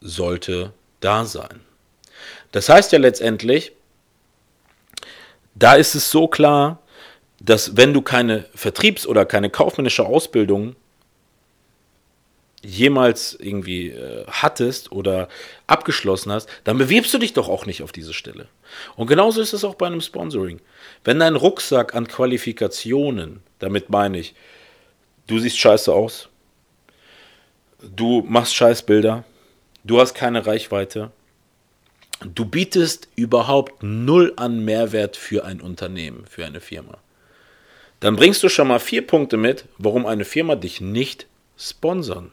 sollte 0.00 0.72
da 1.00 1.24
sein. 1.24 1.60
Das 2.52 2.68
heißt 2.68 2.92
ja 2.92 2.98
letztendlich, 2.98 3.72
da 5.54 5.74
ist 5.74 5.94
es 5.94 6.10
so 6.10 6.28
klar, 6.28 6.80
dass 7.44 7.76
wenn 7.76 7.92
du 7.92 8.00
keine 8.00 8.46
Vertriebs- 8.54 9.06
oder 9.06 9.26
keine 9.26 9.50
kaufmännische 9.50 10.06
Ausbildung 10.06 10.76
jemals 12.62 13.36
irgendwie 13.38 13.90
äh, 13.90 14.24
hattest 14.26 14.90
oder 14.90 15.28
abgeschlossen 15.66 16.32
hast, 16.32 16.48
dann 16.64 16.78
bewirbst 16.78 17.12
du 17.12 17.18
dich 17.18 17.34
doch 17.34 17.50
auch 17.50 17.66
nicht 17.66 17.82
auf 17.82 17.92
diese 17.92 18.14
Stelle. 18.14 18.48
Und 18.96 19.08
genauso 19.08 19.42
ist 19.42 19.52
es 19.52 19.64
auch 19.64 19.74
bei 19.74 19.86
einem 19.86 20.00
Sponsoring. 20.00 20.60
Wenn 21.04 21.18
dein 21.18 21.36
Rucksack 21.36 21.94
an 21.94 22.08
Qualifikationen, 22.08 23.42
damit 23.58 23.90
meine 23.90 24.18
ich, 24.18 24.34
du 25.26 25.38
siehst 25.38 25.58
scheiße 25.58 25.92
aus, 25.92 26.30
du 27.82 28.24
machst 28.26 28.54
Scheißbilder, 28.54 29.24
du 29.84 30.00
hast 30.00 30.14
keine 30.14 30.46
Reichweite, 30.46 31.10
du 32.22 32.46
bietest 32.46 33.08
überhaupt 33.14 33.82
null 33.82 34.32
an 34.36 34.64
Mehrwert 34.64 35.18
für 35.18 35.44
ein 35.44 35.60
Unternehmen, 35.60 36.24
für 36.26 36.46
eine 36.46 36.62
Firma 36.62 36.96
dann 38.04 38.16
bringst 38.16 38.42
du 38.42 38.50
schon 38.50 38.68
mal 38.68 38.80
vier 38.80 39.06
Punkte 39.06 39.38
mit, 39.38 39.64
warum 39.78 40.04
eine 40.04 40.26
Firma 40.26 40.56
dich 40.56 40.82
nicht 40.82 41.26
sponsern 41.56 42.32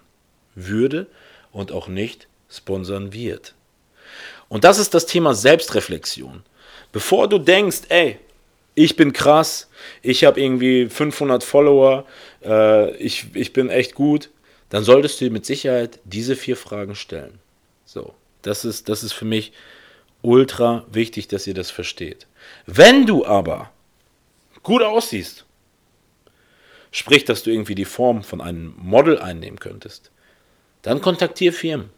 würde 0.54 1.08
und 1.54 1.72
auch 1.72 1.88
nicht 1.88 2.28
sponsern 2.50 3.14
wird. 3.14 3.56
Und 4.50 4.66
das 4.66 4.80
ist 4.80 4.94
das 4.94 5.06
Thema 5.06 5.34
Selbstreflexion. 5.34 6.44
Bevor 6.92 7.30
du 7.30 7.38
denkst, 7.38 7.84
ey, 7.88 8.20
ich 8.76 8.98
bin 8.98 9.14
krass, 9.14 9.70
ich 10.02 10.26
habe 10.26 10.42
irgendwie 10.42 10.90
500 10.90 11.42
Follower, 11.42 12.06
äh, 12.44 12.94
ich, 12.98 13.28
ich 13.34 13.54
bin 13.54 13.70
echt 13.70 13.96
gut, 13.96 14.30
dann 14.68 14.84
solltest 14.84 15.22
du 15.22 15.26
dir 15.26 15.32
mit 15.32 15.46
Sicherheit 15.46 16.00
diese 16.04 16.36
vier 16.36 16.58
Fragen 16.58 16.96
stellen. 16.96 17.40
So, 17.86 18.14
das 18.42 18.66
ist, 18.66 18.90
das 18.90 19.04
ist 19.04 19.14
für 19.14 19.24
mich 19.24 19.54
ultra 20.22 20.86
wichtig, 20.92 21.30
dass 21.30 21.48
ihr 21.48 21.54
das 21.54 21.72
versteht. 21.72 22.28
Wenn 22.66 23.06
du 23.06 23.26
aber 23.26 23.72
gut 24.64 24.84
aussiehst, 24.84 25.46
sprich, 26.92 27.26
dass 27.26 27.44
du 27.44 27.52
irgendwie 27.52 27.76
die 27.76 27.86
Form 27.86 28.24
von 28.24 28.42
einem 28.42 28.76
Model 28.78 29.18
einnehmen 29.20 29.60
könntest, 29.60 30.12
dann 30.82 31.02
kontaktier 31.02 31.54
Firmen. 31.54 31.90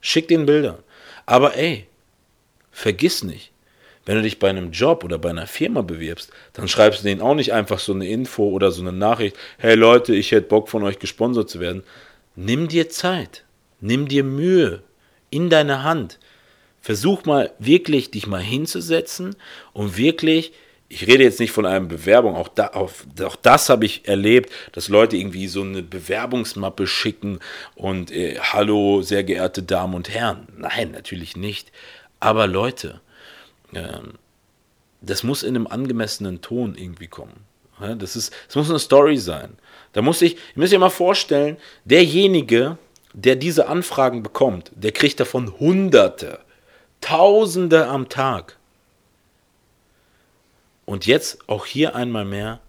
Schick 0.00 0.28
den 0.28 0.46
Bilder. 0.46 0.82
Aber 1.26 1.56
ey, 1.56 1.86
vergiss 2.70 3.22
nicht, 3.22 3.52
wenn 4.06 4.16
du 4.16 4.22
dich 4.22 4.38
bei 4.38 4.48
einem 4.48 4.70
Job 4.70 5.04
oder 5.04 5.18
bei 5.18 5.30
einer 5.30 5.46
Firma 5.46 5.82
bewirbst, 5.82 6.30
dann 6.54 6.68
schreibst 6.68 7.00
du 7.00 7.04
denen 7.04 7.20
auch 7.20 7.34
nicht 7.34 7.52
einfach 7.52 7.78
so 7.78 7.92
eine 7.92 8.08
Info 8.08 8.48
oder 8.48 8.70
so 8.70 8.80
eine 8.80 8.92
Nachricht, 8.92 9.36
hey 9.58 9.74
Leute, 9.74 10.14
ich 10.14 10.32
hätte 10.32 10.48
Bock 10.48 10.68
von 10.68 10.82
euch 10.84 10.98
gesponsert 10.98 11.50
zu 11.50 11.60
werden. 11.60 11.82
Nimm 12.34 12.68
dir 12.68 12.88
Zeit, 12.88 13.44
nimm 13.80 14.08
dir 14.08 14.24
Mühe 14.24 14.82
in 15.30 15.50
deine 15.50 15.82
Hand. 15.82 16.18
Versuch 16.80 17.24
mal 17.24 17.52
wirklich, 17.58 18.10
dich 18.10 18.26
mal 18.26 18.40
hinzusetzen 18.40 19.36
und 19.72 19.98
wirklich 19.98 20.52
ich 20.88 21.06
rede 21.06 21.22
jetzt 21.22 21.40
nicht 21.40 21.52
von 21.52 21.66
einer 21.66 21.84
Bewerbung, 21.84 22.34
auch, 22.34 22.48
da, 22.48 22.68
auch, 22.68 22.90
auch 23.22 23.36
das 23.36 23.68
habe 23.68 23.84
ich 23.84 24.08
erlebt, 24.08 24.50
dass 24.72 24.88
Leute 24.88 25.16
irgendwie 25.16 25.46
so 25.46 25.60
eine 25.60 25.82
Bewerbungsmappe 25.82 26.86
schicken 26.86 27.40
und 27.74 28.10
äh, 28.10 28.38
hallo, 28.40 29.02
sehr 29.02 29.22
geehrte 29.24 29.62
Damen 29.62 29.94
und 29.94 30.08
Herren. 30.08 30.48
Nein, 30.56 30.92
natürlich 30.92 31.36
nicht. 31.36 31.70
Aber 32.20 32.46
Leute, 32.46 33.00
äh, 33.74 33.98
das 35.02 35.22
muss 35.22 35.42
in 35.42 35.56
einem 35.56 35.66
angemessenen 35.66 36.40
Ton 36.40 36.74
irgendwie 36.74 37.08
kommen. 37.08 37.44
Das, 37.98 38.16
ist, 38.16 38.34
das 38.48 38.56
muss 38.56 38.70
eine 38.70 38.80
Story 38.80 39.18
sein. 39.18 39.56
Da 39.92 40.02
muss 40.02 40.20
ich, 40.20 40.34
ich 40.34 40.56
muss 40.56 40.70
dir 40.70 40.80
mal 40.80 40.90
vorstellen, 40.90 41.58
derjenige, 41.84 42.76
der 43.12 43.36
diese 43.36 43.68
Anfragen 43.68 44.22
bekommt, 44.22 44.72
der 44.74 44.92
kriegt 44.92 45.20
davon 45.20 45.58
Hunderte, 45.60 46.40
Tausende 47.00 47.86
am 47.86 48.08
Tag. 48.08 48.57
Und 50.88 51.04
jetzt 51.04 51.40
auch 51.48 51.66
hier 51.66 51.94
einmal 51.94 52.24
mehr, 52.24 52.60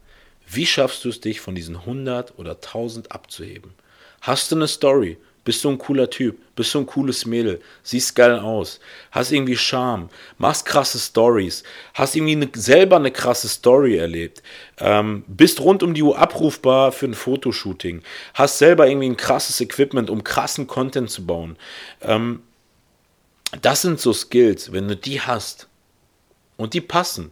wie 0.46 0.66
schaffst 0.66 1.06
du 1.06 1.10
es 1.10 1.22
dich 1.22 1.40
von 1.40 1.56
diesen 1.56 1.78
100 1.78 2.38
oder 2.38 2.56
1000 2.56 3.14
abzuheben? 3.14 3.74
Hast 4.20 4.52
du 4.52 4.58
eine 4.58 4.68
Story? 4.68 5.18
Bist 5.46 5.64
du 5.64 5.70
ein 5.70 5.78
cooler 5.78 6.10
Typ? 6.10 6.38
Bist 6.54 6.74
du 6.74 6.80
ein 6.80 6.86
cooles 6.86 7.26
Mädel? 7.26 7.62
Siehst 7.82 8.18
geil 8.18 8.38
aus? 8.38 8.82
Hast 9.12 9.32
irgendwie 9.32 9.56
Charme? 9.56 10.10
Machst 10.38 10.66
krasse 10.66 11.00
Stories? 11.00 11.64
Hast 11.94 12.14
irgendwie 12.14 12.34
eine, 12.34 12.50
selber 12.54 12.98
eine 12.98 13.12
krasse 13.12 13.48
Story 13.48 13.96
erlebt? 13.96 14.44
Ähm, 14.80 15.24
bist 15.28 15.62
rund 15.62 15.82
um 15.82 15.94
die 15.94 16.04
Uhr 16.04 16.20
abrufbar 16.20 16.92
für 16.92 17.06
ein 17.06 17.14
Fotoshooting? 17.14 18.02
Hast 18.34 18.58
selber 18.58 18.86
irgendwie 18.90 19.08
ein 19.08 19.16
krasses 19.16 19.62
Equipment, 19.62 20.10
um 20.10 20.26
krassen 20.26 20.68
Content 20.68 21.10
zu 21.10 21.26
bauen? 21.26 21.56
Ähm, 22.02 22.44
das 23.62 23.82
sind 23.82 24.02
so 24.02 24.12
Skills, 24.12 24.74
wenn 24.74 24.90
du 24.90 24.98
die 24.98 25.22
hast 25.22 25.70
und 26.58 26.74
die 26.74 26.82
passen, 26.82 27.32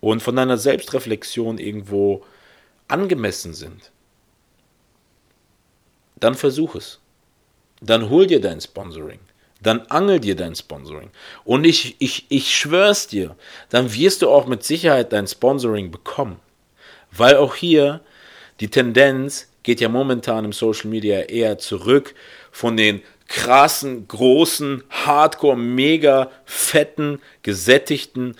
und 0.00 0.22
von 0.22 0.36
deiner 0.36 0.56
Selbstreflexion 0.56 1.58
irgendwo 1.58 2.24
angemessen 2.86 3.54
sind, 3.54 3.90
dann 6.16 6.34
versuch 6.34 6.74
es. 6.74 7.00
Dann 7.80 8.10
hol 8.10 8.26
dir 8.26 8.40
dein 8.40 8.60
Sponsoring. 8.60 9.20
Dann 9.60 9.82
angel 9.88 10.20
dir 10.20 10.36
dein 10.36 10.54
Sponsoring. 10.54 11.10
Und 11.44 11.64
ich, 11.64 11.96
ich, 11.98 12.26
ich 12.28 12.56
schwör's 12.56 13.08
dir, 13.08 13.36
dann 13.70 13.92
wirst 13.92 14.22
du 14.22 14.30
auch 14.30 14.46
mit 14.46 14.62
Sicherheit 14.64 15.12
dein 15.12 15.26
Sponsoring 15.26 15.90
bekommen. 15.90 16.40
Weil 17.10 17.36
auch 17.36 17.54
hier 17.54 18.00
die 18.60 18.68
Tendenz 18.68 19.48
geht 19.62 19.80
ja 19.80 19.88
momentan 19.88 20.44
im 20.44 20.52
Social 20.52 20.90
Media 20.90 21.20
eher 21.20 21.58
zurück 21.58 22.14
von 22.50 22.76
den 22.76 23.02
krassen, 23.28 24.08
großen, 24.08 24.82
hardcore, 24.90 25.56
mega 25.56 26.30
fetten, 26.44 27.20
gesättigten 27.42 28.36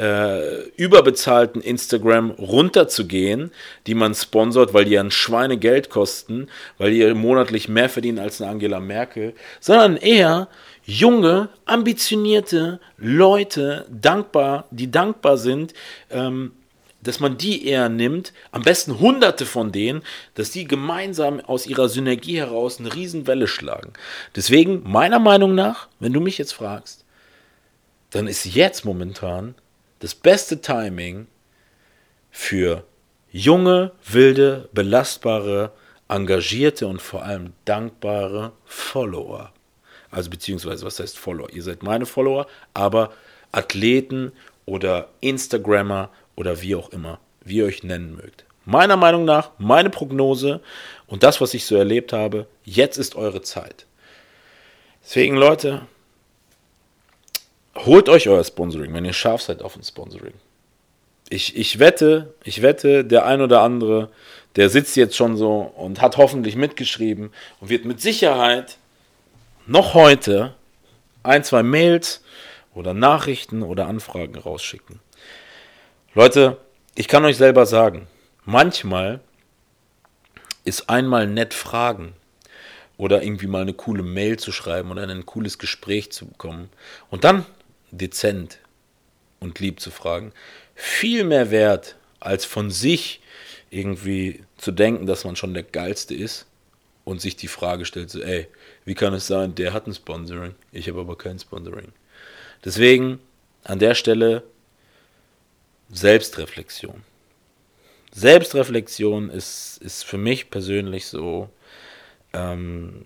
äh, 0.00 0.62
überbezahlten 0.76 1.60
Instagram 1.60 2.30
runterzugehen, 2.30 3.52
die 3.86 3.94
man 3.94 4.14
sponsort, 4.14 4.72
weil 4.72 4.86
die 4.86 4.92
ja 4.92 5.02
ein 5.02 5.10
Schweinegeld 5.10 5.90
kosten, 5.90 6.48
weil 6.78 6.92
die 6.92 7.12
monatlich 7.12 7.68
mehr 7.68 7.90
verdienen 7.90 8.18
als 8.18 8.40
eine 8.40 8.50
Angela 8.50 8.80
Merkel, 8.80 9.34
sondern 9.60 9.98
eher 9.98 10.48
junge, 10.84 11.50
ambitionierte 11.66 12.80
Leute, 12.96 13.86
dankbar, 13.90 14.66
die 14.70 14.90
dankbar 14.90 15.36
sind, 15.36 15.74
ähm, 16.10 16.52
dass 17.02 17.20
man 17.20 17.36
die 17.36 17.66
eher 17.66 17.90
nimmt, 17.90 18.32
am 18.52 18.62
besten 18.62 19.00
hunderte 19.00 19.44
von 19.44 19.70
denen, 19.70 20.02
dass 20.34 20.50
die 20.50 20.64
gemeinsam 20.64 21.40
aus 21.40 21.66
ihrer 21.66 21.88
Synergie 21.90 22.38
heraus 22.38 22.78
eine 22.78 22.94
Riesenwelle 22.94 23.48
schlagen. 23.48 23.92
Deswegen, 24.34 24.82
meiner 24.84 25.18
Meinung 25.18 25.54
nach, 25.54 25.88
wenn 25.98 26.12
du 26.12 26.20
mich 26.20 26.38
jetzt 26.38 26.52
fragst, 26.52 27.04
dann 28.10 28.26
ist 28.26 28.44
jetzt 28.44 28.84
momentan 28.84 29.54
das 30.00 30.14
beste 30.14 30.60
Timing 30.60 31.28
für 32.30 32.84
junge, 33.30 33.92
wilde, 34.06 34.68
belastbare, 34.72 35.72
engagierte 36.08 36.86
und 36.86 37.00
vor 37.00 37.22
allem 37.22 37.52
dankbare 37.64 38.52
Follower. 38.64 39.52
Also 40.10 40.28
beziehungsweise, 40.28 40.84
was 40.84 40.98
heißt 40.98 41.16
Follower? 41.16 41.50
Ihr 41.50 41.62
seid 41.62 41.82
meine 41.82 42.06
Follower, 42.06 42.46
aber 42.74 43.12
Athleten 43.52 44.32
oder 44.66 45.08
Instagrammer 45.20 46.10
oder 46.34 46.60
wie 46.62 46.74
auch 46.74 46.90
immer, 46.90 47.20
wie 47.44 47.58
ihr 47.58 47.66
euch 47.66 47.84
nennen 47.84 48.16
mögt. 48.16 48.44
Meiner 48.64 48.96
Meinung 48.96 49.24
nach, 49.24 49.50
meine 49.58 49.90
Prognose 49.90 50.60
und 51.06 51.22
das, 51.22 51.40
was 51.40 51.54
ich 51.54 51.64
so 51.64 51.76
erlebt 51.76 52.12
habe, 52.12 52.46
jetzt 52.64 52.98
ist 52.98 53.16
eure 53.16 53.42
Zeit. 53.42 53.86
Deswegen, 55.02 55.36
Leute, 55.36 55.82
holt 57.76 58.08
euch 58.08 58.28
euer 58.28 58.44
Sponsoring, 58.44 58.92
wenn 58.94 59.04
ihr 59.04 59.12
scharf 59.12 59.42
seid 59.42 59.62
auf 59.62 59.76
ein 59.76 59.82
Sponsoring. 59.82 60.34
Ich, 61.28 61.56
ich 61.56 61.78
wette, 61.78 62.34
ich 62.42 62.62
wette, 62.62 63.04
der 63.04 63.24
ein 63.24 63.40
oder 63.40 63.62
andere, 63.62 64.10
der 64.56 64.68
sitzt 64.68 64.96
jetzt 64.96 65.16
schon 65.16 65.36
so 65.36 65.60
und 65.76 66.00
hat 66.00 66.16
hoffentlich 66.16 66.56
mitgeschrieben 66.56 67.32
und 67.60 67.68
wird 67.68 67.84
mit 67.84 68.00
Sicherheit 68.00 68.78
noch 69.66 69.94
heute 69.94 70.54
ein, 71.22 71.44
zwei 71.44 71.62
Mails 71.62 72.24
oder 72.74 72.94
Nachrichten 72.94 73.62
oder 73.62 73.86
Anfragen 73.86 74.36
rausschicken. 74.36 75.00
Leute, 76.14 76.56
ich 76.96 77.06
kann 77.06 77.24
euch 77.24 77.36
selber 77.36 77.66
sagen, 77.66 78.08
manchmal 78.44 79.20
ist 80.64 80.90
einmal 80.90 81.28
nett 81.28 81.54
fragen 81.54 82.14
oder 82.96 83.22
irgendwie 83.22 83.46
mal 83.46 83.62
eine 83.62 83.72
coole 83.72 84.02
Mail 84.02 84.38
zu 84.38 84.50
schreiben 84.50 84.90
oder 84.90 85.08
ein 85.08 85.26
cooles 85.26 85.58
Gespräch 85.58 86.10
zu 86.10 86.26
bekommen 86.26 86.68
und 87.10 87.22
dann 87.22 87.46
dezent 87.90 88.58
und 89.40 89.58
lieb 89.58 89.80
zu 89.80 89.90
fragen, 89.90 90.32
viel 90.74 91.24
mehr 91.24 91.50
wert, 91.50 91.96
als 92.20 92.44
von 92.44 92.70
sich 92.70 93.20
irgendwie 93.70 94.42
zu 94.58 94.72
denken, 94.72 95.06
dass 95.06 95.24
man 95.24 95.36
schon 95.36 95.54
der 95.54 95.62
Geilste 95.62 96.14
ist 96.14 96.46
und 97.04 97.20
sich 97.20 97.36
die 97.36 97.48
Frage 97.48 97.84
stellt, 97.84 98.10
so, 98.10 98.20
ey, 98.20 98.46
wie 98.84 98.94
kann 98.94 99.14
es 99.14 99.26
sein, 99.26 99.54
der 99.54 99.72
hat 99.72 99.86
ein 99.86 99.94
Sponsoring, 99.94 100.54
ich 100.72 100.88
habe 100.88 101.00
aber 101.00 101.16
kein 101.16 101.38
Sponsoring. 101.38 101.92
Deswegen 102.64 103.20
an 103.64 103.78
der 103.78 103.94
Stelle 103.94 104.42
Selbstreflexion. 105.90 107.02
Selbstreflexion 108.12 109.30
ist, 109.30 109.78
ist 109.82 110.04
für 110.04 110.18
mich 110.18 110.50
persönlich 110.50 111.06
so 111.06 111.48
ähm, 112.32 113.02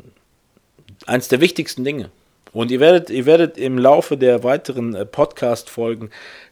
eins 1.07 1.29
der 1.29 1.41
wichtigsten 1.41 1.85
Dinge. 1.85 2.11
Und 2.55 2.71
ihr 2.71 2.81
werdet, 2.81 3.11
ihr 3.11 3.27
werdet 3.27 3.59
im 3.59 3.77
Laufe 3.77 4.17
der 4.17 4.45
weiteren 4.45 4.95
äh, 4.95 5.05
Podcast-Folgen 5.05 6.11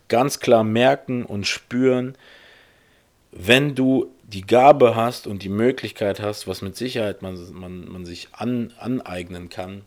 ganz 0.08 0.40
klar 0.40 0.64
merken 0.64 1.24
und 1.24 1.46
spüren, 1.46 2.16
wenn 3.30 3.74
du 3.74 4.12
die 4.24 4.42
Gabe 4.42 4.96
hast 4.96 5.26
und 5.26 5.42
die 5.42 5.48
Möglichkeit 5.48 6.20
hast, 6.20 6.46
was 6.46 6.60
mit 6.60 6.76
Sicherheit 6.76 7.22
man, 7.22 7.38
man, 7.52 7.88
man 7.88 8.04
sich 8.04 8.28
an, 8.32 8.72
aneignen 8.78 9.48
kann, 9.48 9.82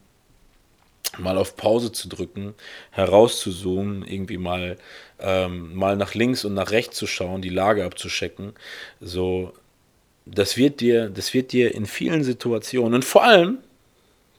mal 1.17 1.37
auf 1.37 1.57
Pause 1.57 1.91
zu 1.91 2.07
drücken, 2.07 2.55
herauszuzoomen, 2.91 4.07
irgendwie 4.07 4.37
mal, 4.37 4.77
ähm, 5.19 5.75
mal 5.75 5.97
nach 5.97 6.13
links 6.13 6.45
und 6.45 6.53
nach 6.53 6.71
rechts 6.71 6.97
zu 6.97 7.07
schauen, 7.07 7.41
die 7.41 7.49
Lage 7.49 7.83
abzuschecken, 7.83 8.53
so, 9.01 9.51
das 10.25 10.55
wird 10.55 10.79
dir, 10.79 11.09
das 11.09 11.33
wird 11.33 11.51
dir 11.51 11.75
in 11.75 11.85
vielen 11.85 12.23
Situationen 12.23 12.93
und 12.95 13.05
vor 13.05 13.23
allem 13.23 13.59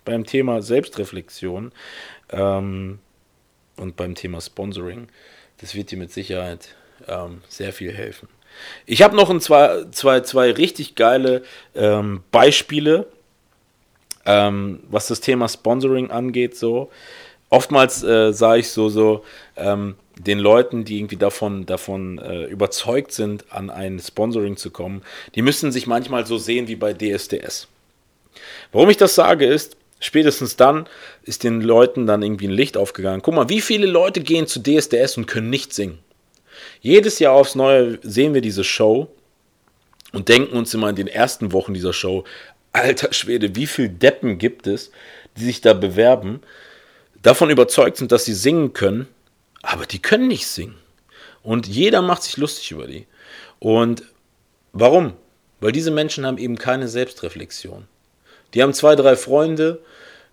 beim 0.06 0.24
Thema 0.24 0.62
Selbstreflexion 0.62 1.72
ähm, 2.30 2.98
und 3.76 3.96
beim 3.96 4.14
Thema 4.14 4.40
Sponsoring. 4.40 5.08
Das 5.58 5.74
wird 5.74 5.90
dir 5.90 5.98
mit 5.98 6.10
Sicherheit 6.12 6.74
ähm, 7.06 7.42
sehr 7.48 7.74
viel 7.74 7.92
helfen. 7.92 8.28
Ich 8.86 9.02
habe 9.02 9.14
noch 9.14 9.28
ein, 9.28 9.40
zwei, 9.42 9.84
zwei, 9.90 10.20
zwei 10.20 10.50
richtig 10.50 10.94
geile 10.94 11.42
ähm, 11.74 12.22
Beispiele, 12.30 13.06
ähm, 14.24 14.80
was 14.88 15.08
das 15.08 15.20
Thema 15.20 15.48
Sponsoring 15.48 16.10
angeht. 16.10 16.56
So 16.56 16.90
oftmals 17.50 18.02
äh, 18.02 18.32
sage 18.32 18.60
ich 18.60 18.70
so 18.70 18.88
so 18.88 19.24
ähm, 19.56 19.96
den 20.18 20.38
Leuten, 20.38 20.84
die 20.84 20.98
irgendwie 20.98 21.16
davon 21.16 21.66
davon 21.66 22.18
äh, 22.18 22.44
überzeugt 22.44 23.12
sind, 23.12 23.44
an 23.52 23.68
ein 23.68 23.98
Sponsoring 23.98 24.56
zu 24.56 24.70
kommen, 24.70 25.02
die 25.34 25.42
müssen 25.42 25.72
sich 25.72 25.86
manchmal 25.86 26.26
so 26.26 26.38
sehen 26.38 26.68
wie 26.68 26.76
bei 26.76 26.94
DSDS. 26.94 27.68
Warum 28.72 28.90
ich 28.90 28.96
das 28.96 29.14
sage 29.14 29.46
ist, 29.46 29.76
Spätestens 29.98 30.56
dann 30.56 30.88
ist 31.22 31.42
den 31.42 31.60
Leuten 31.60 32.06
dann 32.06 32.22
irgendwie 32.22 32.48
ein 32.48 32.52
Licht 32.52 32.76
aufgegangen. 32.76 33.22
Guck 33.22 33.34
mal, 33.34 33.48
wie 33.48 33.60
viele 33.60 33.86
Leute 33.86 34.20
gehen 34.20 34.46
zu 34.46 34.60
DSDS 34.62 35.16
und 35.16 35.26
können 35.26 35.50
nicht 35.50 35.72
singen. 35.72 35.98
Jedes 36.80 37.18
Jahr 37.18 37.32
aufs 37.32 37.54
Neue 37.54 37.98
sehen 38.02 38.34
wir 38.34 38.40
diese 38.40 38.64
Show 38.64 39.08
und 40.12 40.28
denken 40.28 40.56
uns 40.56 40.74
immer 40.74 40.90
in 40.90 40.96
den 40.96 41.08
ersten 41.08 41.52
Wochen 41.52 41.74
dieser 41.74 41.92
Show, 41.92 42.24
alter 42.72 43.12
Schwede, 43.12 43.56
wie 43.56 43.66
viele 43.66 43.88
Deppen 43.90 44.38
gibt 44.38 44.66
es, 44.66 44.90
die 45.36 45.44
sich 45.44 45.60
da 45.60 45.72
bewerben, 45.72 46.40
davon 47.22 47.50
überzeugt 47.50 47.96
sind, 47.96 48.12
dass 48.12 48.24
sie 48.24 48.34
singen 48.34 48.72
können, 48.72 49.08
aber 49.62 49.86
die 49.86 50.00
können 50.00 50.28
nicht 50.28 50.46
singen. 50.46 50.76
Und 51.42 51.66
jeder 51.66 52.02
macht 52.02 52.22
sich 52.22 52.36
lustig 52.36 52.72
über 52.72 52.86
die. 52.86 53.06
Und 53.58 54.02
warum? 54.72 55.14
Weil 55.60 55.72
diese 55.72 55.90
Menschen 55.90 56.26
haben 56.26 56.38
eben 56.38 56.58
keine 56.58 56.88
Selbstreflexion. 56.88 57.86
Die 58.56 58.62
haben 58.62 58.72
zwei, 58.72 58.96
drei 58.96 59.16
Freunde, 59.16 59.80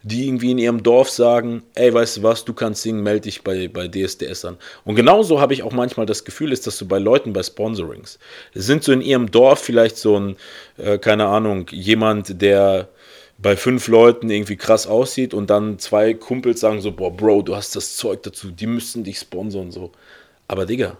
die 0.01 0.27
irgendwie 0.27 0.51
in 0.51 0.57
ihrem 0.57 0.81
Dorf 0.81 1.09
sagen, 1.09 1.61
ey, 1.75 1.93
weißt 1.93 2.17
du 2.17 2.23
was, 2.23 2.45
du 2.45 2.53
kannst 2.53 2.81
singen, 2.81 3.03
melde 3.03 3.21
dich 3.21 3.43
bei, 3.43 3.67
bei 3.67 3.89
DSDS 3.89 4.45
an. 4.45 4.57
Und 4.85 4.95
genauso 4.95 5.41
habe 5.41 5.53
ich 5.53 5.61
auch 5.61 5.73
manchmal 5.73 6.05
das 6.05 6.23
Gefühl, 6.23 6.53
ist, 6.53 6.65
dass 6.65 6.77
du 6.77 6.87
bei 6.87 6.99
Leuten 6.99 7.33
bei 7.33 7.43
Sponsorings, 7.43 8.19
sind 8.53 8.81
so 8.81 8.93
in 8.93 9.01
ihrem 9.01 9.29
Dorf 9.29 9.59
vielleicht 9.59 9.97
so 9.97 10.17
ein, 10.17 10.37
äh, 10.77 10.97
keine 10.99 11.25
Ahnung, 11.25 11.67
jemand, 11.71 12.41
der 12.41 12.87
bei 13.39 13.57
fünf 13.57 13.89
Leuten 13.89 14.29
irgendwie 14.29 14.55
krass 14.55 14.87
aussieht 14.87 15.33
und 15.33 15.49
dann 15.49 15.77
zwei 15.77 16.13
Kumpels 16.13 16.61
sagen 16.61 16.79
so, 16.79 16.93
boah, 16.93 17.11
Bro, 17.11 17.41
du 17.41 17.57
hast 17.57 17.75
das 17.75 17.97
Zeug 17.97 18.23
dazu, 18.23 18.51
die 18.51 18.67
müssten 18.67 19.03
dich 19.03 19.19
sponsoren 19.19 19.71
so. 19.71 19.91
Aber 20.47 20.65
Digga, 20.65 20.95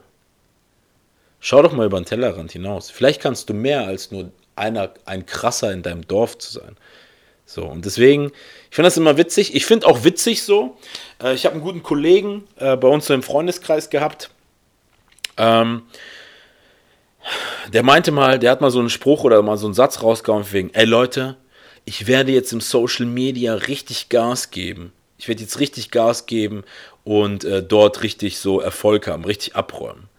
schau 1.40 1.62
doch 1.62 1.72
mal 1.72 1.86
über 1.86 2.02
den 2.02 2.06
Tellerrand 2.06 2.52
hinaus. 2.52 2.90
Vielleicht 2.90 3.22
kannst 3.22 3.50
du 3.50 3.54
mehr 3.54 3.88
als 3.88 4.12
nur 4.12 4.30
einer, 4.58 4.94
ein 5.06 5.26
krasser 5.26 5.72
in 5.72 5.84
deinem 5.84 6.06
Dorf 6.08 6.38
zu 6.38 6.52
sein. 6.52 6.76
So, 7.46 7.66
und 7.66 7.86
deswegen, 7.86 8.32
ich 8.70 8.76
finde 8.76 8.88
das 8.88 8.98
immer 8.98 9.18
witzig. 9.18 9.56
Ich 9.56 9.66
finde 9.66 9.88
auch 9.88 10.04
witzig 10.04 10.44
so. 10.44 10.78
Äh, 11.22 11.34
ich 11.34 11.46
habe 11.46 11.54
einen 11.56 11.64
guten 11.64 11.84
Kollegen 11.84 12.48
äh, 12.58 12.76
bei 12.76 12.88
uns 12.88 13.06
so 13.06 13.14
im 13.14 13.24
Freundeskreis 13.24 13.90
gehabt. 13.90 14.30
Ähm, 15.38 15.84
der 17.72 17.84
meinte 17.84 18.12
mal, 18.12 18.40
der 18.40 18.52
hat 18.52 18.62
mal 18.62 18.72
so 18.72 18.80
einen 18.80 18.90
Spruch 18.90 19.24
oder 19.24 19.42
mal 19.42 19.58
so 19.58 19.68
einen 19.68 19.74
Satz 19.74 20.02
rausgehauen 20.02 20.46
wegen, 20.52 20.74
ey 20.74 20.86
Leute, 20.86 21.38
ich 21.86 22.08
werde 22.08 22.32
jetzt 22.32 22.54
im 22.54 22.62
Social 22.62 23.06
Media 23.06 23.54
richtig 23.56 24.10
Gas 24.10 24.52
geben. 24.52 24.92
Ich 25.18 25.28
werde 25.28 25.42
jetzt 25.42 25.60
richtig 25.60 25.92
Gas 25.92 26.26
geben 26.26 26.64
und 27.04 27.44
äh, 27.44 27.64
dort 27.64 28.04
richtig 28.04 28.40
so 28.40 28.60
Erfolg 28.60 29.08
haben, 29.08 29.26
richtig 29.26 29.56
abräumen. 29.56 30.10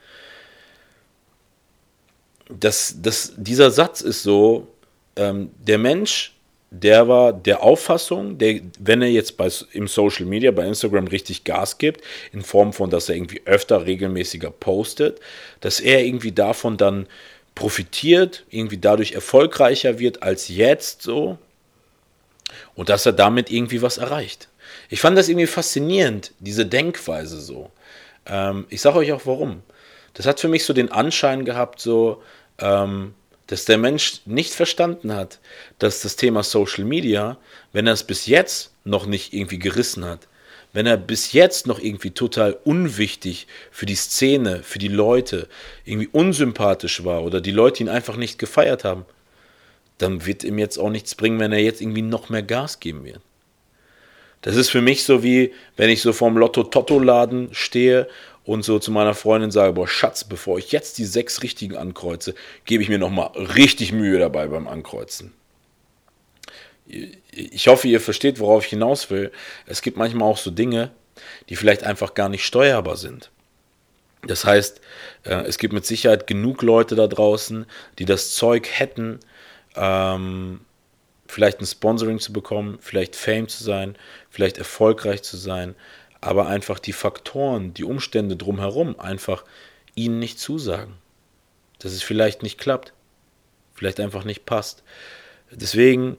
Das, 2.49 2.97
das, 3.01 3.33
dieser 3.37 3.71
Satz 3.71 4.01
ist 4.03 4.23
so, 4.23 4.69
ähm, 5.17 5.51
der 5.59 5.79
Mensch 5.79 6.34
der 6.83 7.07
war 7.07 7.33
der 7.33 7.63
Auffassung, 7.63 8.37
der, 8.39 8.61
wenn 8.81 9.01
er 9.01 9.09
jetzt 9.09 9.37
bei, 9.37 9.49
im 9.73 9.87
Social 9.87 10.27
Media, 10.27 10.51
bei 10.51 10.67
Instagram 10.67 11.07
richtig 11.07 11.45
Gas 11.45 11.79
gibt, 11.79 12.03
in 12.33 12.43
Form 12.43 12.73
von, 12.73 12.91
dass 12.91 13.09
er 13.09 13.15
irgendwie 13.15 13.43
öfter 13.45 13.87
regelmäßiger 13.87 14.51
postet, 14.51 15.21
dass 15.61 15.79
er 15.79 16.05
irgendwie 16.05 16.33
davon 16.33 16.77
dann 16.77 17.07
profitiert, 17.55 18.45
irgendwie 18.51 18.79
dadurch 18.79 19.13
erfolgreicher 19.13 20.01
wird 20.01 20.25
als 20.25 20.49
jetzt 20.49 21.03
so 21.03 21.39
und 22.75 22.89
dass 22.89 23.07
er 23.07 23.13
damit 23.13 23.51
irgendwie 23.51 23.81
was 23.81 23.99
erreicht. 23.99 24.49
Ich 24.91 25.01
fand 25.01 25.17
das 25.17 25.29
irgendwie 25.29 25.47
faszinierend, 25.47 26.33
diese 26.41 26.67
Denkweise 26.67 27.41
so. 27.41 27.71
Ähm, 28.27 28.67
ich 28.69 28.81
sage 28.81 28.99
euch 28.99 29.13
auch 29.13 29.27
warum. 29.27 29.63
Das 30.15 30.27
hat 30.27 30.41
für 30.41 30.49
mich 30.49 30.65
so 30.65 30.73
den 30.73 30.91
Anschein 30.91 31.45
gehabt, 31.45 31.81
so, 31.81 32.21
ähm, 32.59 33.15
dass 33.47 33.65
der 33.65 33.79
Mensch 33.79 34.21
nicht 34.25 34.55
verstanden 34.55 35.13
hat, 35.15 35.39
dass 35.79 36.01
das 36.03 36.17
Thema 36.17 36.43
Social 36.43 36.85
Media, 36.85 37.39
wenn 37.73 37.87
er 37.87 37.93
es 37.93 38.05
bis 38.05 38.27
jetzt 38.27 38.73
noch 38.85 39.07
nicht 39.07 39.33
irgendwie 39.33 39.59
gerissen 39.59 40.05
hat, 40.05 40.29
wenn 40.73 40.87
er 40.87 40.97
bis 40.97 41.33
jetzt 41.33 41.67
noch 41.67 41.79
irgendwie 41.79 42.11
total 42.11 42.59
unwichtig 42.65 43.47
für 43.71 43.87
die 43.87 43.95
Szene, 43.95 44.63
für 44.63 44.79
die 44.79 44.89
Leute, 44.89 45.49
irgendwie 45.85 46.09
unsympathisch 46.09 47.05
war 47.05 47.23
oder 47.23 47.41
die 47.41 47.53
Leute 47.53 47.83
ihn 47.83 47.89
einfach 47.89 48.17
nicht 48.17 48.39
gefeiert 48.39 48.83
haben, 48.83 49.05
dann 49.99 50.27
wird 50.27 50.43
ihm 50.43 50.59
jetzt 50.59 50.79
auch 50.79 50.91
nichts 50.91 51.15
bringen, 51.15 51.39
wenn 51.39 51.53
er 51.53 51.61
jetzt 51.61 51.81
irgendwie 51.81 52.03
noch 52.03 52.29
mehr 52.29 52.43
Gas 52.43 52.81
geben 52.81 53.05
wird. 53.05 53.21
Das 54.43 54.57
ist 54.57 54.69
für 54.69 54.83
mich 54.83 55.05
so 55.05 55.23
wie, 55.23 55.55
wenn 55.77 55.89
ich 55.89 56.03
so 56.03 56.13
vorm 56.13 56.37
Lotto-Totto-Laden 56.37 57.51
stehe 57.53 58.09
und 58.45 58.63
so 58.63 58.79
zu 58.79 58.91
meiner 58.93 59.15
Freundin 59.15 59.51
sage, 59.51 59.73
boah, 59.73 59.89
Schatz, 59.89 60.25
bevor 60.25 60.59
ich 60.59 60.73
jetzt 60.73 60.99
die 60.99 61.05
sechs 61.05 61.43
richtigen 61.43 61.77
ankreuze, 61.77 62.35
gebe 62.65 62.83
ich 62.83 62.89
mir 62.89 62.99
nochmal 62.99 63.31
richtig 63.37 63.93
Mühe 63.93 64.19
dabei 64.19 64.47
beim 64.49 64.69
Ankreuzen. 64.69 65.33
Ich 66.87 67.67
hoffe, 67.69 67.89
ihr 67.89 68.01
versteht, 68.01 68.39
worauf 68.41 68.65
ich 68.65 68.71
hinaus 68.71 69.09
will. 69.11 69.33
Es 69.67 69.81
gibt 69.81 69.97
manchmal 69.97 70.29
auch 70.29 70.37
so 70.37 70.51
Dinge, 70.51 70.91
die 71.49 71.57
vielleicht 71.57 71.85
einfach 71.85 72.13
gar 72.13 72.29
nicht 72.29 72.45
steuerbar 72.45 72.97
sind. 72.97 73.31
Das 74.27 74.45
heißt, 74.45 74.81
äh, 75.25 75.45
es 75.47 75.59
gibt 75.59 75.73
mit 75.73 75.87
Sicherheit 75.87 76.27
genug 76.27 76.63
Leute 76.63 76.95
da 76.95 77.07
draußen, 77.07 77.67
die 77.99 78.05
das 78.05 78.35
Zeug 78.35 78.69
hätten, 78.71 79.21
ähm, 79.77 80.61
vielleicht 81.27 81.61
ein 81.61 81.67
Sponsoring 81.67 82.19
zu 82.19 82.33
bekommen, 82.33 82.79
vielleicht 82.81 83.17
Fame 83.17 83.49
zu 83.49 83.65
sein, 83.65 83.97
vielleicht 84.31 84.59
erfolgreich 84.59 85.23
zu 85.23 85.37
sein, 85.37 85.75
aber 86.25 86.47
einfach 86.47 86.79
die 86.79 86.95
Faktoren, 86.95 87.75
die 87.75 87.85
Umstände 87.85 88.35
drumherum 88.37 88.99
einfach 88.99 89.45
ihnen 89.95 90.19
nicht 90.19 90.39
zusagen. 90.39 90.95
Dass 91.81 91.93
es 91.93 92.03
vielleicht 92.03 92.43
nicht 92.43 92.59
klappt, 92.59 92.95
vielleicht 93.75 94.01
einfach 94.01 94.25
nicht 94.25 94.47
passt. 94.47 94.83
Deswegen, 95.51 96.17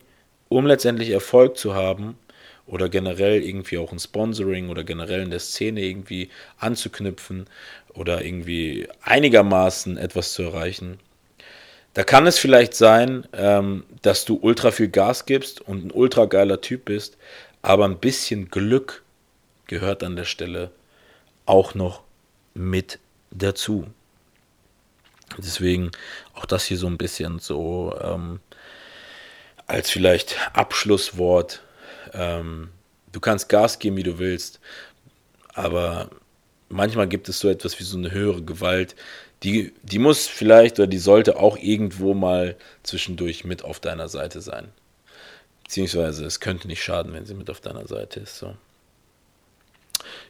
um 0.48 0.68
letztendlich 0.68 1.10
Erfolg 1.10 1.58
zu 1.58 1.74
haben 1.74 2.20
oder 2.68 2.88
generell 2.88 3.42
irgendwie 3.42 3.80
auch 3.80 3.92
ein 3.92 4.00
Sponsoring 4.00 4.70
oder 4.70 4.84
generell 4.84 5.24
in 5.24 5.32
der 5.32 5.40
Szene 5.40 5.82
irgendwie 5.82 6.30
anzuknüpfen 6.60 7.48
oder 7.96 8.24
irgendwie 8.24 8.88
einigermaßen 9.02 9.98
etwas 9.98 10.34
zu 10.34 10.44
erreichen, 10.44 11.00
da 11.96 12.04
kann 12.04 12.28
es 12.28 12.38
vielleicht 12.38 12.76
sein, 12.76 13.26
ähm, 13.34 13.86
dass 14.04 14.26
du 14.26 14.38
ultra 14.40 14.70
viel 14.70 14.90
Gas 14.90 15.26
gibst 15.26 15.62
und 15.62 15.86
ein 15.86 15.92
ultra 15.92 16.26
geiler 16.26 16.62
Typ 16.62 16.86
bist, 16.86 17.18
aber 17.64 17.86
ein 17.86 17.98
bisschen 17.98 18.52
Glück 18.52 19.05
gehört 19.68 20.04
an 20.04 20.16
der 20.16 20.26
Stelle 20.26 20.72
auch 21.46 21.74
noch 21.76 22.04
mit 22.54 23.00
dazu. 23.32 23.88
Deswegen 25.38 25.92
auch 26.34 26.46
das 26.46 26.66
hier 26.66 26.78
so 26.78 26.88
ein 26.88 26.98
bisschen 26.98 27.40
so 27.40 27.98
ähm, 28.02 28.40
als 29.68 29.90
vielleicht 29.90 30.38
Abschlusswort. 30.54 31.62
Ähm, 32.14 32.70
du 33.12 33.20
kannst 33.20 33.50
Gas 33.50 33.80
geben, 33.80 33.98
wie 33.98 34.04
du 34.04 34.20
willst, 34.20 34.60
aber 35.54 36.10
manchmal 36.70 37.08
gibt 37.08 37.30
es 37.30 37.40
so 37.40 37.50
etwas 37.50 37.80
wie 37.80 37.84
so 37.84 37.98
eine 37.98 38.12
höhere 38.12 38.44
Gewalt, 38.44 38.96
die, 39.44 39.74
die 39.84 40.00
muss 40.00 40.28
vielleicht 40.28 40.80
oder 40.80 40.88
die 40.88 40.98
sollte 40.98 41.38
auch 41.38 41.58
irgendwo 41.58 42.14
mal 42.14 42.56
zwischendurch 42.84 43.44
mit 43.44 43.64
auf 43.64 43.80
deiner 43.80 44.08
Seite 44.08 44.42
sein. 44.42 44.70
Beziehungsweise 45.64 46.26
es 46.26 46.40
könnte 46.40 46.68
nicht 46.68 46.84
schaden, 46.84 47.14
wenn 47.14 47.26
sie 47.26 47.34
mit 47.34 47.50
auf 47.50 47.60
deiner 47.60 47.88
Seite 47.88 48.22
ist. 48.22 48.38
So. 48.38 48.56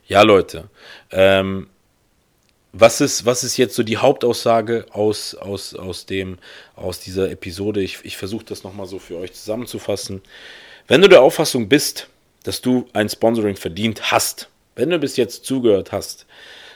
Ja, 0.08 0.22
Leute. 0.22 0.70
Ähm, 1.12 1.68
was 2.74 3.02
ist, 3.02 3.26
was 3.26 3.44
ist 3.44 3.58
jetzt 3.58 3.76
so 3.76 3.84
die 3.84 3.98
Hauptaussage 3.98 4.86
aus, 4.92 5.34
aus, 5.34 5.74
aus, 5.74 6.06
dem, 6.06 6.38
aus 6.76 7.00
dieser 7.00 7.32
Episode? 7.32 7.82
Ich, 7.82 8.00
ich 8.04 8.18
versuche 8.18 8.46
das 8.46 8.64
nochmal 8.64 8.86
so 8.86 9.00
für 9.00 9.18
euch 9.18 9.34
zusammenzufassen. 9.34 10.22
Wenn 10.88 11.02
du 11.02 11.10
der 11.10 11.22
Auffassung 11.22 11.70
bist, 11.70 12.08
dass 12.44 12.62
du 12.62 12.88
ein 12.94 13.10
Sponsoring 13.10 13.56
verdient 13.56 14.12
hast, 14.12 14.50
wenn 14.76 14.92
du 14.92 15.00
bis 15.00 15.18
jetzt 15.18 15.46
zugehört 15.46 15.92
hast, 15.92 16.28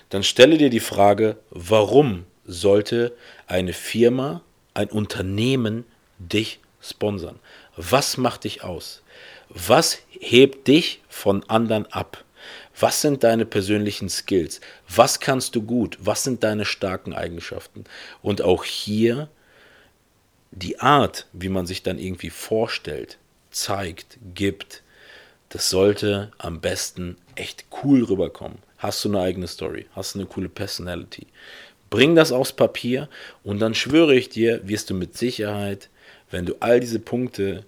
dann 0.10 0.24
stelle 0.24 0.58
dir 0.58 0.72
die 0.72 0.80
Frage, 0.80 1.38
warum 1.52 2.26
sollte 2.46 3.14
eine 3.46 3.74
Firma, 3.74 4.42
ein 4.74 4.90
Unternehmen 4.90 5.86
dich 6.18 6.60
sponsern? 6.82 7.38
Was 7.76 8.18
macht 8.18 8.46
dich 8.46 8.64
aus? 8.64 9.04
Was 9.50 10.00
hebt 10.10 10.68
dich 10.68 11.02
von 11.10 11.44
anderen 11.48 11.86
ab? 11.92 12.24
Was 12.80 13.02
sind 13.02 13.24
deine 13.24 13.46
persönlichen 13.46 14.10
Skills? 14.10 14.62
Was 14.88 15.20
kannst 15.20 15.56
du 15.56 15.62
gut? 15.62 15.98
Was 16.00 16.24
sind 16.24 16.44
deine 16.44 16.66
starken 16.66 17.14
Eigenschaften? 17.14 17.84
Und 18.22 18.42
auch 18.42 18.64
hier 18.64 19.30
die 20.52 20.80
Art, 20.80 21.28
wie 21.34 21.50
man 21.50 21.68
sich 21.68 21.84
dann 21.84 22.00
irgendwie 22.00 22.30
vorstellt, 22.30 23.18
zeigt, 23.52 24.18
gibt, 24.34 24.84
das 25.50 25.70
sollte 25.70 26.32
am 26.38 26.62
besten 26.62 27.18
echt 27.36 27.66
cool 27.84 28.04
rüberkommen. 28.04 28.60
Hast 28.78 29.04
du 29.04 29.10
eine 29.10 29.22
eigene 29.22 29.48
Story? 29.48 29.88
Hast 29.96 30.16
du 30.16 30.20
eine 30.20 30.28
coole 30.28 30.50
Personality? 30.50 31.28
Bring 31.90 32.16
das 32.16 32.32
aufs 32.32 32.54
Papier 32.54 33.10
und 33.44 33.60
dann 33.60 33.74
schwöre 33.74 34.16
ich 34.16 34.30
dir, 34.30 34.68
wirst 34.68 34.90
du 34.90 34.94
mit 34.94 35.18
Sicherheit, 35.18 35.90
wenn 36.30 36.46
du 36.46 36.56
all 36.60 36.80
diese 36.80 37.00
Punkte 37.00 37.66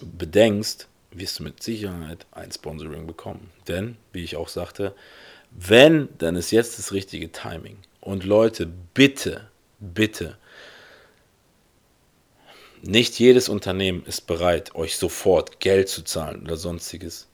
bedenkst, 0.00 0.86
wirst 1.18 1.38
du 1.38 1.42
mit 1.44 1.62
Sicherheit 1.62 2.26
ein 2.32 2.52
Sponsoring 2.52 3.06
bekommen. 3.06 3.50
Denn, 3.68 3.96
wie 4.12 4.24
ich 4.24 4.36
auch 4.36 4.48
sagte, 4.48 4.94
wenn, 5.50 6.08
dann 6.18 6.36
ist 6.36 6.50
jetzt 6.50 6.78
das 6.78 6.92
richtige 6.92 7.32
Timing. 7.32 7.78
Und 8.00 8.24
Leute, 8.24 8.66
bitte, 8.94 9.48
bitte, 9.80 10.36
nicht 12.82 13.18
jedes 13.18 13.48
Unternehmen 13.48 14.04
ist 14.06 14.26
bereit, 14.26 14.74
euch 14.74 14.96
sofort 14.96 15.60
Geld 15.60 15.88
zu 15.88 16.02
zahlen 16.02 16.42
oder 16.42 16.56
sonstiges. 16.56 17.26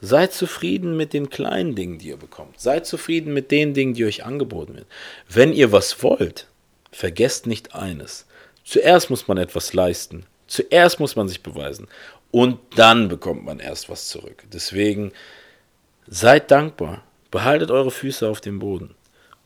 Seid 0.00 0.32
zufrieden 0.32 0.96
mit 0.96 1.12
den 1.12 1.30
kleinen 1.30 1.74
Dingen, 1.74 1.98
die 1.98 2.08
ihr 2.08 2.16
bekommt. 2.16 2.60
Seid 2.60 2.86
zufrieden 2.86 3.32
mit 3.32 3.50
den 3.50 3.74
Dingen, 3.74 3.94
die 3.94 4.04
euch 4.04 4.24
angeboten 4.24 4.74
werden. 4.74 4.88
Wenn 5.28 5.52
ihr 5.52 5.72
was 5.72 6.02
wollt, 6.02 6.46
vergesst 6.90 7.46
nicht 7.46 7.74
eines. 7.74 8.26
Zuerst 8.64 9.10
muss 9.10 9.28
man 9.28 9.38
etwas 9.38 9.72
leisten. 9.72 10.26
Zuerst 10.46 11.00
muss 11.00 11.16
man 11.16 11.28
sich 11.28 11.42
beweisen 11.42 11.88
und 12.34 12.58
dann 12.74 13.06
bekommt 13.06 13.44
man 13.44 13.60
erst 13.60 13.88
was 13.88 14.08
zurück. 14.08 14.42
Deswegen 14.52 15.12
seid 16.08 16.50
dankbar. 16.50 17.04
Behaltet 17.30 17.70
eure 17.70 17.92
Füße 17.92 18.28
auf 18.28 18.40
dem 18.40 18.58
Boden. 18.58 18.96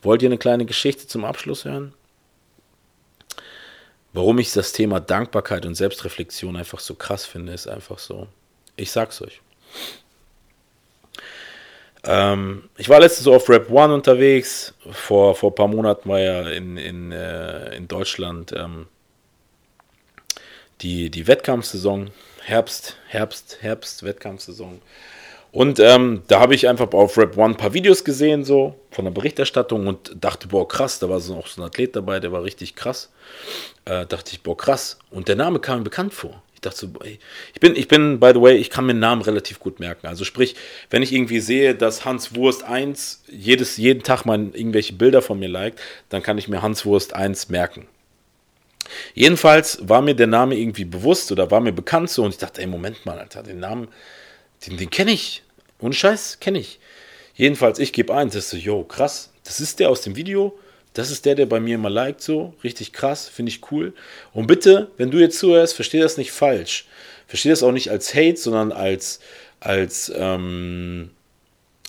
Wollt 0.00 0.22
ihr 0.22 0.30
eine 0.30 0.38
kleine 0.38 0.64
Geschichte 0.64 1.06
zum 1.06 1.26
Abschluss 1.26 1.66
hören? 1.66 1.92
Warum 4.14 4.38
ich 4.38 4.54
das 4.54 4.72
Thema 4.72 5.00
Dankbarkeit 5.00 5.66
und 5.66 5.74
Selbstreflexion 5.74 6.56
einfach 6.56 6.78
so 6.78 6.94
krass 6.94 7.26
finde, 7.26 7.52
ist 7.52 7.68
einfach 7.68 7.98
so. 7.98 8.26
Ich 8.76 8.90
sag's 8.90 9.20
euch. 9.20 9.42
Ähm, 12.04 12.70
ich 12.78 12.88
war 12.88 13.00
letztens 13.00 13.24
so 13.24 13.34
auf 13.34 13.50
Rap 13.50 13.68
One 13.70 13.92
unterwegs. 13.92 14.72
Vor, 14.92 15.34
vor 15.34 15.50
ein 15.50 15.54
paar 15.54 15.68
Monaten 15.68 16.08
war 16.08 16.20
ja 16.20 16.48
in, 16.48 16.78
in, 16.78 17.12
äh, 17.12 17.76
in 17.76 17.86
Deutschland 17.86 18.54
ähm, 18.56 18.86
die, 20.80 21.10
die 21.10 21.26
Wettkampfsaison. 21.26 22.12
Herbst, 22.48 22.96
Herbst, 23.08 23.58
Herbst, 23.60 24.02
Wettkampfsaison. 24.04 24.80
Und 25.52 25.80
ähm, 25.80 26.22
da 26.28 26.40
habe 26.40 26.54
ich 26.54 26.66
einfach 26.66 26.90
auf 26.92 27.18
Rap 27.18 27.36
One 27.36 27.54
ein 27.54 27.56
paar 27.58 27.74
Videos 27.74 28.04
gesehen, 28.04 28.42
so 28.42 28.74
von 28.90 29.04
der 29.04 29.12
Berichterstattung 29.12 29.86
und 29.86 30.12
dachte, 30.18 30.48
boah, 30.48 30.66
krass, 30.66 30.98
da 30.98 31.10
war 31.10 31.20
so 31.20 31.36
auch 31.36 31.46
so 31.46 31.60
ein 31.60 31.66
Athlet 31.66 31.94
dabei, 31.94 32.20
der 32.20 32.32
war 32.32 32.42
richtig 32.42 32.74
krass. 32.74 33.10
Äh, 33.84 34.06
dachte 34.06 34.32
ich, 34.32 34.42
boah, 34.42 34.56
krass. 34.56 34.98
Und 35.10 35.28
der 35.28 35.36
Name 35.36 35.58
kam 35.58 35.78
mir 35.78 35.84
bekannt 35.84 36.14
vor. 36.14 36.42
Ich 36.54 36.62
dachte 36.62 36.78
so, 36.78 36.88
ey, 37.04 37.18
ich 37.52 37.60
bin, 37.60 37.76
ich 37.76 37.86
bin, 37.86 38.18
by 38.18 38.30
the 38.32 38.40
way, 38.40 38.56
ich 38.56 38.70
kann 38.70 38.86
mir 38.86 38.94
Namen 38.94 39.20
relativ 39.20 39.60
gut 39.60 39.78
merken. 39.78 40.06
Also 40.06 40.24
sprich, 40.24 40.56
wenn 40.88 41.02
ich 41.02 41.12
irgendwie 41.12 41.40
sehe, 41.40 41.74
dass 41.74 42.06
Hans 42.06 42.34
Wurst 42.34 42.64
1 42.64 43.24
jedes, 43.30 43.76
jeden 43.76 44.02
Tag 44.02 44.24
mal 44.24 44.38
irgendwelche 44.54 44.94
Bilder 44.94 45.20
von 45.20 45.38
mir 45.38 45.48
liked, 45.48 45.80
dann 46.08 46.22
kann 46.22 46.38
ich 46.38 46.48
mir 46.48 46.62
Hans 46.62 46.86
Wurst 46.86 47.14
1 47.14 47.50
merken. 47.50 47.86
Jedenfalls 49.14 49.78
war 49.82 50.02
mir 50.02 50.14
der 50.14 50.26
Name 50.26 50.56
irgendwie 50.56 50.84
bewusst 50.84 51.32
oder 51.32 51.50
war 51.50 51.60
mir 51.60 51.72
bekannt 51.72 52.10
so 52.10 52.24
und 52.24 52.30
ich 52.30 52.38
dachte, 52.38 52.60
ey, 52.60 52.66
Moment 52.66 53.04
mal, 53.06 53.18
Alter, 53.18 53.42
den 53.42 53.60
Namen, 53.60 53.88
den, 54.66 54.76
den 54.76 54.90
kenne 54.90 55.12
ich. 55.12 55.42
Ohne 55.80 55.94
Scheiß, 55.94 56.40
kenne 56.40 56.58
ich. 56.58 56.78
Jedenfalls, 57.34 57.78
ich 57.78 57.92
gebe 57.92 58.14
eins, 58.14 58.34
das 58.34 58.44
ist 58.44 58.50
so, 58.50 58.56
yo, 58.56 58.82
krass, 58.84 59.30
das 59.44 59.60
ist 59.60 59.78
der 59.78 59.90
aus 59.90 60.00
dem 60.00 60.16
Video, 60.16 60.58
das 60.94 61.10
ist 61.10 61.24
der, 61.24 61.36
der 61.36 61.46
bei 61.46 61.60
mir 61.60 61.76
immer 61.76 61.90
liked, 61.90 62.20
so, 62.20 62.54
richtig 62.64 62.92
krass, 62.92 63.28
finde 63.28 63.50
ich 63.50 63.70
cool. 63.70 63.92
Und 64.32 64.48
bitte, 64.48 64.90
wenn 64.96 65.10
du 65.10 65.18
jetzt 65.18 65.38
zuhörst, 65.38 65.74
versteh 65.74 66.00
das 66.00 66.16
nicht 66.16 66.32
falsch. 66.32 66.86
Versteh 67.28 67.50
das 67.50 67.62
auch 67.62 67.72
nicht 67.72 67.90
als 67.90 68.14
Hate, 68.14 68.36
sondern 68.36 68.72
als, 68.72 69.20
als, 69.60 70.12
ähm, 70.16 71.10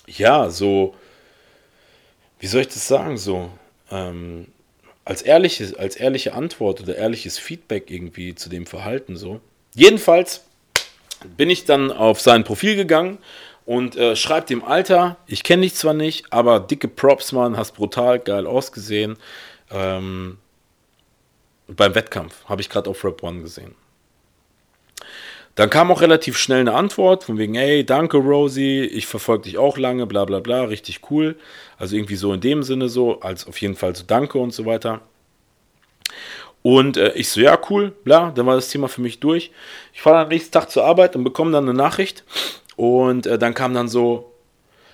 ja, 0.06 0.50
so, 0.50 0.94
wie 2.38 2.46
soll 2.46 2.60
ich 2.60 2.68
das 2.68 2.86
sagen, 2.86 3.18
so, 3.18 3.50
ähm, 3.90 4.46
als 5.10 5.22
ehrliche, 5.22 5.76
als 5.76 5.96
ehrliche 5.96 6.34
Antwort 6.34 6.80
oder 6.80 6.94
ehrliches 6.94 7.36
Feedback 7.36 7.90
irgendwie 7.90 8.36
zu 8.36 8.48
dem 8.48 8.64
Verhalten 8.64 9.16
so. 9.16 9.40
Jedenfalls 9.74 10.44
bin 11.36 11.50
ich 11.50 11.64
dann 11.64 11.90
auf 11.90 12.20
sein 12.20 12.44
Profil 12.44 12.76
gegangen 12.76 13.18
und 13.66 13.96
äh, 13.96 14.14
schreibt 14.14 14.50
dem 14.50 14.62
Alter, 14.62 15.16
ich 15.26 15.42
kenne 15.42 15.62
dich 15.62 15.74
zwar 15.74 15.94
nicht, 15.94 16.32
aber 16.32 16.60
dicke 16.60 16.86
Props, 16.86 17.32
Mann, 17.32 17.56
hast 17.56 17.72
brutal 17.72 18.20
geil 18.20 18.46
ausgesehen. 18.46 19.16
Ähm, 19.72 20.38
beim 21.66 21.96
Wettkampf 21.96 22.44
habe 22.44 22.60
ich 22.60 22.68
gerade 22.68 22.88
auf 22.88 23.04
Rap 23.04 23.20
One 23.24 23.42
gesehen. 23.42 23.74
Dann 25.56 25.68
kam 25.68 25.90
auch 25.90 26.00
relativ 26.00 26.38
schnell 26.38 26.60
eine 26.60 26.74
Antwort 26.74 27.24
von 27.24 27.36
wegen, 27.36 27.54
ey, 27.54 27.84
danke 27.84 28.16
Rosie, 28.16 28.80
ich 28.82 29.06
verfolge 29.06 29.44
dich 29.44 29.58
auch 29.58 29.76
lange, 29.78 30.06
bla 30.06 30.24
bla 30.24 30.40
bla, 30.40 30.64
richtig 30.64 31.10
cool. 31.10 31.36
Also 31.76 31.96
irgendwie 31.96 32.16
so 32.16 32.32
in 32.32 32.40
dem 32.40 32.62
Sinne 32.62 32.88
so, 32.88 33.20
als 33.20 33.46
auf 33.46 33.60
jeden 33.60 33.76
Fall 33.76 33.94
so 33.94 34.04
danke 34.06 34.38
und 34.38 34.52
so 34.52 34.64
weiter. 34.64 35.00
Und 36.62 36.96
äh, 36.96 37.12
ich 37.14 37.28
so, 37.30 37.40
ja, 37.40 37.58
cool, 37.70 37.92
bla, 38.04 38.30
dann 38.30 38.46
war 38.46 38.54
das 38.54 38.68
Thema 38.68 38.88
für 38.88 39.00
mich 39.00 39.20
durch. 39.20 39.50
Ich 39.92 40.02
fahre 40.02 40.18
dann 40.18 40.28
nächsten 40.28 40.52
Tag 40.52 40.70
zur 40.70 40.84
Arbeit 40.84 41.16
und 41.16 41.24
bekomme 41.24 41.52
dann 41.52 41.64
eine 41.64 41.74
Nachricht. 41.74 42.24
Und 42.76 43.26
äh, 43.26 43.38
dann 43.38 43.54
kam 43.54 43.74
dann 43.74 43.88
so, 43.88 44.32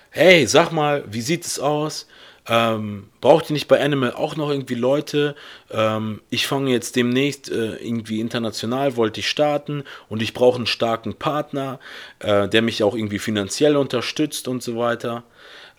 hey, 0.09 0.47
sag 0.47 0.71
mal, 0.71 1.03
wie 1.07 1.21
sieht 1.21 1.45
es 1.45 1.59
aus? 1.59 2.07
Ähm, 2.49 3.09
braucht 3.19 3.49
ihr 3.49 3.53
nicht 3.53 3.67
bei 3.67 3.83
Animal 3.83 4.13
auch 4.13 4.37
noch 4.37 4.49
irgendwie 4.49 4.75
Leute? 4.75 5.35
Ähm, 5.69 6.21
ich 6.29 6.47
fange 6.47 6.71
jetzt 6.71 6.95
demnächst 6.95 7.51
äh, 7.51 7.75
irgendwie 7.75 8.21
international, 8.21 8.95
wollte 8.95 9.19
ich 9.19 9.29
starten 9.29 9.83
und 10.07 10.21
ich 10.21 10.33
brauche 10.33 10.55
einen 10.55 10.65
starken 10.65 11.15
Partner, 11.15 11.79
äh, 12.19 12.47
der 12.47 12.61
mich 12.61 12.83
auch 12.83 12.95
irgendwie 12.95 13.19
finanziell 13.19 13.75
unterstützt 13.75 14.47
und 14.47 14.63
so 14.63 14.77
weiter, 14.77 15.23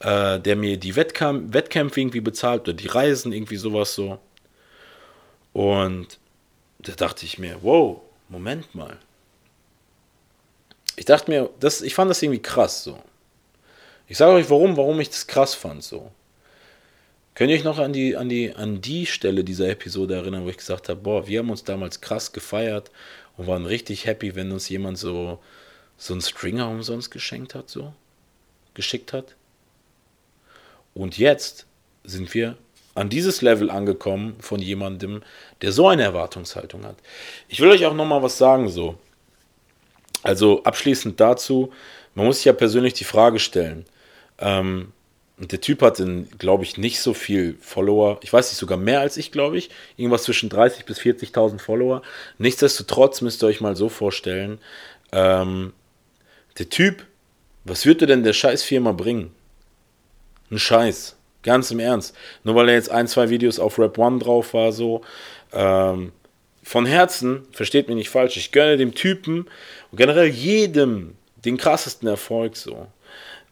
äh, 0.00 0.38
der 0.40 0.56
mir 0.56 0.76
die 0.76 0.94
Wettkamp 0.94 1.54
Wettkämpfe 1.54 2.00
irgendwie 2.00 2.20
bezahlt 2.20 2.62
oder 2.62 2.74
die 2.74 2.88
Reisen, 2.88 3.32
irgendwie 3.32 3.56
sowas 3.56 3.94
so. 3.94 4.18
Und 5.54 6.18
da 6.80 6.92
dachte 6.92 7.24
ich 7.24 7.38
mir, 7.38 7.58
wow, 7.62 8.00
Moment 8.28 8.74
mal. 8.74 8.98
Ich 10.96 11.06
dachte 11.06 11.30
mir, 11.30 11.48
das, 11.60 11.80
ich 11.80 11.94
fand 11.94 12.10
das 12.10 12.22
irgendwie 12.22 12.42
krass 12.42 12.84
so. 12.84 12.98
Ich 14.06 14.18
sage 14.18 14.32
euch 14.32 14.50
warum, 14.50 14.76
warum 14.76 15.00
ich 15.00 15.08
das 15.08 15.26
krass 15.26 15.54
fand 15.54 15.82
so. 15.82 16.10
Könnt 17.38 17.50
ihr 17.50 17.56
euch 17.56 17.62
noch 17.62 17.78
an 17.78 17.92
die, 17.92 18.16
an, 18.16 18.28
die, 18.28 18.52
an 18.52 18.80
die 18.80 19.06
Stelle 19.06 19.44
dieser 19.44 19.68
Episode 19.68 20.16
erinnern, 20.16 20.44
wo 20.44 20.48
ich 20.48 20.56
gesagt 20.56 20.88
habe, 20.88 21.00
boah, 21.00 21.28
wir 21.28 21.38
haben 21.38 21.50
uns 21.50 21.62
damals 21.62 22.00
krass 22.00 22.32
gefeiert 22.32 22.90
und 23.36 23.46
waren 23.46 23.64
richtig 23.64 24.06
happy, 24.06 24.34
wenn 24.34 24.50
uns 24.50 24.68
jemand 24.68 24.98
so, 24.98 25.38
so 25.96 26.14
einen 26.14 26.20
Stringer 26.20 26.68
umsonst 26.68 27.12
geschenkt 27.12 27.54
hat, 27.54 27.70
so, 27.70 27.92
geschickt 28.74 29.12
hat. 29.12 29.36
Und 30.94 31.16
jetzt 31.16 31.66
sind 32.02 32.34
wir 32.34 32.58
an 32.96 33.08
dieses 33.08 33.40
Level 33.40 33.70
angekommen 33.70 34.34
von 34.40 34.60
jemandem, 34.60 35.22
der 35.62 35.70
so 35.70 35.86
eine 35.86 36.02
Erwartungshaltung 36.02 36.84
hat. 36.84 36.96
Ich 37.46 37.60
will 37.60 37.70
euch 37.70 37.86
auch 37.86 37.94
noch 37.94 38.04
mal 38.04 38.20
was 38.20 38.36
sagen, 38.36 38.68
so. 38.68 38.98
Also 40.24 40.64
abschließend 40.64 41.20
dazu, 41.20 41.72
man 42.16 42.26
muss 42.26 42.38
sich 42.38 42.46
ja 42.46 42.52
persönlich 42.52 42.94
die 42.94 43.04
Frage 43.04 43.38
stellen, 43.38 43.84
ähm, 44.40 44.92
und 45.40 45.52
der 45.52 45.60
Typ 45.60 45.82
hat, 45.82 46.02
glaube 46.38 46.64
ich, 46.64 46.78
nicht 46.78 47.00
so 47.00 47.14
viel 47.14 47.56
Follower. 47.60 48.18
Ich 48.22 48.32
weiß 48.32 48.50
nicht, 48.50 48.58
sogar 48.58 48.76
mehr 48.76 49.00
als 49.00 49.16
ich, 49.16 49.30
glaube 49.30 49.56
ich. 49.56 49.70
Irgendwas 49.96 50.24
zwischen 50.24 50.50
30.000 50.50 50.84
bis 50.84 50.98
40.000 50.98 51.60
Follower. 51.60 52.02
Nichtsdestotrotz 52.38 53.20
müsst 53.20 53.42
ihr 53.42 53.46
euch 53.46 53.60
mal 53.60 53.76
so 53.76 53.88
vorstellen, 53.88 54.58
ähm, 55.12 55.72
der 56.58 56.68
Typ, 56.68 57.06
was 57.64 57.86
würde 57.86 58.06
denn 58.06 58.24
der 58.24 58.32
Scheißfirma 58.32 58.92
bringen? 58.92 59.30
Ein 60.50 60.58
Scheiß. 60.58 61.14
Ganz 61.44 61.70
im 61.70 61.78
Ernst. 61.78 62.16
Nur 62.42 62.56
weil 62.56 62.68
er 62.68 62.74
jetzt 62.74 62.90
ein, 62.90 63.06
zwei 63.06 63.30
Videos 63.30 63.60
auf 63.60 63.78
Rap 63.78 63.96
One 63.96 64.18
drauf 64.18 64.54
war, 64.54 64.72
so. 64.72 65.02
Ähm, 65.52 66.12
von 66.64 66.84
Herzen, 66.84 67.46
versteht 67.52 67.88
mich 67.88 67.96
nicht 67.96 68.10
falsch, 68.10 68.36
ich 68.36 68.52
gönne 68.52 68.76
dem 68.76 68.94
Typen 68.94 69.46
und 69.90 69.96
generell 69.96 70.26
jedem 70.26 71.14
den 71.44 71.56
krassesten 71.56 72.08
Erfolg 72.08 72.56
so. 72.56 72.88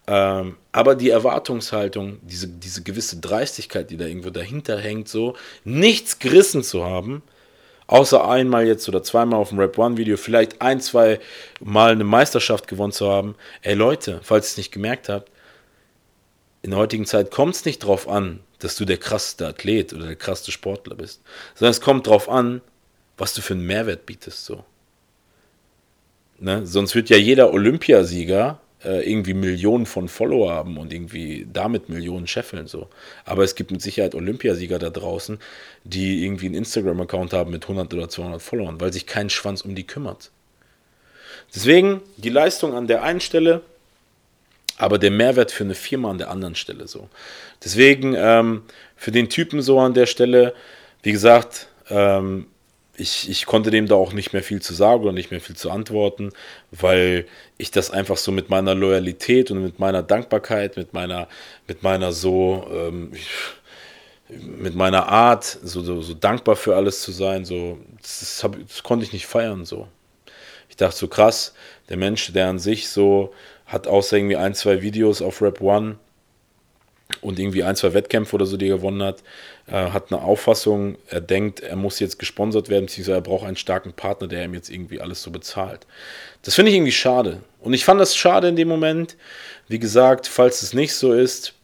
Ähm, 0.06 0.56
aber 0.72 0.94
die 0.94 1.10
Erwartungshaltung, 1.10 2.18
diese, 2.22 2.48
diese 2.48 2.82
gewisse 2.82 3.18
Dreistigkeit, 3.18 3.90
die 3.90 3.96
da 3.96 4.06
irgendwo 4.06 4.30
dahinter 4.30 4.78
hängt, 4.78 5.08
so 5.08 5.34
nichts 5.64 6.18
gerissen 6.18 6.62
zu 6.62 6.84
haben, 6.84 7.22
außer 7.88 8.28
einmal 8.28 8.66
jetzt 8.66 8.88
oder 8.88 9.02
zweimal 9.02 9.40
auf 9.40 9.48
dem 9.48 9.58
Rap 9.58 9.78
One 9.78 9.96
Video, 9.96 10.16
vielleicht 10.16 10.62
ein, 10.62 10.80
zwei 10.80 11.18
Mal 11.60 11.92
eine 11.92 12.04
Meisterschaft 12.04 12.68
gewonnen 12.68 12.92
zu 12.92 13.10
haben. 13.10 13.34
Ey 13.62 13.74
Leute, 13.74 14.20
falls 14.22 14.46
ihr 14.46 14.50
es 14.50 14.56
nicht 14.58 14.72
gemerkt 14.72 15.08
habt, 15.08 15.30
in 16.62 16.70
der 16.70 16.78
heutigen 16.80 17.06
Zeit 17.06 17.30
kommt 17.30 17.54
es 17.54 17.64
nicht 17.64 17.80
drauf 17.80 18.08
an, 18.08 18.40
dass 18.58 18.76
du 18.76 18.84
der 18.84 18.98
krasseste 18.98 19.46
Athlet 19.46 19.92
oder 19.92 20.06
der 20.06 20.16
krasseste 20.16 20.52
Sportler 20.52 20.94
bist, 20.94 21.20
sondern 21.54 21.72
es 21.72 21.80
kommt 21.80 22.06
drauf 22.06 22.28
an, 22.28 22.60
was 23.18 23.34
du 23.34 23.42
für 23.42 23.54
einen 23.54 23.66
Mehrwert 23.66 24.06
bietest, 24.06 24.44
so. 24.44 24.64
Ne? 26.38 26.66
Sonst 26.66 26.94
wird 26.94 27.08
ja 27.08 27.16
jeder 27.16 27.52
Olympiasieger 27.52 28.60
irgendwie 28.82 29.34
Millionen 29.34 29.86
von 29.86 30.08
Follower 30.08 30.52
haben 30.52 30.76
und 30.76 30.92
irgendwie 30.92 31.46
damit 31.52 31.88
Millionen 31.88 32.26
scheffeln. 32.26 32.66
So. 32.66 32.88
Aber 33.24 33.42
es 33.42 33.54
gibt 33.54 33.70
mit 33.70 33.82
Sicherheit 33.82 34.14
Olympiasieger 34.14 34.78
da 34.78 34.90
draußen, 34.90 35.38
die 35.84 36.24
irgendwie 36.24 36.46
einen 36.46 36.54
Instagram-Account 36.56 37.32
haben 37.32 37.50
mit 37.50 37.64
100 37.64 37.92
oder 37.94 38.08
200 38.08 38.42
Followern, 38.42 38.80
weil 38.80 38.92
sich 38.92 39.06
kein 39.06 39.30
Schwanz 39.30 39.62
um 39.62 39.74
die 39.74 39.86
kümmert. 39.86 40.30
Deswegen 41.54 42.02
die 42.16 42.28
Leistung 42.28 42.74
an 42.74 42.86
der 42.86 43.02
einen 43.02 43.20
Stelle, 43.20 43.62
aber 44.78 44.98
der 44.98 45.10
Mehrwert 45.10 45.50
für 45.50 45.64
eine 45.64 45.74
Firma 45.74 46.10
an 46.10 46.18
der 46.18 46.30
anderen 46.30 46.54
Stelle 46.54 46.86
so. 46.86 47.08
Deswegen 47.64 48.14
ähm, 48.16 48.62
für 48.94 49.10
den 49.10 49.30
Typen 49.30 49.62
so 49.62 49.80
an 49.80 49.94
der 49.94 50.06
Stelle, 50.06 50.54
wie 51.02 51.12
gesagt, 51.12 51.68
ähm, 51.88 52.46
ich, 52.98 53.28
ich 53.28 53.46
konnte 53.46 53.70
dem 53.70 53.86
da 53.86 53.94
auch 53.94 54.12
nicht 54.12 54.32
mehr 54.32 54.42
viel 54.42 54.60
zu 54.62 54.74
sagen 54.74 55.02
oder 55.02 55.12
nicht 55.12 55.30
mehr 55.30 55.40
viel 55.40 55.56
zu 55.56 55.70
antworten, 55.70 56.32
weil 56.70 57.26
ich 57.58 57.70
das 57.70 57.90
einfach 57.90 58.16
so 58.16 58.32
mit 58.32 58.50
meiner 58.50 58.74
Loyalität 58.74 59.50
und 59.50 59.62
mit 59.62 59.78
meiner 59.78 60.02
Dankbarkeit, 60.02 60.76
mit 60.76 60.92
meiner, 60.92 61.28
mit 61.66 61.82
meiner 61.82 62.12
so, 62.12 62.66
ähm, 62.72 63.12
mit 64.28 64.74
meiner 64.74 65.08
Art, 65.08 65.44
so, 65.44 65.82
so, 65.82 66.02
so, 66.02 66.14
dankbar 66.14 66.56
für 66.56 66.74
alles 66.74 67.02
zu 67.02 67.12
sein, 67.12 67.44
so, 67.44 67.78
das, 68.00 68.20
das, 68.20 68.44
hab, 68.44 68.56
das 68.68 68.82
konnte 68.82 69.04
ich 69.04 69.12
nicht 69.12 69.26
feiern, 69.26 69.64
so. 69.64 69.88
Ich 70.68 70.76
dachte 70.76 70.96
so 70.96 71.08
krass, 71.08 71.54
der 71.88 71.96
Mensch, 71.96 72.32
der 72.32 72.48
an 72.48 72.58
sich 72.58 72.88
so 72.88 73.32
hat 73.66 73.86
außer 73.86 74.16
irgendwie 74.16 74.36
ein, 74.36 74.54
zwei 74.54 74.82
Videos 74.82 75.22
auf 75.22 75.42
Rap 75.42 75.60
One 75.60 75.96
und 77.20 77.38
irgendwie 77.38 77.62
ein, 77.62 77.76
zwei 77.76 77.94
Wettkämpfe 77.94 78.34
oder 78.34 78.46
so, 78.46 78.56
die 78.56 78.68
er 78.68 78.76
gewonnen 78.76 79.02
hat, 79.02 79.22
äh, 79.66 79.90
hat 79.90 80.12
eine 80.12 80.22
Auffassung, 80.22 80.96
er 81.08 81.20
denkt, 81.20 81.60
er 81.60 81.76
muss 81.76 82.00
jetzt 82.00 82.18
gesponsert 82.18 82.68
werden, 82.68 82.86
beziehungsweise 82.86 83.18
er 83.18 83.22
braucht 83.22 83.46
einen 83.46 83.56
starken 83.56 83.92
Partner, 83.92 84.26
der 84.26 84.44
ihm 84.44 84.54
jetzt 84.54 84.70
irgendwie 84.70 85.00
alles 85.00 85.22
so 85.22 85.30
bezahlt. 85.30 85.86
Das 86.42 86.54
finde 86.54 86.70
ich 86.70 86.76
irgendwie 86.76 86.92
schade. 86.92 87.42
Und 87.60 87.74
ich 87.74 87.84
fand 87.84 88.00
das 88.00 88.16
schade 88.16 88.48
in 88.48 88.56
dem 88.56 88.68
Moment. 88.68 89.16
Wie 89.68 89.78
gesagt, 89.78 90.26
falls 90.26 90.62
es 90.62 90.72
nicht 90.72 90.94
so 90.94 91.12
ist, 91.12 91.54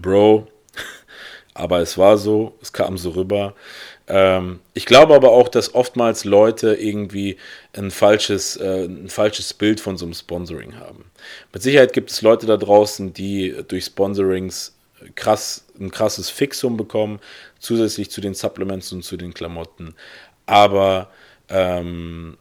Bro, 0.00 0.48
aber 1.54 1.80
es 1.80 1.96
war 1.96 2.18
so, 2.18 2.54
es 2.60 2.72
kam 2.72 2.98
so 2.98 3.10
rüber. 3.10 3.54
Ähm, 4.08 4.60
ich 4.74 4.86
glaube 4.86 5.14
aber 5.14 5.32
auch, 5.32 5.48
dass 5.48 5.74
oftmals 5.74 6.24
Leute 6.24 6.74
irgendwie 6.74 7.36
ein 7.76 7.90
falsches, 7.90 8.56
äh, 8.56 8.84
ein 8.84 9.08
falsches 9.08 9.52
Bild 9.54 9.80
von 9.80 9.96
so 9.96 10.04
einem 10.04 10.14
Sponsoring 10.14 10.76
haben. 10.76 11.10
Mit 11.52 11.62
Sicherheit 11.62 11.92
gibt 11.92 12.10
es 12.10 12.22
Leute 12.22 12.46
da 12.46 12.56
draußen, 12.56 13.12
die 13.12 13.54
durch 13.66 13.86
Sponsorings 13.86 14.76
krass, 15.14 15.66
ein 15.78 15.90
krasses 15.90 16.30
Fixum 16.30 16.76
bekommen, 16.76 17.20
zusätzlich 17.58 18.10
zu 18.10 18.20
den 18.20 18.34
Supplements 18.34 18.92
und 18.92 19.02
zu 19.02 19.16
den 19.16 19.34
Klamotten. 19.34 19.94
Aber 20.46 21.10
ähm, 21.48 22.38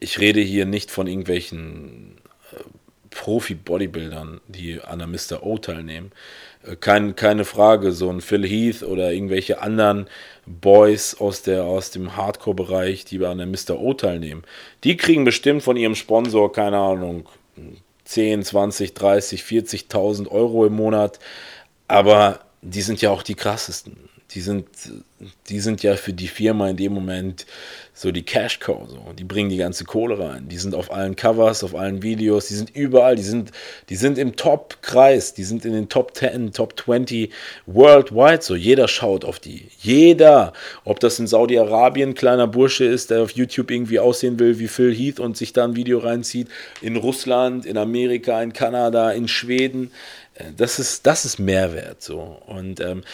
ich 0.00 0.18
rede 0.20 0.40
hier 0.40 0.66
nicht 0.66 0.90
von 0.90 1.06
irgendwelchen 1.06 2.18
äh, 2.52 2.62
Profi-Bodybuildern, 3.10 4.40
die 4.48 4.80
an 4.80 4.98
der 4.98 5.08
Mr. 5.08 5.42
O 5.42 5.58
teilnehmen. 5.58 6.12
Kein, 6.80 7.14
keine 7.14 7.44
Frage, 7.44 7.92
so 7.92 8.10
ein 8.10 8.20
Phil 8.20 8.46
Heath 8.46 8.82
oder 8.82 9.12
irgendwelche 9.12 9.60
anderen 9.60 10.06
Boys 10.46 11.14
aus, 11.14 11.42
der, 11.42 11.64
aus 11.64 11.90
dem 11.90 12.16
Hardcore-Bereich, 12.16 13.04
die 13.04 13.24
an 13.24 13.38
der 13.38 13.46
Mr. 13.46 13.78
O 13.78 13.92
teilnehmen. 13.94 14.44
Die 14.82 14.96
kriegen 14.96 15.24
bestimmt 15.24 15.62
von 15.62 15.76
ihrem 15.76 15.94
Sponsor, 15.94 16.52
keine 16.52 16.78
Ahnung, 16.78 17.28
10, 18.04 18.44
20, 18.44 18.94
30, 18.94 19.42
40.000 19.42 20.28
Euro 20.28 20.66
im 20.66 20.74
Monat. 20.74 21.18
Aber 21.88 22.40
die 22.62 22.82
sind 22.82 23.00
ja 23.02 23.10
auch 23.10 23.22
die 23.22 23.34
krassesten. 23.34 24.08
Die 24.34 24.40
sind, 24.40 24.66
die 25.48 25.60
sind 25.60 25.82
ja 25.82 25.94
für 25.96 26.12
die 26.12 26.26
Firma 26.26 26.68
in 26.68 26.76
dem 26.76 26.92
Moment 26.92 27.46
so 27.96 28.10
die 28.10 28.24
Cash 28.24 28.58
Cow. 28.58 28.88
So. 28.88 29.12
Die 29.16 29.22
bringen 29.22 29.48
die 29.48 29.58
ganze 29.58 29.84
Kohle 29.84 30.18
rein. 30.18 30.48
Die 30.48 30.56
sind 30.56 30.74
auf 30.74 30.90
allen 30.92 31.14
Covers, 31.14 31.62
auf 31.62 31.76
allen 31.76 32.02
Videos, 32.02 32.48
die 32.48 32.54
sind 32.54 32.74
überall. 32.74 33.14
Die 33.14 33.22
sind, 33.22 33.52
die 33.88 33.94
sind 33.94 34.18
im 34.18 34.34
Top-Kreis. 34.34 35.34
Die 35.34 35.44
sind 35.44 35.64
in 35.64 35.72
den 35.72 35.88
Top 35.88 36.16
10, 36.16 36.52
Top 36.52 36.78
20 36.78 37.32
worldwide. 37.66 38.42
So. 38.42 38.56
Jeder 38.56 38.88
schaut 38.88 39.24
auf 39.24 39.38
die. 39.38 39.68
Jeder. 39.80 40.52
Ob 40.84 40.98
das 40.98 41.20
in 41.20 41.28
Saudi-Arabien 41.28 42.10
ein 42.10 42.14
kleiner 42.14 42.48
Bursche 42.48 42.84
ist, 42.84 43.10
der 43.10 43.22
auf 43.22 43.30
YouTube 43.30 43.70
irgendwie 43.70 44.00
aussehen 44.00 44.40
will 44.40 44.58
wie 44.58 44.68
Phil 44.68 44.92
Heath 44.92 45.20
und 45.20 45.36
sich 45.36 45.52
da 45.52 45.62
ein 45.62 45.76
Video 45.76 46.00
reinzieht. 46.00 46.48
In 46.82 46.96
Russland, 46.96 47.64
in 47.64 47.78
Amerika, 47.78 48.42
in 48.42 48.52
Kanada, 48.52 49.12
in 49.12 49.28
Schweden. 49.28 49.92
Äh, 50.34 50.46
das 50.56 50.80
ist, 50.80 51.06
das 51.06 51.24
ist 51.24 51.38
Mehrwert. 51.38 52.02
So. 52.02 52.42
Und 52.46 52.80
ähm, 52.80 53.04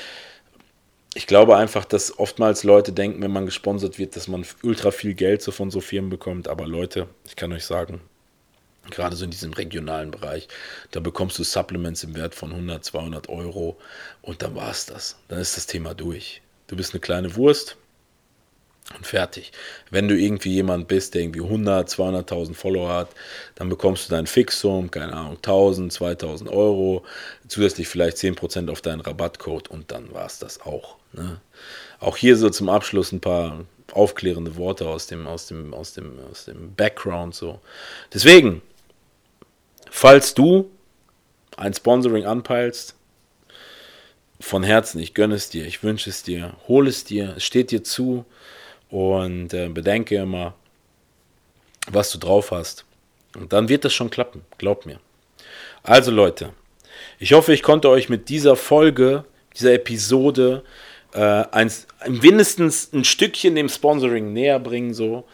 ich 1.15 1.27
glaube 1.27 1.57
einfach, 1.57 1.85
dass 1.85 2.19
oftmals 2.19 2.63
Leute 2.65 2.93
denken, 2.93 3.23
wenn 3.23 3.33
man 3.33 3.47
gesponsert 3.47 3.99
wird, 3.99 4.15
dass 4.17 4.29
man 4.29 4.47
ultra 4.63 4.91
viel 4.91 5.15
Geld 5.15 5.43
so 5.43 5.51
von 5.51 5.71
so 5.71 5.81
Firmen 5.81 6.11
bekommt. 6.11 6.49
Aber 6.49 6.67
Leute, 6.67 7.09
ich 7.27 7.37
kann 7.37 7.53
euch 7.53 7.65
sagen, 7.65 8.01
gerade 8.91 9.17
so 9.17 9.25
in 9.25 9.31
diesem 9.31 9.53
regionalen 9.53 10.11
Bereich, 10.11 10.49
da 10.93 11.01
bekommst 11.01 11.39
du 11.39 11.45
Supplements 11.45 12.05
im 12.05 12.15
Wert 12.15 12.35
von 12.35 12.53
100, 12.53 12.85
200 12.85 13.29
Euro 13.29 13.77
und 14.23 14.43
dann 14.43 14.55
war 14.55 14.71
es 14.71 14.87
das. 14.87 15.17
Dann 15.29 15.41
ist 15.41 15.57
das 15.57 15.67
Thema 15.67 15.95
durch. 15.95 16.43
Du 16.69 16.77
bist 16.77 16.95
eine 16.95 17.01
kleine 17.01 17.35
Wurst, 17.35 17.77
und 18.97 19.07
fertig. 19.07 19.53
Wenn 19.91 20.09
du 20.09 20.17
irgendwie 20.19 20.53
jemand 20.53 20.89
bist, 20.89 21.15
der 21.15 21.23
irgendwie 21.23 21.43
100, 21.43 21.89
200.000 21.89 22.55
Follower 22.55 22.93
hat, 22.93 23.11
dann 23.55 23.69
bekommst 23.69 24.09
du 24.09 24.11
dein 24.15 24.27
Fixum, 24.27 24.91
keine 24.91 25.13
Ahnung, 25.13 25.37
1000, 25.37 25.93
2000 25.93 26.51
Euro, 26.51 27.05
zusätzlich 27.47 27.89
vielleicht 27.89 28.17
10% 28.17 28.71
auf 28.71 28.81
deinen 28.81 29.01
Rabattcode 29.01 29.69
und 29.69 29.93
dann 29.93 30.13
war 30.13 30.27
es 30.27 30.39
das 30.39 30.61
auch. 30.63 31.00
Ne? 31.13 31.41
Auch 31.99 32.17
hier 32.17 32.37
so 32.37 32.51
zum 32.51 32.69
Abschluss 32.69 33.13
ein 33.13 33.21
paar 33.21 33.65
aufklärende 33.93 34.57
Worte 34.57 34.89
aus 34.89 35.07
dem, 35.07 35.27
aus 35.27 35.47
dem, 35.47 35.75
aus 35.75 35.95
dem, 35.95 36.19
aus 36.31 36.45
dem 36.45 36.75
Background 36.75 37.35
so. 37.35 37.61
Deswegen, 38.13 38.63
falls 39.91 40.35
du 40.35 40.71
ein 41.57 41.75
Sponsoring 41.75 42.25
anpeilst, 42.25 42.95
von 44.39 44.63
Herzen, 44.63 45.01
ich 45.01 45.13
gönne 45.13 45.35
es 45.35 45.51
dir, 45.51 45.67
ich 45.67 45.83
wünsche 45.83 46.09
es 46.09 46.23
dir, 46.23 46.55
hol 46.67 46.89
es 46.89 47.05
dir, 47.05 47.35
es 47.37 47.45
steht 47.45 47.71
dir 47.73 47.85
zu, 47.85 48.25
und 48.91 49.55
äh, 49.55 49.69
bedenke 49.69 50.17
immer, 50.17 50.55
was 51.91 52.11
du 52.11 52.19
drauf 52.19 52.51
hast. 52.51 52.85
Und 53.37 53.53
dann 53.53 53.69
wird 53.69 53.85
das 53.85 53.95
schon 53.95 54.11
klappen, 54.11 54.43
glaub 54.59 54.87
mir. 54.87 55.01
Also 55.83 56.11
Leute, 56.11 56.53
ich 57.19 57.33
hoffe, 57.33 57.55
ich 57.55 57.63
konnte 57.63 57.89
euch 57.89 58.09
mit 58.09 58.29
dieser 58.29 58.57
Folge, 58.57 59.25
dieser 59.57 59.73
Episode, 59.75 60.65
äh, 61.13 61.45
ein, 61.51 61.71
mindestens 62.09 62.93
ein 62.93 63.05
Stückchen 63.05 63.55
dem 63.55 63.69
Sponsoring 63.69 64.33
näher 64.33 64.59
bringen. 64.59 64.95
So. 64.95 65.25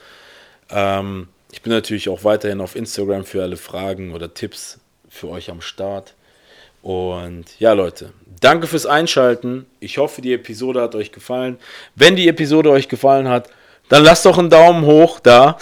Ähm, 0.71 1.29
ich 1.53 1.63
bin 1.63 1.73
natürlich 1.73 2.09
auch 2.09 2.25
weiterhin 2.25 2.61
auf 2.61 2.77
Instagram 2.77 3.25
für 3.25 3.43
alle 3.43 3.57
Fragen 3.57 4.13
oder 4.13 4.33
Tipps 4.33 4.79
für 5.09 5.29
euch 5.29 5.51
am 5.51 5.61
Start. 5.61 6.15
Und 6.83 7.59
ja, 7.59 7.73
Leute, 7.73 8.13
danke 8.41 8.67
fürs 8.67 8.87
Einschalten. 8.87 9.67
Ich 9.81 9.99
hoffe, 9.99 10.23
die 10.23 10.33
Episode 10.33 10.83
hat 10.83 10.95
euch 10.95 11.11
gefallen. 11.13 11.59
Wenn 11.95 12.15
die 12.15 12.29
Episode 12.29 12.71
euch 12.71 12.89
gefallen 12.89 13.29
hat, 13.29 13.49
dann 13.89 14.05
lasst 14.05 14.27
doch 14.27 14.39
einen 14.39 14.51
Daumen 14.51 14.85
hoch 14.85 15.21
da. 15.21 15.59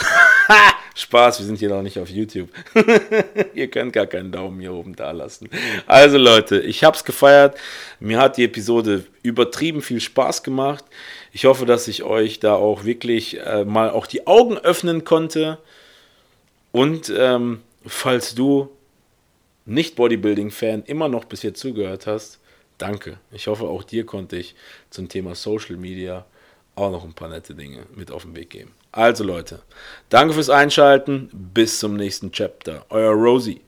Spaß, 0.95 1.41
wir 1.41 1.47
sind 1.47 1.59
hier 1.59 1.71
noch 1.71 1.83
nicht 1.83 1.99
auf 1.99 2.09
YouTube. 2.09 2.51
Ihr 3.55 3.69
könnt 3.69 3.93
gar 3.93 4.07
keinen 4.07 4.31
Daumen 4.31 4.61
hier 4.61 4.73
oben 4.73 4.95
da 4.95 5.11
lassen. 5.11 5.49
Also 5.87 6.19
Leute, 6.19 6.61
ich 6.61 6.85
hab's 6.85 7.05
gefeiert. 7.05 7.57
Mir 7.99 8.21
hat 8.21 8.37
die 8.37 8.45
Episode 8.45 9.05
übertrieben 9.23 9.83
viel 9.83 10.01
Spaß 10.01 10.45
gemacht. 10.45 10.85
Ich 11.33 11.47
hoffe, 11.47 11.67
dass 11.67 11.89
ich 11.89 12.05
euch 12.05 12.39
da 12.39 12.55
auch 12.55 12.85
wirklich 12.85 13.41
äh, 13.41 13.65
mal 13.65 13.91
auch 13.91 14.07
die 14.07 14.29
Augen 14.29 14.57
öffnen 14.57 15.03
konnte. 15.03 15.59
Und 16.71 17.13
ähm, 17.17 17.63
falls 17.85 18.37
du 18.37 18.71
nicht 19.67 19.97
Bodybuilding-Fan 19.97 20.85
immer 20.85 21.09
noch 21.09 21.25
bis 21.25 21.41
hier 21.41 21.55
zugehört 21.55 22.07
hast, 22.07 22.39
danke. 22.79 23.19
Ich 23.33 23.49
hoffe, 23.49 23.65
auch 23.65 23.83
dir 23.83 24.07
konnte 24.07 24.37
ich 24.37 24.55
zum 24.91 25.09
Thema 25.09 25.35
Social 25.35 25.77
Media 25.77 26.25
auch 26.77 26.91
noch 26.91 27.05
ein 27.05 27.15
paar 27.15 27.29
nette 27.29 27.55
Dinge 27.55 27.87
mit 27.95 28.11
auf 28.11 28.23
den 28.23 28.37
Weg 28.37 28.51
geben. 28.51 28.73
Also 28.93 29.25
Leute, 29.25 29.63
danke 30.09 30.35
fürs 30.35 30.51
Einschalten. 30.51 31.29
Bis 31.33 31.79
zum 31.79 31.97
nächsten 31.97 32.31
Chapter. 32.33 32.85
Euer 32.91 33.13
Rosie. 33.13 33.64